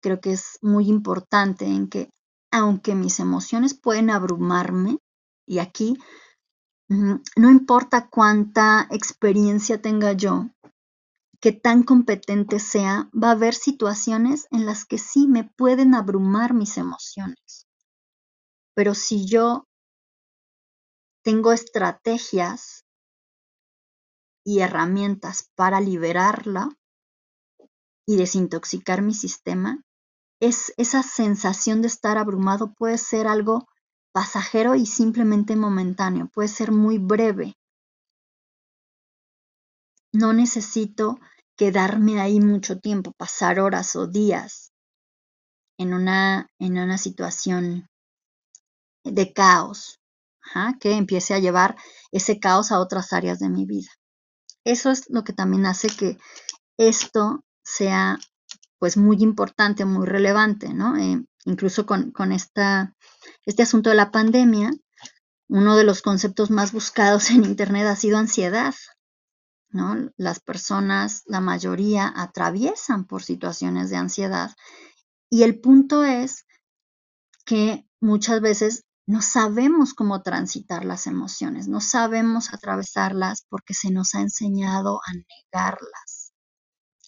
creo 0.00 0.20
que 0.20 0.32
es 0.32 0.58
muy 0.60 0.88
importante 0.88 1.64
en 1.64 1.88
que 1.88 2.10
aunque 2.50 2.94
mis 2.94 3.18
emociones 3.18 3.72
pueden 3.72 4.10
abrumarme, 4.10 4.98
y 5.46 5.58
aquí 5.58 5.96
no 7.36 7.50
importa 7.50 8.08
cuánta 8.08 8.86
experiencia 8.90 9.80
tenga 9.80 10.12
yo, 10.12 10.50
que 11.40 11.52
tan 11.52 11.82
competente 11.82 12.60
sea, 12.60 13.10
va 13.12 13.28
a 13.28 13.32
haber 13.32 13.54
situaciones 13.54 14.46
en 14.50 14.66
las 14.66 14.84
que 14.84 14.98
sí 14.98 15.26
me 15.26 15.44
pueden 15.44 15.94
abrumar 15.94 16.54
mis 16.54 16.76
emociones. 16.76 17.66
Pero 18.74 18.94
si 18.94 19.26
yo 19.26 19.66
tengo 21.24 21.52
estrategias 21.52 22.84
y 24.44 24.60
herramientas 24.60 25.50
para 25.54 25.80
liberarla 25.80 26.68
y 28.06 28.16
desintoxicar 28.16 29.02
mi 29.02 29.14
sistema, 29.14 29.82
es, 30.40 30.72
esa 30.76 31.02
sensación 31.02 31.82
de 31.82 31.88
estar 31.88 32.18
abrumado 32.18 32.74
puede 32.74 32.98
ser 32.98 33.26
algo 33.28 33.68
pasajero 34.12 34.74
y 34.74 34.86
simplemente 34.86 35.56
momentáneo, 35.56 36.28
puede 36.32 36.48
ser 36.48 36.70
muy 36.72 36.98
breve. 36.98 37.54
No 40.12 40.32
necesito 40.32 41.18
quedarme 41.56 42.20
ahí 42.20 42.40
mucho 42.40 42.78
tiempo, 42.78 43.12
pasar 43.12 43.58
horas 43.58 43.96
o 43.96 44.06
días 44.06 44.72
en 45.78 45.94
una, 45.94 46.48
en 46.58 46.78
una 46.78 46.98
situación 46.98 47.88
de 49.04 49.32
caos, 49.32 49.98
que 50.80 50.92
empiece 50.92 51.34
a 51.34 51.38
llevar 51.38 51.76
ese 52.10 52.38
caos 52.38 52.72
a 52.72 52.80
otras 52.80 53.12
áreas 53.12 53.38
de 53.38 53.48
mi 53.48 53.64
vida. 53.64 53.88
Eso 54.64 54.90
es 54.90 55.08
lo 55.08 55.24
que 55.24 55.32
también 55.32 55.66
hace 55.66 55.88
que 55.88 56.18
esto 56.78 57.44
sea 57.64 58.18
pues 58.78 58.96
muy 58.96 59.22
importante, 59.22 59.84
muy 59.84 60.06
relevante, 60.06 60.74
¿no? 60.74 60.96
Eh, 60.96 61.24
incluso 61.44 61.86
con, 61.86 62.12
con 62.12 62.32
esta, 62.32 62.94
este 63.46 63.62
asunto 63.62 63.90
de 63.90 63.96
la 63.96 64.10
pandemia, 64.10 64.70
uno 65.48 65.76
de 65.76 65.84
los 65.84 66.02
conceptos 66.02 66.50
más 66.50 66.72
buscados 66.72 67.30
en 67.30 67.44
Internet 67.44 67.86
ha 67.86 67.96
sido 67.96 68.18
ansiedad, 68.18 68.74
¿no? 69.70 70.10
Las 70.16 70.40
personas, 70.40 71.22
la 71.26 71.40
mayoría, 71.40 72.12
atraviesan 72.14 73.06
por 73.06 73.22
situaciones 73.22 73.90
de 73.90 73.96
ansiedad 73.96 74.52
y 75.30 75.44
el 75.44 75.60
punto 75.60 76.04
es 76.04 76.46
que 77.44 77.86
muchas 78.00 78.40
veces 78.40 78.84
no 79.06 79.20
sabemos 79.20 79.94
cómo 79.94 80.22
transitar 80.22 80.84
las 80.84 81.06
emociones, 81.06 81.68
no 81.68 81.80
sabemos 81.80 82.52
atravesarlas 82.52 83.44
porque 83.48 83.74
se 83.74 83.90
nos 83.90 84.14
ha 84.14 84.20
enseñado 84.20 85.00
a 85.06 85.12
negarlas 85.12 86.22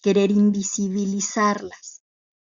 querer 0.05 0.29
invisibilizarlas, 0.29 1.94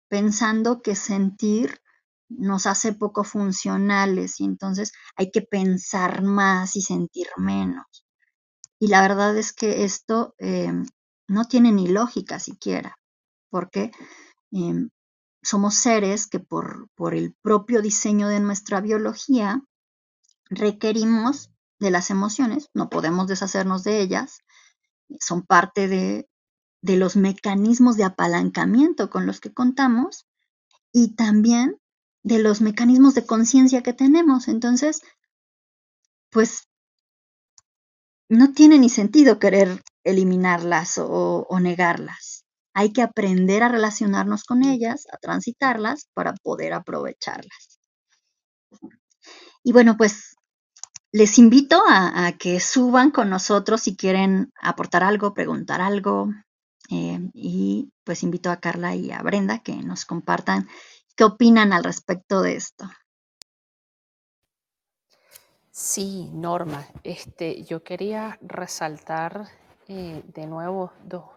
pensando 0.09 0.83
que 0.83 0.95
sentir 0.95 1.81
nos 2.29 2.67
hace 2.67 2.93
poco 2.93 3.25
funcionales 3.25 4.41
y 4.41 4.45
entonces 4.45 4.93
hay 5.17 5.31
que 5.31 5.43
pensar 5.43 6.23
más 6.23 6.77
y 6.77 6.83
sentir 6.83 7.29
menos. 7.37 8.05
Y 8.79 8.89
la 8.89 9.01
verdad 9.03 9.37
es 9.37 9.53
que 9.53 9.85
esto 9.85 10.35
eh, 10.39 10.73
no 11.29 11.45
tiene 11.45 11.73
ni 11.73 11.89
lógica 11.89 12.39
siquiera, 12.39 12.99
porque 13.51 13.91
em, 14.51 14.91
somos 15.43 15.75
seres 15.75 16.27
que 16.27 16.41
por, 16.41 16.89
por 16.95 17.15
el 17.15 17.35
propio 17.43 17.81
diseño 17.81 18.29
de 18.29 18.41
nuestra 18.41 18.81
biología 18.81 19.63
requerimos 20.51 21.51
de 21.79 21.91
las 21.91 22.11
emociones, 22.11 22.69
no 22.75 22.89
podemos 22.89 23.29
deshacernos 23.29 23.85
de 23.85 24.01
ellas, 24.01 24.41
son 25.21 25.43
parte 25.43 25.89
de, 25.89 26.29
de 26.87 26.97
los 26.97 27.16
mecanismos 27.16 27.97
de 27.97 28.05
apalancamiento 28.05 29.11
con 29.11 29.26
los 29.26 29.41
que 29.41 29.53
contamos 29.53 30.28
y 30.93 31.16
también 31.16 31.80
de 32.22 32.39
los 32.39 32.61
mecanismos 32.61 33.14
de 33.14 33.26
conciencia 33.26 33.82
que 33.82 33.93
tenemos. 33.93 34.47
Entonces, 34.47 35.01
pues 36.30 36.68
no 38.28 38.53
tiene 38.53 38.78
ni 38.78 38.89
sentido 38.89 39.41
querer 39.41 39.82
eliminarlas 40.05 40.99
o, 40.99 41.49
negarlas. 41.61 42.45
Hay 42.72 42.93
que 42.93 43.03
aprender 43.03 43.64
a 43.64 43.68
relacionarnos 43.68 44.45
con 44.45 44.62
ellas, 44.62 45.09
a 45.12 45.16
transitarlas 45.16 46.09
para 46.14 46.34
poder 46.34 46.72
aprovecharlas. 46.72 47.80
Y 49.64 49.72
bueno, 49.72 49.97
pues 49.97 50.37
les 51.11 51.37
invito 51.39 51.82
a, 51.89 52.32
que 52.39 52.61
suban 52.61 53.11
con 53.11 53.28
nosotros 53.28 53.80
si 53.80 53.97
quieren 53.97 54.53
aportar 54.61 55.03
algo, 55.03 55.34
preguntar 55.34 55.80
algo, 55.80 56.28
eh, 56.91 57.20
y 57.34 57.93
pues 58.05 58.22
invito 58.22 58.51
a 58.51 58.59
Carla 58.59 58.95
y 58.95 59.11
a 59.11 59.22
Brenda 59.22 59.59
que 59.59 59.76
nos 59.76 60.05
compartan 60.05 60.68
qué 61.16 61.24
opinan 61.24 61.72
al 61.72 61.84
respecto 61.84 62.43
de 62.43 62.57
esto. 62.57 62.89
Sí, 65.78 66.30
Norma, 66.32 66.87
este, 67.05 67.62
yo 67.64 67.82
quería 67.82 68.39
resaltar 68.41 69.49
eh, 69.89 70.22
de 70.26 70.47
nuevo 70.47 70.91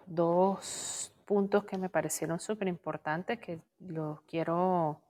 dos, 0.07 1.11
puntos 1.25 1.65
que 1.65 1.77
me 1.77 1.89
parecieron 1.89 2.39
súper 2.39 2.69
importantes 2.69 3.39
que 3.39 3.59
los 3.79 4.21
quiero. 4.21 5.01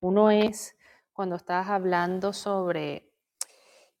Uno 0.00 0.30
es 0.30 0.76
cuando 1.14 1.36
estabas 1.36 1.70
hablando 1.70 2.34
sobre 2.34 3.11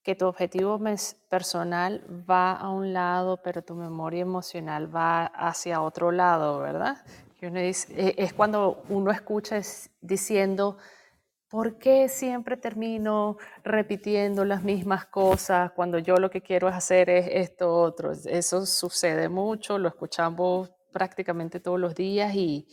que 0.02 0.16
tu 0.16 0.26
objetivo 0.26 0.80
personal 1.28 2.04
va 2.28 2.52
a 2.52 2.70
un 2.70 2.92
lado, 2.92 3.40
pero 3.42 3.62
tu 3.62 3.74
memoria 3.74 4.22
emocional 4.22 4.94
va 4.94 5.26
hacia 5.26 5.80
otro 5.80 6.10
lado, 6.10 6.58
¿verdad? 6.58 7.04
E, 7.40 8.14
es 8.18 8.32
cuando 8.32 8.82
uno 8.88 9.10
escucha 9.10 9.60
diciendo, 10.00 10.76
¿por 11.48 11.78
qué 11.78 12.08
siempre 12.08 12.56
termino 12.56 13.36
repitiendo 13.62 14.44
las 14.44 14.62
mismas 14.64 15.06
cosas 15.06 15.72
cuando 15.72 15.98
yo 15.98 16.16
lo 16.16 16.30
que 16.30 16.42
quiero 16.42 16.66
hacer 16.68 17.08
es 17.10 17.26
esto 17.30 17.72
otro? 17.72 18.12
Eso 18.12 18.66
sucede 18.66 19.28
mucho, 19.28 19.78
lo 19.78 19.88
escuchamos 19.88 20.70
prácticamente 20.92 21.60
todos 21.60 21.78
los 21.78 21.94
días 21.94 22.34
y, 22.34 22.68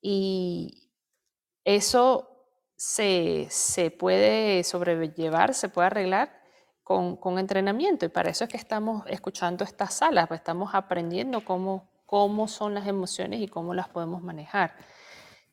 y 0.00 0.90
eso 1.64 2.28
se, 2.76 3.46
se 3.48 3.90
puede 3.90 4.62
sobrellevar, 4.64 5.54
se 5.54 5.68
puede 5.68 5.86
arreglar 5.86 6.37
con, 6.88 7.38
entrenamiento 7.38 8.06
y 8.06 8.08
para 8.08 8.30
eso 8.30 8.44
es 8.44 8.50
que 8.50 8.56
estamos 8.56 9.04
escuchando 9.08 9.62
estas 9.62 9.92
salas, 9.92 10.26
pues 10.26 10.40
estamos 10.40 10.70
aprendiendo 10.72 11.44
cómo, 11.44 11.90
cómo 12.06 12.48
son 12.48 12.72
las 12.72 12.86
emociones 12.86 13.42
y 13.42 13.48
cómo 13.48 13.74
las 13.74 13.90
podemos 13.90 14.22
manejar. 14.22 14.74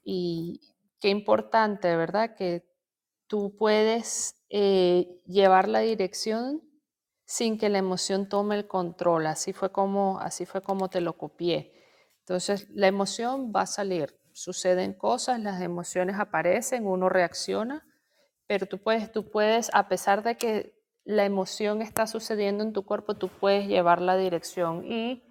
Y 0.02 0.62
qué 1.02 1.10
importante, 1.10 1.94
¿verdad? 1.98 2.36
Que 2.36 2.66
tú 3.28 3.58
puedes 3.58 4.46
eh, 4.50 5.22
llevar 5.26 5.68
la 5.68 5.80
dirección 5.80 6.62
sin 7.26 7.58
que 7.58 7.68
la 7.68 7.80
emoción 7.80 8.30
tome 8.30 8.56
el 8.56 8.68
control. 8.68 9.28
Así 9.28 9.52
fue 9.52 9.74
como, 9.74 10.20
así 10.20 10.46
fue 10.46 10.62
como 10.62 10.90
te 10.90 11.02
lo 11.02 11.18
copié. 11.18 11.74
Entonces, 12.20 12.70
la 12.70 12.88
emoción 12.88 13.52
va 13.54 13.62
a 13.62 13.66
salir. 13.66 14.18
Suceden 14.32 14.94
cosas, 14.94 15.42
las 15.42 15.62
emociones 15.62 16.18
aparecen, 16.18 16.88
uno 16.88 17.10
reacciona, 17.10 17.86
pero 18.48 18.68
tú 18.68 18.82
puedes, 18.82 19.12
tú 19.12 19.30
puedes, 19.30 19.70
a 19.74 19.90
pesar 19.90 20.24
de 20.24 20.38
que 20.38 20.75
la 21.06 21.24
emoción 21.24 21.82
está 21.82 22.08
sucediendo 22.08 22.64
en 22.64 22.74
tu 22.74 22.84
cuerpo, 22.84 23.14
tú 23.14 23.30
puedes 23.30 23.68
llevar 23.68 24.02
la 24.02 24.18
dirección 24.18 24.84
y 24.86 25.24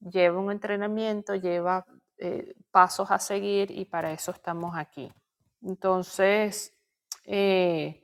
lleva 0.00 0.38
un 0.38 0.52
entrenamiento, 0.52 1.34
lleva 1.34 1.84
eh, 2.18 2.54
pasos 2.70 3.10
a 3.10 3.18
seguir 3.18 3.72
y 3.72 3.84
para 3.84 4.12
eso 4.12 4.30
estamos 4.30 4.76
aquí. 4.76 5.12
Entonces, 5.62 6.72
eh, 7.24 8.02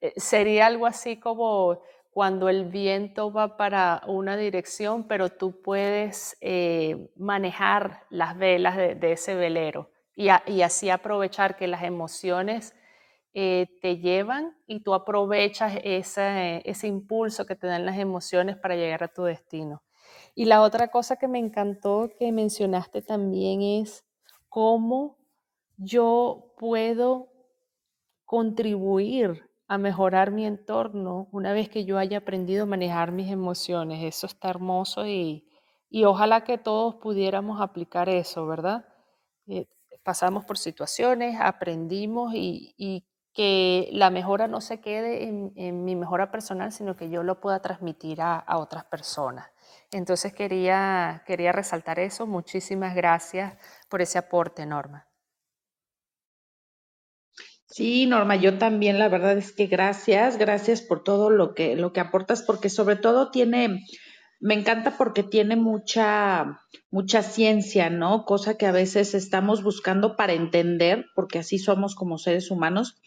eh, 0.00 0.12
sería 0.16 0.66
algo 0.66 0.86
así 0.86 1.20
como 1.20 1.80
cuando 2.10 2.48
el 2.48 2.64
viento 2.64 3.32
va 3.32 3.56
para 3.56 4.02
una 4.08 4.36
dirección, 4.36 5.06
pero 5.06 5.28
tú 5.30 5.62
puedes 5.62 6.36
manejar 7.14 8.02
las 8.10 8.36
velas 8.36 8.76
de, 8.76 9.12
ese 9.12 9.36
velero 9.36 9.92
y, 10.16 10.28
y 10.46 10.62
así 10.62 10.90
aprovechar 10.90 11.56
que 11.56 11.68
las 11.68 11.84
emociones 11.84 12.74
eh, 13.32 13.78
te 13.80 13.98
llevan 13.98 14.56
y 14.66 14.80
tú 14.80 14.92
aprovechas 14.92 15.78
ese, 15.84 16.62
ese 16.64 16.88
impulso 16.88 17.46
que 17.46 17.54
te 17.54 17.68
dan 17.68 17.86
las 17.86 17.98
emociones 17.98 18.56
para 18.56 18.74
llegar 18.74 19.04
a 19.04 19.12
tu 19.12 19.22
destino. 19.22 19.82
Y 20.34 20.46
la 20.46 20.62
otra 20.62 20.88
cosa 20.88 21.16
que 21.16 21.28
me 21.28 21.38
encantó 21.38 22.10
que 22.18 22.32
mencionaste 22.32 23.02
también 23.02 23.62
es 23.62 24.04
cómo 24.48 25.18
yo 25.76 26.54
puedo 26.58 27.28
contribuir 28.24 29.48
a 29.68 29.78
mejorar 29.78 30.32
mi 30.32 30.44
entorno 30.44 31.28
una 31.30 31.52
vez 31.52 31.68
que 31.68 31.84
yo 31.84 31.98
haya 31.98 32.18
aprendido 32.18 32.64
a 32.64 32.66
manejar 32.66 33.12
mis 33.12 33.30
emociones. 33.30 34.02
Eso 34.02 34.26
está 34.26 34.50
hermoso 34.50 35.06
y, 35.06 35.48
y 35.88 36.04
ojalá 36.04 36.42
que 36.42 36.58
todos 36.58 36.96
pudiéramos 36.96 37.60
aplicar 37.60 38.08
eso, 38.08 38.44
¿verdad? 38.46 38.84
Eh, 39.46 39.68
pasamos 40.02 40.44
por 40.44 40.58
situaciones, 40.58 41.36
aprendimos 41.40 42.34
y 42.34 43.04
que 43.32 43.88
la 43.92 44.10
mejora 44.10 44.48
no 44.48 44.60
se 44.60 44.80
quede 44.80 45.24
en, 45.24 45.84
mi 45.84 45.94
mejora 45.94 46.30
personal, 46.30 46.72
sino 46.72 46.96
que 46.96 47.10
yo 47.10 47.22
lo 47.22 47.40
pueda 47.40 47.60
transmitir 47.60 48.20
a, 48.20 48.44
otras 48.58 48.84
personas. 48.84 49.48
Entonces 49.92 50.32
quería, 50.32 51.22
quería 51.26 51.52
resaltar 51.52 51.98
eso. 52.00 52.26
Muchísimas 52.26 52.94
gracias 52.94 53.54
por 53.88 54.02
ese 54.02 54.18
aporte, 54.18 54.66
Norma. 54.66 55.06
Sí, 57.66 58.06
Norma, 58.06 58.34
yo 58.34 58.58
también, 58.58 58.98
la 58.98 59.08
verdad 59.08 59.38
es 59.38 59.52
que 59.52 59.66
gracias, 59.66 60.36
gracias 60.36 60.82
por 60.82 61.04
todo 61.04 61.30
lo 61.30 61.54
que, 61.54 61.76
lo 61.76 61.92
que 61.92 62.00
aportas, 62.00 62.42
porque 62.42 62.68
sobre 62.68 62.96
todo 62.96 63.30
tiene, 63.30 63.86
me 64.40 64.54
encanta 64.54 64.96
porque 64.98 65.22
tiene 65.22 65.54
mucha, 65.54 66.62
mucha 66.90 67.22
ciencia, 67.22 67.88
¿no? 67.88 68.24
Cosa 68.24 68.58
que 68.58 68.66
a 68.66 68.72
veces 68.72 69.14
estamos 69.14 69.62
buscando 69.62 70.16
para 70.16 70.32
entender, 70.32 71.06
porque 71.14 71.38
así 71.38 71.60
somos 71.60 71.94
como 71.94 72.18
seres 72.18 72.50
humanos, 72.50 73.00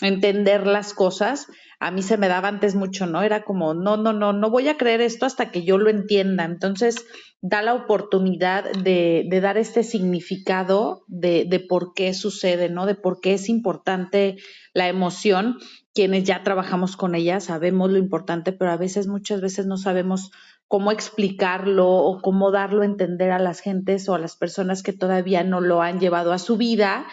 entender 0.00 0.66
las 0.66 0.94
cosas, 0.94 1.46
a 1.78 1.90
mí 1.90 2.02
se 2.02 2.18
me 2.18 2.28
daba 2.28 2.48
antes 2.48 2.74
mucho, 2.74 3.06
¿no? 3.06 3.22
Era 3.22 3.42
como, 3.42 3.74
no, 3.74 3.96
no, 3.96 4.12
no, 4.12 4.32
no 4.32 4.50
voy 4.50 4.68
a 4.68 4.76
creer 4.76 5.00
esto 5.00 5.24
hasta 5.24 5.50
que 5.50 5.64
yo 5.64 5.78
lo 5.78 5.88
entienda. 5.88 6.44
Entonces, 6.44 7.06
da 7.40 7.62
la 7.62 7.74
oportunidad 7.74 8.70
de, 8.70 9.24
de 9.28 9.40
dar 9.40 9.56
este 9.56 9.82
significado 9.82 11.04
de, 11.06 11.46
de, 11.48 11.58
por 11.58 11.94
qué 11.94 12.12
sucede, 12.12 12.68
¿no? 12.68 12.84
De 12.84 12.94
por 12.94 13.20
qué 13.20 13.34
es 13.34 13.48
importante 13.48 14.36
la 14.74 14.88
emoción. 14.88 15.56
Quienes 15.94 16.24
ya 16.24 16.42
trabajamos 16.42 16.96
con 16.96 17.14
ella 17.14 17.40
sabemos 17.40 17.90
lo 17.90 17.98
importante, 17.98 18.52
pero 18.52 18.70
a 18.70 18.76
veces, 18.76 19.06
muchas 19.06 19.40
veces 19.40 19.66
no 19.66 19.78
sabemos 19.78 20.30
cómo 20.68 20.92
explicarlo 20.92 21.88
o 21.88 22.20
cómo 22.20 22.50
darlo 22.50 22.82
a 22.82 22.86
entender 22.86 23.32
a 23.32 23.38
las 23.38 23.60
gentes 23.60 24.08
o 24.08 24.14
a 24.14 24.18
las 24.18 24.36
personas 24.36 24.82
que 24.82 24.92
todavía 24.92 25.42
no 25.44 25.60
lo 25.60 25.80
han 25.82 25.98
llevado 25.98 26.32
a 26.32 26.38
su 26.38 26.58
vida 26.58 27.06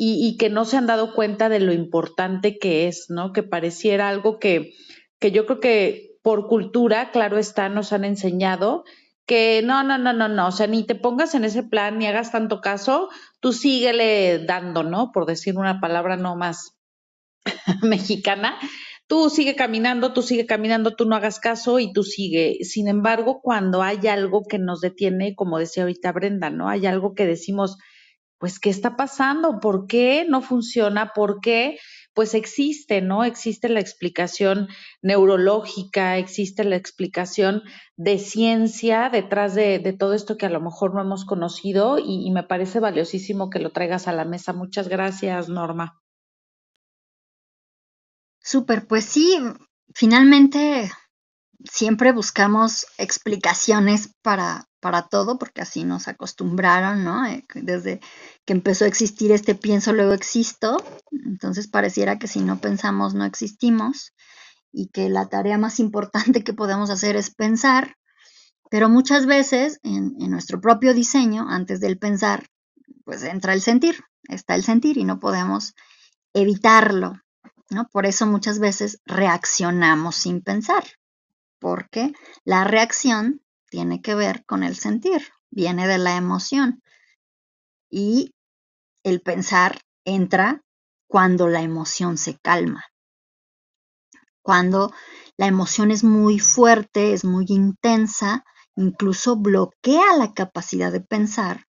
y, 0.00 0.36
que 0.36 0.48
no 0.48 0.64
se 0.64 0.76
han 0.76 0.86
dado 0.86 1.12
cuenta 1.12 1.48
de 1.48 1.58
lo 1.58 1.72
importante 1.72 2.56
que 2.58 2.86
es, 2.86 3.06
¿no? 3.08 3.32
Que 3.32 3.42
pareciera 3.42 4.08
algo 4.08 4.38
que, 4.38 4.74
que 5.18 5.32
yo 5.32 5.44
creo 5.44 5.58
que 5.58 6.18
por 6.22 6.46
cultura, 6.46 7.10
claro 7.10 7.36
está, 7.36 7.68
nos 7.68 7.92
han 7.92 8.04
enseñado 8.04 8.84
que 9.26 9.60
no, 9.64 9.82
no, 9.82 9.98
no, 9.98 10.12
no, 10.12 10.28
no, 10.28 10.46
o 10.46 10.52
sea, 10.52 10.68
ni 10.68 10.84
te 10.84 10.94
pongas 10.94 11.34
en 11.34 11.44
ese 11.44 11.64
plan, 11.64 11.98
ni 11.98 12.06
hagas 12.06 12.30
tanto 12.30 12.60
caso, 12.60 13.08
tú 13.40 13.52
síguele 13.52 14.38
dando, 14.46 14.84
¿no? 14.84 15.10
Por 15.12 15.26
decir 15.26 15.58
una 15.58 15.80
palabra 15.80 16.16
no 16.16 16.36
más 16.36 16.78
mexicana, 17.82 18.56
tú 19.08 19.30
sigue 19.30 19.56
caminando, 19.56 20.12
tú 20.12 20.22
sigue 20.22 20.46
caminando, 20.46 20.94
tú 20.94 21.06
no 21.06 21.16
hagas 21.16 21.40
caso 21.40 21.80
y 21.80 21.92
tú 21.92 22.04
sigue. 22.04 22.58
Sin 22.62 22.86
embargo, 22.86 23.40
cuando 23.42 23.82
hay 23.82 24.06
algo 24.06 24.44
que 24.48 24.60
nos 24.60 24.80
detiene, 24.80 25.34
como 25.34 25.58
decía 25.58 25.82
ahorita 25.82 26.12
Brenda, 26.12 26.50
¿no? 26.50 26.68
Hay 26.68 26.86
algo 26.86 27.14
que 27.14 27.26
decimos, 27.26 27.78
pues, 28.38 28.58
¿qué 28.60 28.70
está 28.70 28.96
pasando? 28.96 29.60
¿Por 29.60 29.86
qué 29.86 30.24
no 30.28 30.42
funciona? 30.42 31.12
¿Por 31.14 31.40
qué? 31.40 31.78
Pues 32.14 32.34
existe, 32.34 33.00
¿no? 33.00 33.24
Existe 33.24 33.68
la 33.68 33.80
explicación 33.80 34.68
neurológica, 35.02 36.18
existe 36.18 36.64
la 36.64 36.76
explicación 36.76 37.62
de 37.96 38.18
ciencia 38.18 39.10
detrás 39.10 39.54
de, 39.54 39.80
todo 39.98 40.14
esto 40.14 40.36
que 40.36 40.46
a 40.46 40.50
lo 40.50 40.60
mejor 40.60 40.94
no 40.94 41.00
hemos 41.00 41.24
conocido 41.24 41.98
y, 41.98 42.26
y 42.26 42.30
me 42.30 42.44
parece 42.44 42.80
valiosísimo 42.80 43.50
que 43.50 43.60
lo 43.60 43.70
traigas 43.70 44.08
a 44.08 44.12
la 44.12 44.24
mesa. 44.24 44.52
Muchas 44.52 44.88
gracias, 44.88 45.48
Norma. 45.48 46.00
Súper, 48.40 48.86
pues 48.86 49.04
sí, 49.04 49.38
finalmente 49.94 50.90
siempre 51.64 52.12
buscamos 52.12 52.86
explicaciones 52.98 54.14
para, 54.22 54.67
para 54.80 55.08
todo, 55.08 55.38
porque 55.38 55.62
así 55.62 55.84
nos 55.84 56.08
acostumbraron, 56.08 57.04
¿no? 57.04 57.26
Eh, 57.26 57.44
desde 57.54 58.00
que 58.44 58.52
empezó 58.52 58.84
a 58.84 58.88
existir 58.88 59.32
este 59.32 59.54
pienso, 59.54 59.92
luego 59.92 60.12
existo. 60.12 60.76
Entonces 61.10 61.68
pareciera 61.68 62.18
que 62.18 62.28
si 62.28 62.40
no 62.40 62.60
pensamos, 62.60 63.14
no 63.14 63.24
existimos 63.24 64.12
y 64.72 64.88
que 64.88 65.08
la 65.08 65.28
tarea 65.28 65.58
más 65.58 65.80
importante 65.80 66.44
que 66.44 66.52
podemos 66.52 66.90
hacer 66.90 67.16
es 67.16 67.34
pensar, 67.34 67.96
pero 68.70 68.88
muchas 68.88 69.26
veces 69.26 69.80
en, 69.82 70.14
en 70.20 70.30
nuestro 70.30 70.60
propio 70.60 70.94
diseño, 70.94 71.46
antes 71.48 71.80
del 71.80 71.98
pensar, 71.98 72.46
pues 73.04 73.22
entra 73.22 73.54
el 73.54 73.62
sentir, 73.62 74.04
está 74.28 74.54
el 74.54 74.62
sentir 74.62 74.98
y 74.98 75.04
no 75.04 75.18
podemos 75.18 75.74
evitarlo, 76.34 77.14
¿no? 77.70 77.88
Por 77.88 78.06
eso 78.06 78.26
muchas 78.26 78.58
veces 78.58 79.00
reaccionamos 79.06 80.16
sin 80.16 80.42
pensar, 80.42 80.84
porque 81.58 82.12
la 82.44 82.64
reacción 82.64 83.40
tiene 83.70 84.00
que 84.00 84.14
ver 84.14 84.44
con 84.44 84.62
el 84.62 84.76
sentir, 84.76 85.22
viene 85.50 85.86
de 85.86 85.98
la 85.98 86.16
emoción. 86.16 86.82
Y 87.90 88.34
el 89.04 89.20
pensar 89.20 89.80
entra 90.04 90.62
cuando 91.06 91.48
la 91.48 91.62
emoción 91.62 92.18
se 92.18 92.38
calma. 92.38 92.84
Cuando 94.42 94.92
la 95.36 95.46
emoción 95.46 95.90
es 95.90 96.04
muy 96.04 96.38
fuerte, 96.38 97.12
es 97.12 97.24
muy 97.24 97.46
intensa, 97.48 98.44
incluso 98.76 99.36
bloquea 99.36 100.16
la 100.16 100.32
capacidad 100.32 100.92
de 100.92 101.00
pensar 101.00 101.66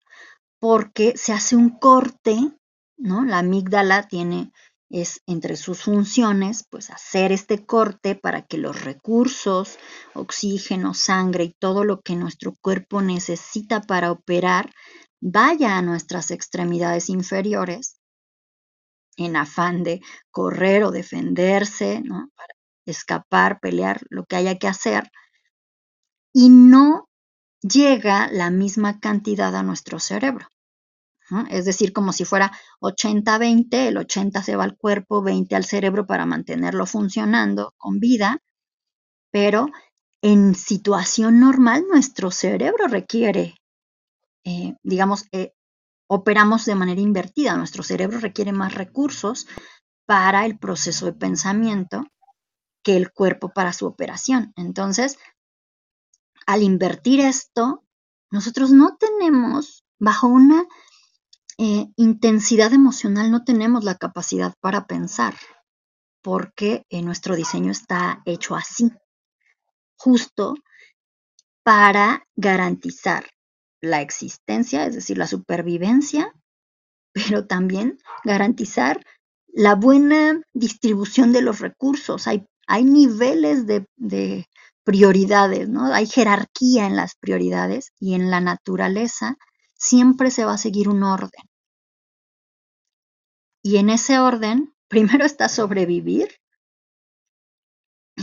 porque 0.59 1.13
se 1.15 1.33
hace 1.33 1.55
un 1.55 1.69
corte, 1.69 2.37
¿no? 2.97 3.23
La 3.23 3.39
amígdala 3.39 4.07
tiene 4.07 4.51
es 4.89 5.21
entre 5.27 5.55
sus 5.55 5.83
funciones, 5.83 6.65
pues 6.69 6.89
hacer 6.89 7.31
este 7.31 7.65
corte 7.65 8.15
para 8.15 8.41
que 8.41 8.57
los 8.57 8.83
recursos, 8.83 9.77
oxígeno, 10.13 10.93
sangre 10.93 11.43
y 11.45 11.55
todo 11.59 11.83
lo 11.83 12.01
que 12.01 12.15
nuestro 12.15 12.55
cuerpo 12.61 13.01
necesita 13.01 13.81
para 13.81 14.11
operar 14.11 14.71
vaya 15.21 15.77
a 15.77 15.81
nuestras 15.81 16.31
extremidades 16.31 17.09
inferiores 17.09 17.99
en 19.17 19.35
afán 19.35 19.83
de 19.83 20.01
correr 20.31 20.83
o 20.83 20.91
defenderse, 20.91 22.01
¿no? 22.01 22.29
escapar, 22.85 23.59
pelear, 23.59 24.01
lo 24.09 24.25
que 24.25 24.35
haya 24.35 24.57
que 24.57 24.67
hacer, 24.67 25.11
y 26.33 26.49
no 26.49 27.09
llega 27.61 28.29
la 28.31 28.49
misma 28.49 28.99
cantidad 28.99 29.55
a 29.55 29.63
nuestro 29.63 29.99
cerebro. 29.99 30.47
Es 31.49 31.65
decir, 31.65 31.93
como 31.93 32.11
si 32.11 32.25
fuera 32.25 32.51
80-20, 32.81 33.87
el 33.87 33.97
80 33.97 34.41
se 34.43 34.55
va 34.55 34.63
al 34.63 34.77
cuerpo, 34.77 35.21
20 35.21 35.55
al 35.55 35.65
cerebro 35.65 36.07
para 36.07 36.25
mantenerlo 36.25 36.85
funcionando 36.85 37.73
con 37.77 37.99
vida, 37.99 38.39
pero 39.31 39.67
en 40.21 40.55
situación 40.55 41.39
normal 41.39 41.85
nuestro 41.87 42.31
cerebro 42.31 42.87
requiere, 42.87 43.55
eh, 44.43 44.75
digamos, 44.83 45.25
eh, 45.31 45.53
operamos 46.07 46.65
de 46.65 46.75
manera 46.75 46.99
invertida, 46.99 47.55
nuestro 47.55 47.83
cerebro 47.83 48.19
requiere 48.19 48.51
más 48.51 48.73
recursos 48.73 49.47
para 50.05 50.45
el 50.45 50.57
proceso 50.57 51.05
de 51.05 51.13
pensamiento 51.13 52.03
que 52.83 52.97
el 52.97 53.11
cuerpo 53.11 53.49
para 53.53 53.73
su 53.73 53.85
operación. 53.85 54.51
Entonces, 54.55 55.19
al 56.47 56.63
invertir 56.63 57.19
esto, 57.19 57.83
nosotros 58.31 58.71
no 58.71 58.97
tenemos 58.97 59.83
bajo 59.99 60.27
una 60.27 60.65
eh, 61.61 61.87
intensidad 61.97 62.71
emocional 62.71 63.31
no 63.31 63.43
tenemos 63.43 63.83
la 63.83 63.95
capacidad 63.95 64.53
para 64.61 64.87
pensar, 64.87 65.35
porque 66.21 66.83
eh, 66.89 67.01
nuestro 67.01 67.35
diseño 67.35 67.69
está 67.69 68.21
hecho 68.23 68.55
así, 68.55 68.93
justo 69.97 70.55
para 71.61 72.23
garantizar 72.37 73.25
la 73.81 73.99
existencia, 73.99 74.85
es 74.85 74.95
decir, 74.95 75.17
la 75.17 75.27
supervivencia, 75.27 76.31
pero 77.11 77.45
también 77.45 77.97
garantizar 78.23 79.05
la 79.47 79.75
buena 79.75 80.41
distribución 80.53 81.33
de 81.33 81.41
los 81.41 81.59
recursos. 81.59 82.25
Hay, 82.27 82.45
hay 82.67 82.85
niveles 82.85 83.67
de, 83.67 83.85
de 83.97 84.45
prioridades, 84.85 85.67
¿no? 85.67 85.93
Hay 85.93 86.05
jerarquía 86.05 86.87
en 86.87 86.95
las 86.95 87.15
prioridades 87.15 87.91
y 87.99 88.13
en 88.13 88.31
la 88.31 88.39
naturaleza 88.39 89.35
siempre 89.75 90.31
se 90.31 90.45
va 90.45 90.53
a 90.53 90.57
seguir 90.57 90.87
un 90.87 91.03
orden. 91.03 91.48
Y 93.69 93.77
en 93.77 93.91
ese 93.91 94.17
orden, 94.17 94.73
primero 94.87 95.25
está 95.25 95.47
sobrevivir 95.47 96.41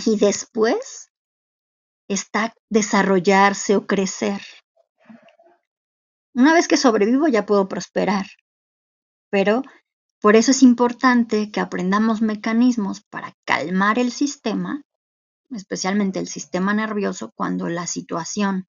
y 0.05 0.19
después 0.19 1.13
está 2.09 2.53
desarrollarse 2.69 3.77
o 3.77 3.87
crecer. 3.87 4.43
Una 6.35 6.53
vez 6.53 6.67
que 6.67 6.77
sobrevivo 6.77 7.29
ya 7.29 7.47
puedo 7.47 7.69
prosperar, 7.69 8.27
pero 9.31 9.63
por 10.21 10.35
eso 10.35 10.51
es 10.51 10.65
importante 10.65 11.53
que 11.53 11.61
aprendamos 11.61 12.23
mecanismos 12.23 13.03
para 13.03 13.33
calmar 13.45 14.01
el 14.01 14.11
sistema, 14.11 14.83
especialmente 15.51 16.19
el 16.19 16.27
sistema 16.27 16.75
nervioso, 16.75 17.31
cuando 17.37 17.69
la 17.69 17.87
situación 17.87 18.67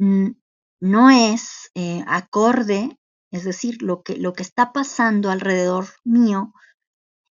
no 0.00 1.10
es 1.10 1.70
eh, 1.76 2.02
acorde 2.08 2.98
es 3.30 3.44
decir, 3.44 3.82
lo 3.82 4.02
que, 4.02 4.16
lo 4.16 4.32
que 4.32 4.42
está 4.42 4.72
pasando 4.72 5.30
alrededor 5.30 5.88
mío 6.04 6.52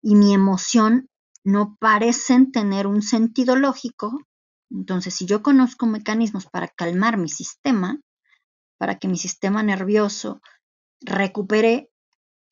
y 0.03 0.15
mi 0.15 0.35
emoción 0.35 1.09
no 1.45 1.77
parecen 1.79 2.53
tener 2.53 2.87
un 2.87 3.03
sentido 3.03 3.57
lógico. 3.57 4.19
Entonces, 4.71 5.15
si 5.15 5.27
yo 5.27 5.43
conozco 5.43 5.87
mecanismos 5.87 6.47
para 6.47 6.69
calmar 6.69 7.17
mi 7.17 7.29
sistema, 7.29 8.01
para 8.79 8.99
que 8.99 9.09
mi 9.09 9.17
sistema 9.17 9.63
nervioso 9.63 10.41
recupere 11.01 11.91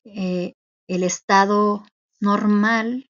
eh, 0.05 0.53
el 0.87 1.03
estado 1.03 1.83
normal, 2.19 3.09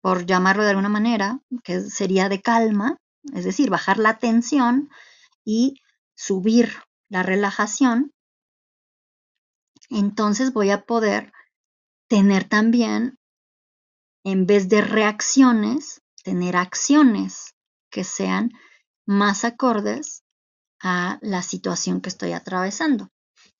por 0.00 0.26
llamarlo 0.26 0.62
de 0.62 0.70
alguna 0.70 0.88
manera, 0.88 1.40
que 1.64 1.80
sería 1.80 2.28
de 2.28 2.40
calma, 2.40 2.96
es 3.34 3.44
decir, 3.44 3.68
bajar 3.70 3.98
la 3.98 4.18
tensión 4.18 4.88
y 5.44 5.74
subir 6.14 6.72
la 7.08 7.22
relajación, 7.22 8.12
entonces 9.90 10.52
voy 10.52 10.70
a 10.70 10.84
poder 10.84 11.32
tener 12.08 12.48
también, 12.48 13.18
en 14.24 14.46
vez 14.46 14.68
de 14.68 14.80
reacciones, 14.80 16.02
tener 16.24 16.56
acciones 16.56 17.54
que 17.90 18.04
sean 18.04 18.50
más 19.06 19.44
acordes 19.44 20.22
a 20.82 21.18
la 21.20 21.42
situación 21.42 22.00
que 22.00 22.08
estoy 22.08 22.32
atravesando. 22.32 23.08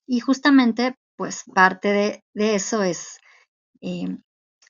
Y 0.07 0.20
justamente, 0.20 0.97
pues 1.16 1.45
parte 1.55 1.89
de, 2.35 2.55
eso 2.55 2.83
es 2.83 3.18
eh, 3.81 4.18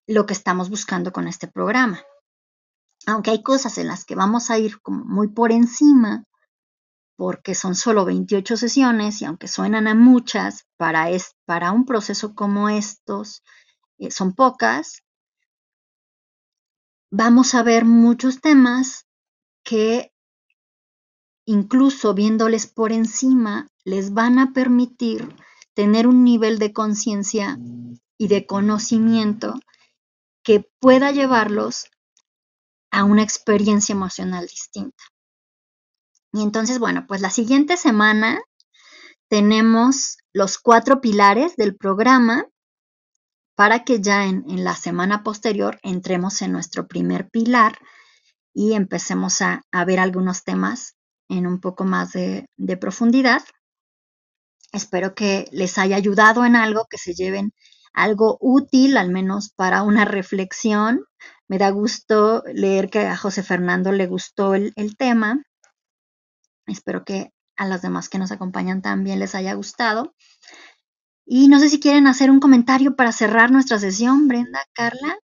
lo 0.06 0.26
que 0.26 0.32
estamos 0.32 0.70
buscando 0.70 1.12
con 1.12 1.28
este 1.28 1.48
programa. 1.48 2.02
Aunque 3.06 3.30
hay 3.30 3.42
cosas 3.42 3.78
en 3.78 3.86
las 3.86 4.04
que 4.04 4.14
vamos 4.14 4.50
a 4.50 4.58
ir 4.58 4.80
como 4.82 5.04
muy 5.04 5.28
por 5.28 5.52
encima, 5.52 6.24
porque 7.20 7.54
son 7.54 7.74
solo 7.74 8.06
28 8.06 8.56
sesiones 8.56 9.20
y 9.20 9.26
aunque 9.26 9.46
suenan 9.46 9.86
a 9.88 9.94
muchas, 9.94 10.66
para, 10.78 11.10
es, 11.10 11.36
para 11.44 11.70
un 11.70 11.84
proceso 11.84 12.34
como 12.34 12.70
estos 12.70 13.42
eh, 13.98 14.10
son 14.10 14.32
pocas, 14.32 15.02
vamos 17.10 17.54
a 17.54 17.62
ver 17.62 17.84
muchos 17.84 18.40
temas 18.40 19.06
que 19.62 20.14
incluso 21.44 22.14
viéndoles 22.14 22.66
por 22.66 22.90
encima, 22.90 23.68
les 23.84 24.14
van 24.14 24.38
a 24.38 24.54
permitir 24.54 25.28
tener 25.74 26.06
un 26.06 26.24
nivel 26.24 26.58
de 26.58 26.72
conciencia 26.72 27.58
y 28.16 28.28
de 28.28 28.46
conocimiento 28.46 29.60
que 30.42 30.66
pueda 30.80 31.10
llevarlos 31.10 31.90
a 32.90 33.04
una 33.04 33.22
experiencia 33.22 33.92
emocional 33.92 34.46
distinta. 34.46 35.04
Y 36.32 36.42
entonces, 36.42 36.78
bueno, 36.78 37.06
pues 37.08 37.20
la 37.20 37.30
siguiente 37.30 37.76
semana 37.76 38.40
tenemos 39.28 40.18
los 40.32 40.58
cuatro 40.58 41.00
pilares 41.00 41.56
del 41.56 41.76
programa 41.76 42.46
para 43.60 43.84
que 43.84 44.00
ya 44.00 44.24
en, 44.24 44.64
la 44.64 44.74
semana 44.74 45.22
posterior 45.22 45.78
entremos 45.82 46.40
en 46.40 46.50
nuestro 46.50 46.86
primer 46.86 47.28
pilar 47.28 47.78
y 48.54 48.72
empecemos 48.72 49.42
a, 49.42 49.62
ver 49.86 50.00
algunos 50.00 50.44
temas 50.44 50.96
en 51.28 51.46
un 51.46 51.60
poco 51.60 51.84
más 51.84 52.12
de, 52.12 52.48
profundidad. 52.80 53.42
Espero 54.72 55.14
que 55.14 55.46
les 55.52 55.76
haya 55.76 55.96
ayudado 55.96 56.44
en 56.44 56.56
algo, 56.56 56.86
que 56.88 56.96
se 56.96 57.12
lleven 57.12 57.52
algo 57.92 58.38
útil, 58.40 58.96
al 58.96 59.10
menos 59.10 59.50
para 59.50 59.82
una 59.82 60.06
reflexión. 60.06 61.04
Me 61.46 61.58
da 61.58 61.68
gusto 61.70 62.42
leer 62.54 62.88
que 62.88 63.00
a 63.00 63.16
José 63.16 63.42
Fernando 63.42 63.92
le 63.92 64.06
gustó 64.06 64.54
el, 64.54 64.96
tema. 64.96 65.42
Espero 66.70 67.04
que 67.04 67.32
a 67.56 67.66
las 67.66 67.82
demás 67.82 68.08
que 68.08 68.18
nos 68.18 68.32
acompañan 68.32 68.82
también 68.82 69.18
les 69.18 69.34
haya 69.34 69.54
gustado. 69.54 70.14
Y 71.26 71.48
no 71.48 71.58
sé 71.60 71.68
si 71.68 71.78
quieren 71.78 72.06
hacer 72.06 72.30
un 72.30 72.40
comentario 72.40 72.96
para 72.96 73.12
cerrar 73.12 73.50
nuestra 73.50 73.78
sesión, 73.78 74.28
Brenda, 74.28 74.60
Carla. 74.72 75.18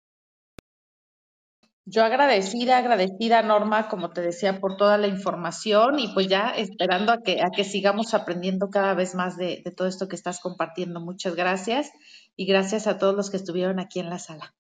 Yo 1.86 2.02
agradecida, 2.02 2.78
agradecida 2.78 3.42
Norma, 3.42 3.88
como 3.88 4.10
te 4.10 4.22
decía, 4.22 4.58
por 4.58 4.76
toda 4.76 4.96
la 4.96 5.06
información 5.06 5.98
y 5.98 6.08
pues 6.14 6.28
ya 6.28 6.48
esperando 6.56 7.12
a 7.12 7.22
que, 7.22 7.42
a 7.42 7.50
que 7.54 7.62
sigamos 7.62 8.14
aprendiendo 8.14 8.70
cada 8.70 8.94
vez 8.94 9.14
más 9.14 9.36
de, 9.36 9.60
de 9.62 9.70
todo 9.70 9.86
esto 9.86 10.08
que 10.08 10.16
estás 10.16 10.40
compartiendo. 10.40 11.00
Muchas 11.00 11.36
gracias 11.36 11.90
y 12.36 12.46
gracias 12.46 12.86
a 12.86 12.98
todos 12.98 13.14
los 13.14 13.30
que 13.30 13.36
estuvieron 13.36 13.80
aquí 13.80 14.00
en 14.00 14.08
la 14.08 14.18
sala. 14.18 14.54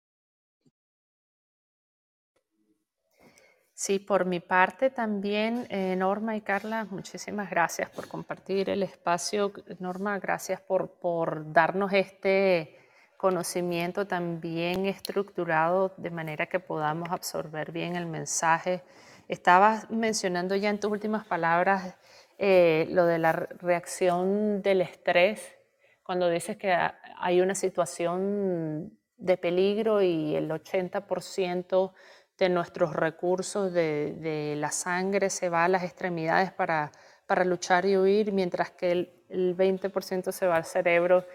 Sí, 3.85 3.99
por 3.99 4.23
mi 4.23 4.39
parte 4.39 4.91
también, 4.91 5.67
eh, 5.69 5.97
Norma 5.97 6.37
y 6.37 6.41
Carla, 6.41 6.87
muchísimas 6.89 7.49
gracias 7.49 7.89
por 7.89 8.07
compartir 8.07 8.69
el 8.69 8.81
espacio. 8.81 9.51
Norma, 9.79 10.17
gracias 10.19 10.61
por, 10.61 10.91
por 10.91 11.51
darnos 11.51 11.91
este 11.91 12.77
conocimiento 13.17 14.07
también 14.07 14.85
estructurado 14.85 15.93
de 15.97 16.11
manera 16.11 16.45
que 16.45 16.61
podamos 16.61 17.09
absorber 17.11 17.73
bien 17.73 17.97
el 17.97 18.05
mensaje. 18.05 18.83
Estabas 19.27 19.91
mencionando 19.91 20.55
ya 20.55 20.69
en 20.69 20.79
tus 20.79 20.89
últimas 20.89 21.25
palabras 21.25 21.97
eh, 22.37 22.87
lo 22.89 23.05
de 23.05 23.17
la 23.17 23.33
reacción 23.33 24.61
del 24.61 24.79
estrés, 24.79 25.57
cuando 26.03 26.29
dices 26.29 26.55
que 26.55 26.73
hay 27.17 27.41
una 27.41 27.53
situación 27.53 28.97
de 29.17 29.37
peligro 29.37 30.01
y 30.01 30.35
el 30.35 30.49
80% 30.49 31.91
de 32.37 32.49
nuestros 32.49 32.93
recursos 32.93 33.71
de, 33.73 34.55
la 34.57 34.71
sangre 34.71 35.29
se 35.29 35.49
va 35.49 35.65
a 35.65 35.67
las 35.67 35.83
extremidades 35.83 36.51
para, 36.51 36.91
para 37.27 37.45
luchar 37.45 37.85
y 37.85 37.97
huir, 37.97 38.31
mientras 38.31 38.71
que 38.71 38.91
el, 38.91 39.23
el 39.29 39.55
20% 39.55 40.31
se 40.31 40.47
va 40.47 40.57
al 40.57 40.65
cerebro. 40.65 41.25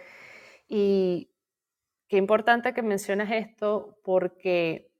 Y 0.68 1.30
Qué 2.09 2.16
importante 2.16 2.72
que 2.72 2.80
menciones 2.80 3.30
esto 3.30 3.99
porque 4.03 4.90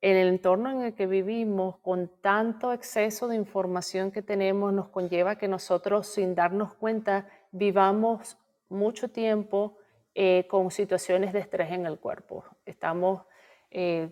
en 0.00 0.16
el 0.16 0.28
entorno 0.28 0.70
en 0.70 0.80
el 0.80 0.94
que 0.94 1.06
vivimos, 1.06 1.76
con 1.80 2.10
tanto 2.22 2.72
exceso 2.72 3.28
de 3.28 3.36
información 3.36 4.10
que 4.10 4.22
tenemos, 4.22 4.72
nos 4.72 4.88
conlleva 4.88 5.36
que 5.36 5.48
nosotros, 5.48 6.06
sin 6.06 6.34
darnos 6.34 6.74
cuenta, 6.74 7.28
vivamos 7.52 8.38
mucho 8.70 9.10
tiempo 9.10 9.76
eh, 10.14 10.46
con 10.48 10.70
situaciones 10.70 11.34
de 11.34 11.40
estrés 11.40 11.70
en 11.70 11.84
el 11.84 11.98
cuerpo. 11.98 12.42
Estamos 12.64 13.26
eh, 13.70 14.08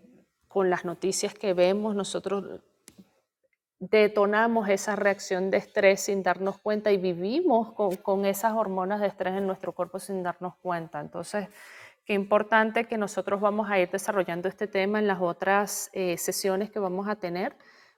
con 0.51 0.69
las 0.69 0.85
noticias 0.85 1.33
que 1.33 1.55
vemos, 1.55 1.95
nosotros 1.95 2.61
detonamos 3.79 4.69
esa 4.69 4.97
reacción 4.97 5.49
de 5.53 5.59
estrés 5.59 6.01
sin 6.01 6.25
darnos 6.25 6.59
cuenta 6.59 6.91
y 6.91 6.97
vivimos 6.97 7.73
con, 7.73 8.27
esas 8.27 8.55
hormonas 8.55 9.01
de 9.01 9.07
estrés 9.07 9.35
en 9.35 9.47
nuestro 9.47 9.71
cuerpo 9.71 10.01
sin 10.01 10.25
darnos 10.25 10.57
cuenta. 10.57 10.99
Entonces, 10.99 11.47
qué 12.05 12.15
importante 12.15 12.87
que 12.87 12.99
nosotros 12.99 13.41
vamos 13.41 13.71
a 13.71 13.79
ir 13.79 13.89
desarrollando 13.93 14.49
este 14.49 14.67
tema 14.67 14.99
en 14.99 15.07
las 15.07 15.21
otras 15.21 15.89
eh, 15.93 16.17
sesiones 16.19 16.69
que 16.73 16.81
vamos 16.81 17.07
a 17.07 17.15
tener 17.15 17.55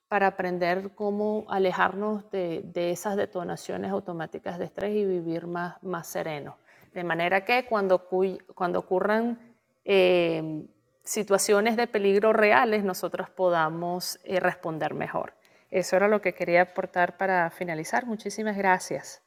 para 0.09 0.27
aprender 0.27 0.95
cómo 0.95 1.47
alejarnos 1.49 2.31
de, 2.31 2.71
esas 2.75 3.17
detonaciones 3.17 3.91
automáticas 3.91 4.59
de 4.59 4.67
estrés 4.67 4.95
y 4.95 5.07
vivir 5.07 5.47
más, 5.47 5.83
más 5.83 6.07
sereno. 6.07 6.59
De 6.93 7.03
manera 7.03 7.47
que 7.47 7.65
cuando, 7.65 8.11
cuando 8.55 8.79
ocurran 8.79 9.39
eh, 9.87 10.67
situaciones 11.05 11.77
de 11.77 11.87
peligro 11.87 12.33
reales, 12.33 12.85
nosotros 12.85 13.31
podamos 13.31 14.19
eh, 14.25 14.41
responder 14.41 14.95
mejor. 14.95 15.35
Eso 15.71 15.97
era 15.97 16.09
lo 16.09 16.21
que 16.21 16.35
quería 16.35 16.63
aportar 16.63 17.17
para 17.17 17.51
finalizar. 17.51 18.07
Muchísimas 18.07 18.57
gracias. 18.57 19.23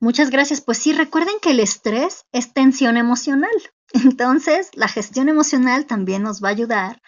Muchas 0.00 0.30
gracias. 0.30 0.60
Pues 0.60 0.78
sí, 0.78 0.92
recuerden 0.92 1.34
que 1.40 1.50
el 1.50 1.60
estrés 1.60 2.26
es 2.32 2.52
tensión 2.52 2.96
emocional. 2.96 3.50
Entonces, 3.92 4.70
la 4.74 4.88
gestión 4.88 5.28
emocional 5.28 5.86
también 5.86 6.22
nos 6.22 6.42
va 6.42 6.48
a 6.48 6.52
ayudar 6.52 7.00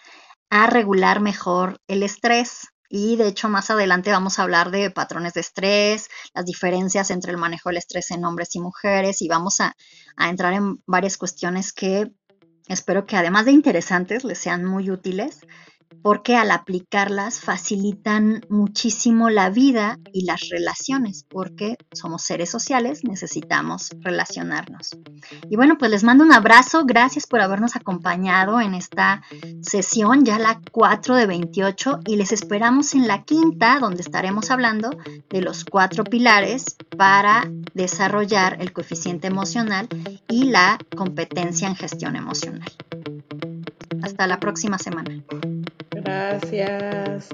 a 0.49 0.67
regular 0.67 1.21
mejor 1.21 1.81
el 1.87 2.03
estrés. 2.03 2.67
Y 2.89 3.15
de 3.15 3.27
hecho, 3.27 3.47
más 3.47 3.69
adelante 3.69 4.11
vamos 4.11 4.37
a 4.37 4.43
hablar 4.43 4.69
de 4.69 4.91
patrones 4.91 5.33
de 5.33 5.39
estrés, 5.39 6.09
las 6.33 6.45
diferencias 6.45 7.09
entre 7.09 7.31
el 7.31 7.37
manejo 7.37 7.69
del 7.69 7.77
estrés 7.77 8.11
en 8.11 8.25
hombres 8.25 8.53
y 8.55 8.59
mujeres 8.59 9.21
y 9.21 9.29
vamos 9.29 9.61
a, 9.61 9.77
a 10.17 10.29
entrar 10.29 10.51
en 10.51 10.83
varias 10.85 11.17
cuestiones 11.17 11.71
que 11.71 12.11
espero 12.71 13.05
que 13.05 13.15
además 13.15 13.45
de 13.45 13.51
interesantes 13.51 14.23
les 14.23 14.37
sean 14.37 14.65
muy 14.65 14.89
útiles 14.89 15.41
porque 16.01 16.35
al 16.35 16.51
aplicarlas 16.51 17.39
facilitan 17.39 18.45
muchísimo 18.49 19.29
la 19.29 19.49
vida 19.49 19.99
y 20.13 20.25
las 20.25 20.49
relaciones, 20.49 21.25
porque 21.29 21.77
somos 21.91 22.23
seres 22.23 22.49
sociales, 22.49 23.03
necesitamos 23.03 23.89
relacionarnos. 23.99 24.91
Y 25.49 25.55
bueno, 25.55 25.77
pues 25.77 25.91
les 25.91 26.03
mando 26.03 26.23
un 26.23 26.33
abrazo, 26.33 26.85
gracias 26.85 27.27
por 27.27 27.41
habernos 27.41 27.75
acompañado 27.75 28.59
en 28.61 28.73
esta 28.73 29.21
sesión, 29.61 30.25
ya 30.25 30.39
la 30.39 30.59
4 30.71 31.15
de 31.15 31.25
28, 31.25 31.99
y 32.05 32.15
les 32.15 32.31
esperamos 32.31 32.93
en 32.93 33.07
la 33.07 33.23
quinta, 33.23 33.79
donde 33.79 34.01
estaremos 34.01 34.51
hablando 34.51 34.89
de 35.29 35.41
los 35.41 35.65
cuatro 35.65 36.03
pilares 36.03 36.77
para 36.97 37.49
desarrollar 37.73 38.57
el 38.59 38.73
coeficiente 38.73 39.27
emocional 39.27 39.87
y 40.27 40.45
la 40.45 40.77
competencia 40.95 41.67
en 41.67 41.75
gestión 41.75 42.15
emocional. 42.15 42.71
Hasta 44.01 44.27
la 44.27 44.39
próxima 44.39 44.77
semana. 44.77 45.21
Gracias. 45.91 47.29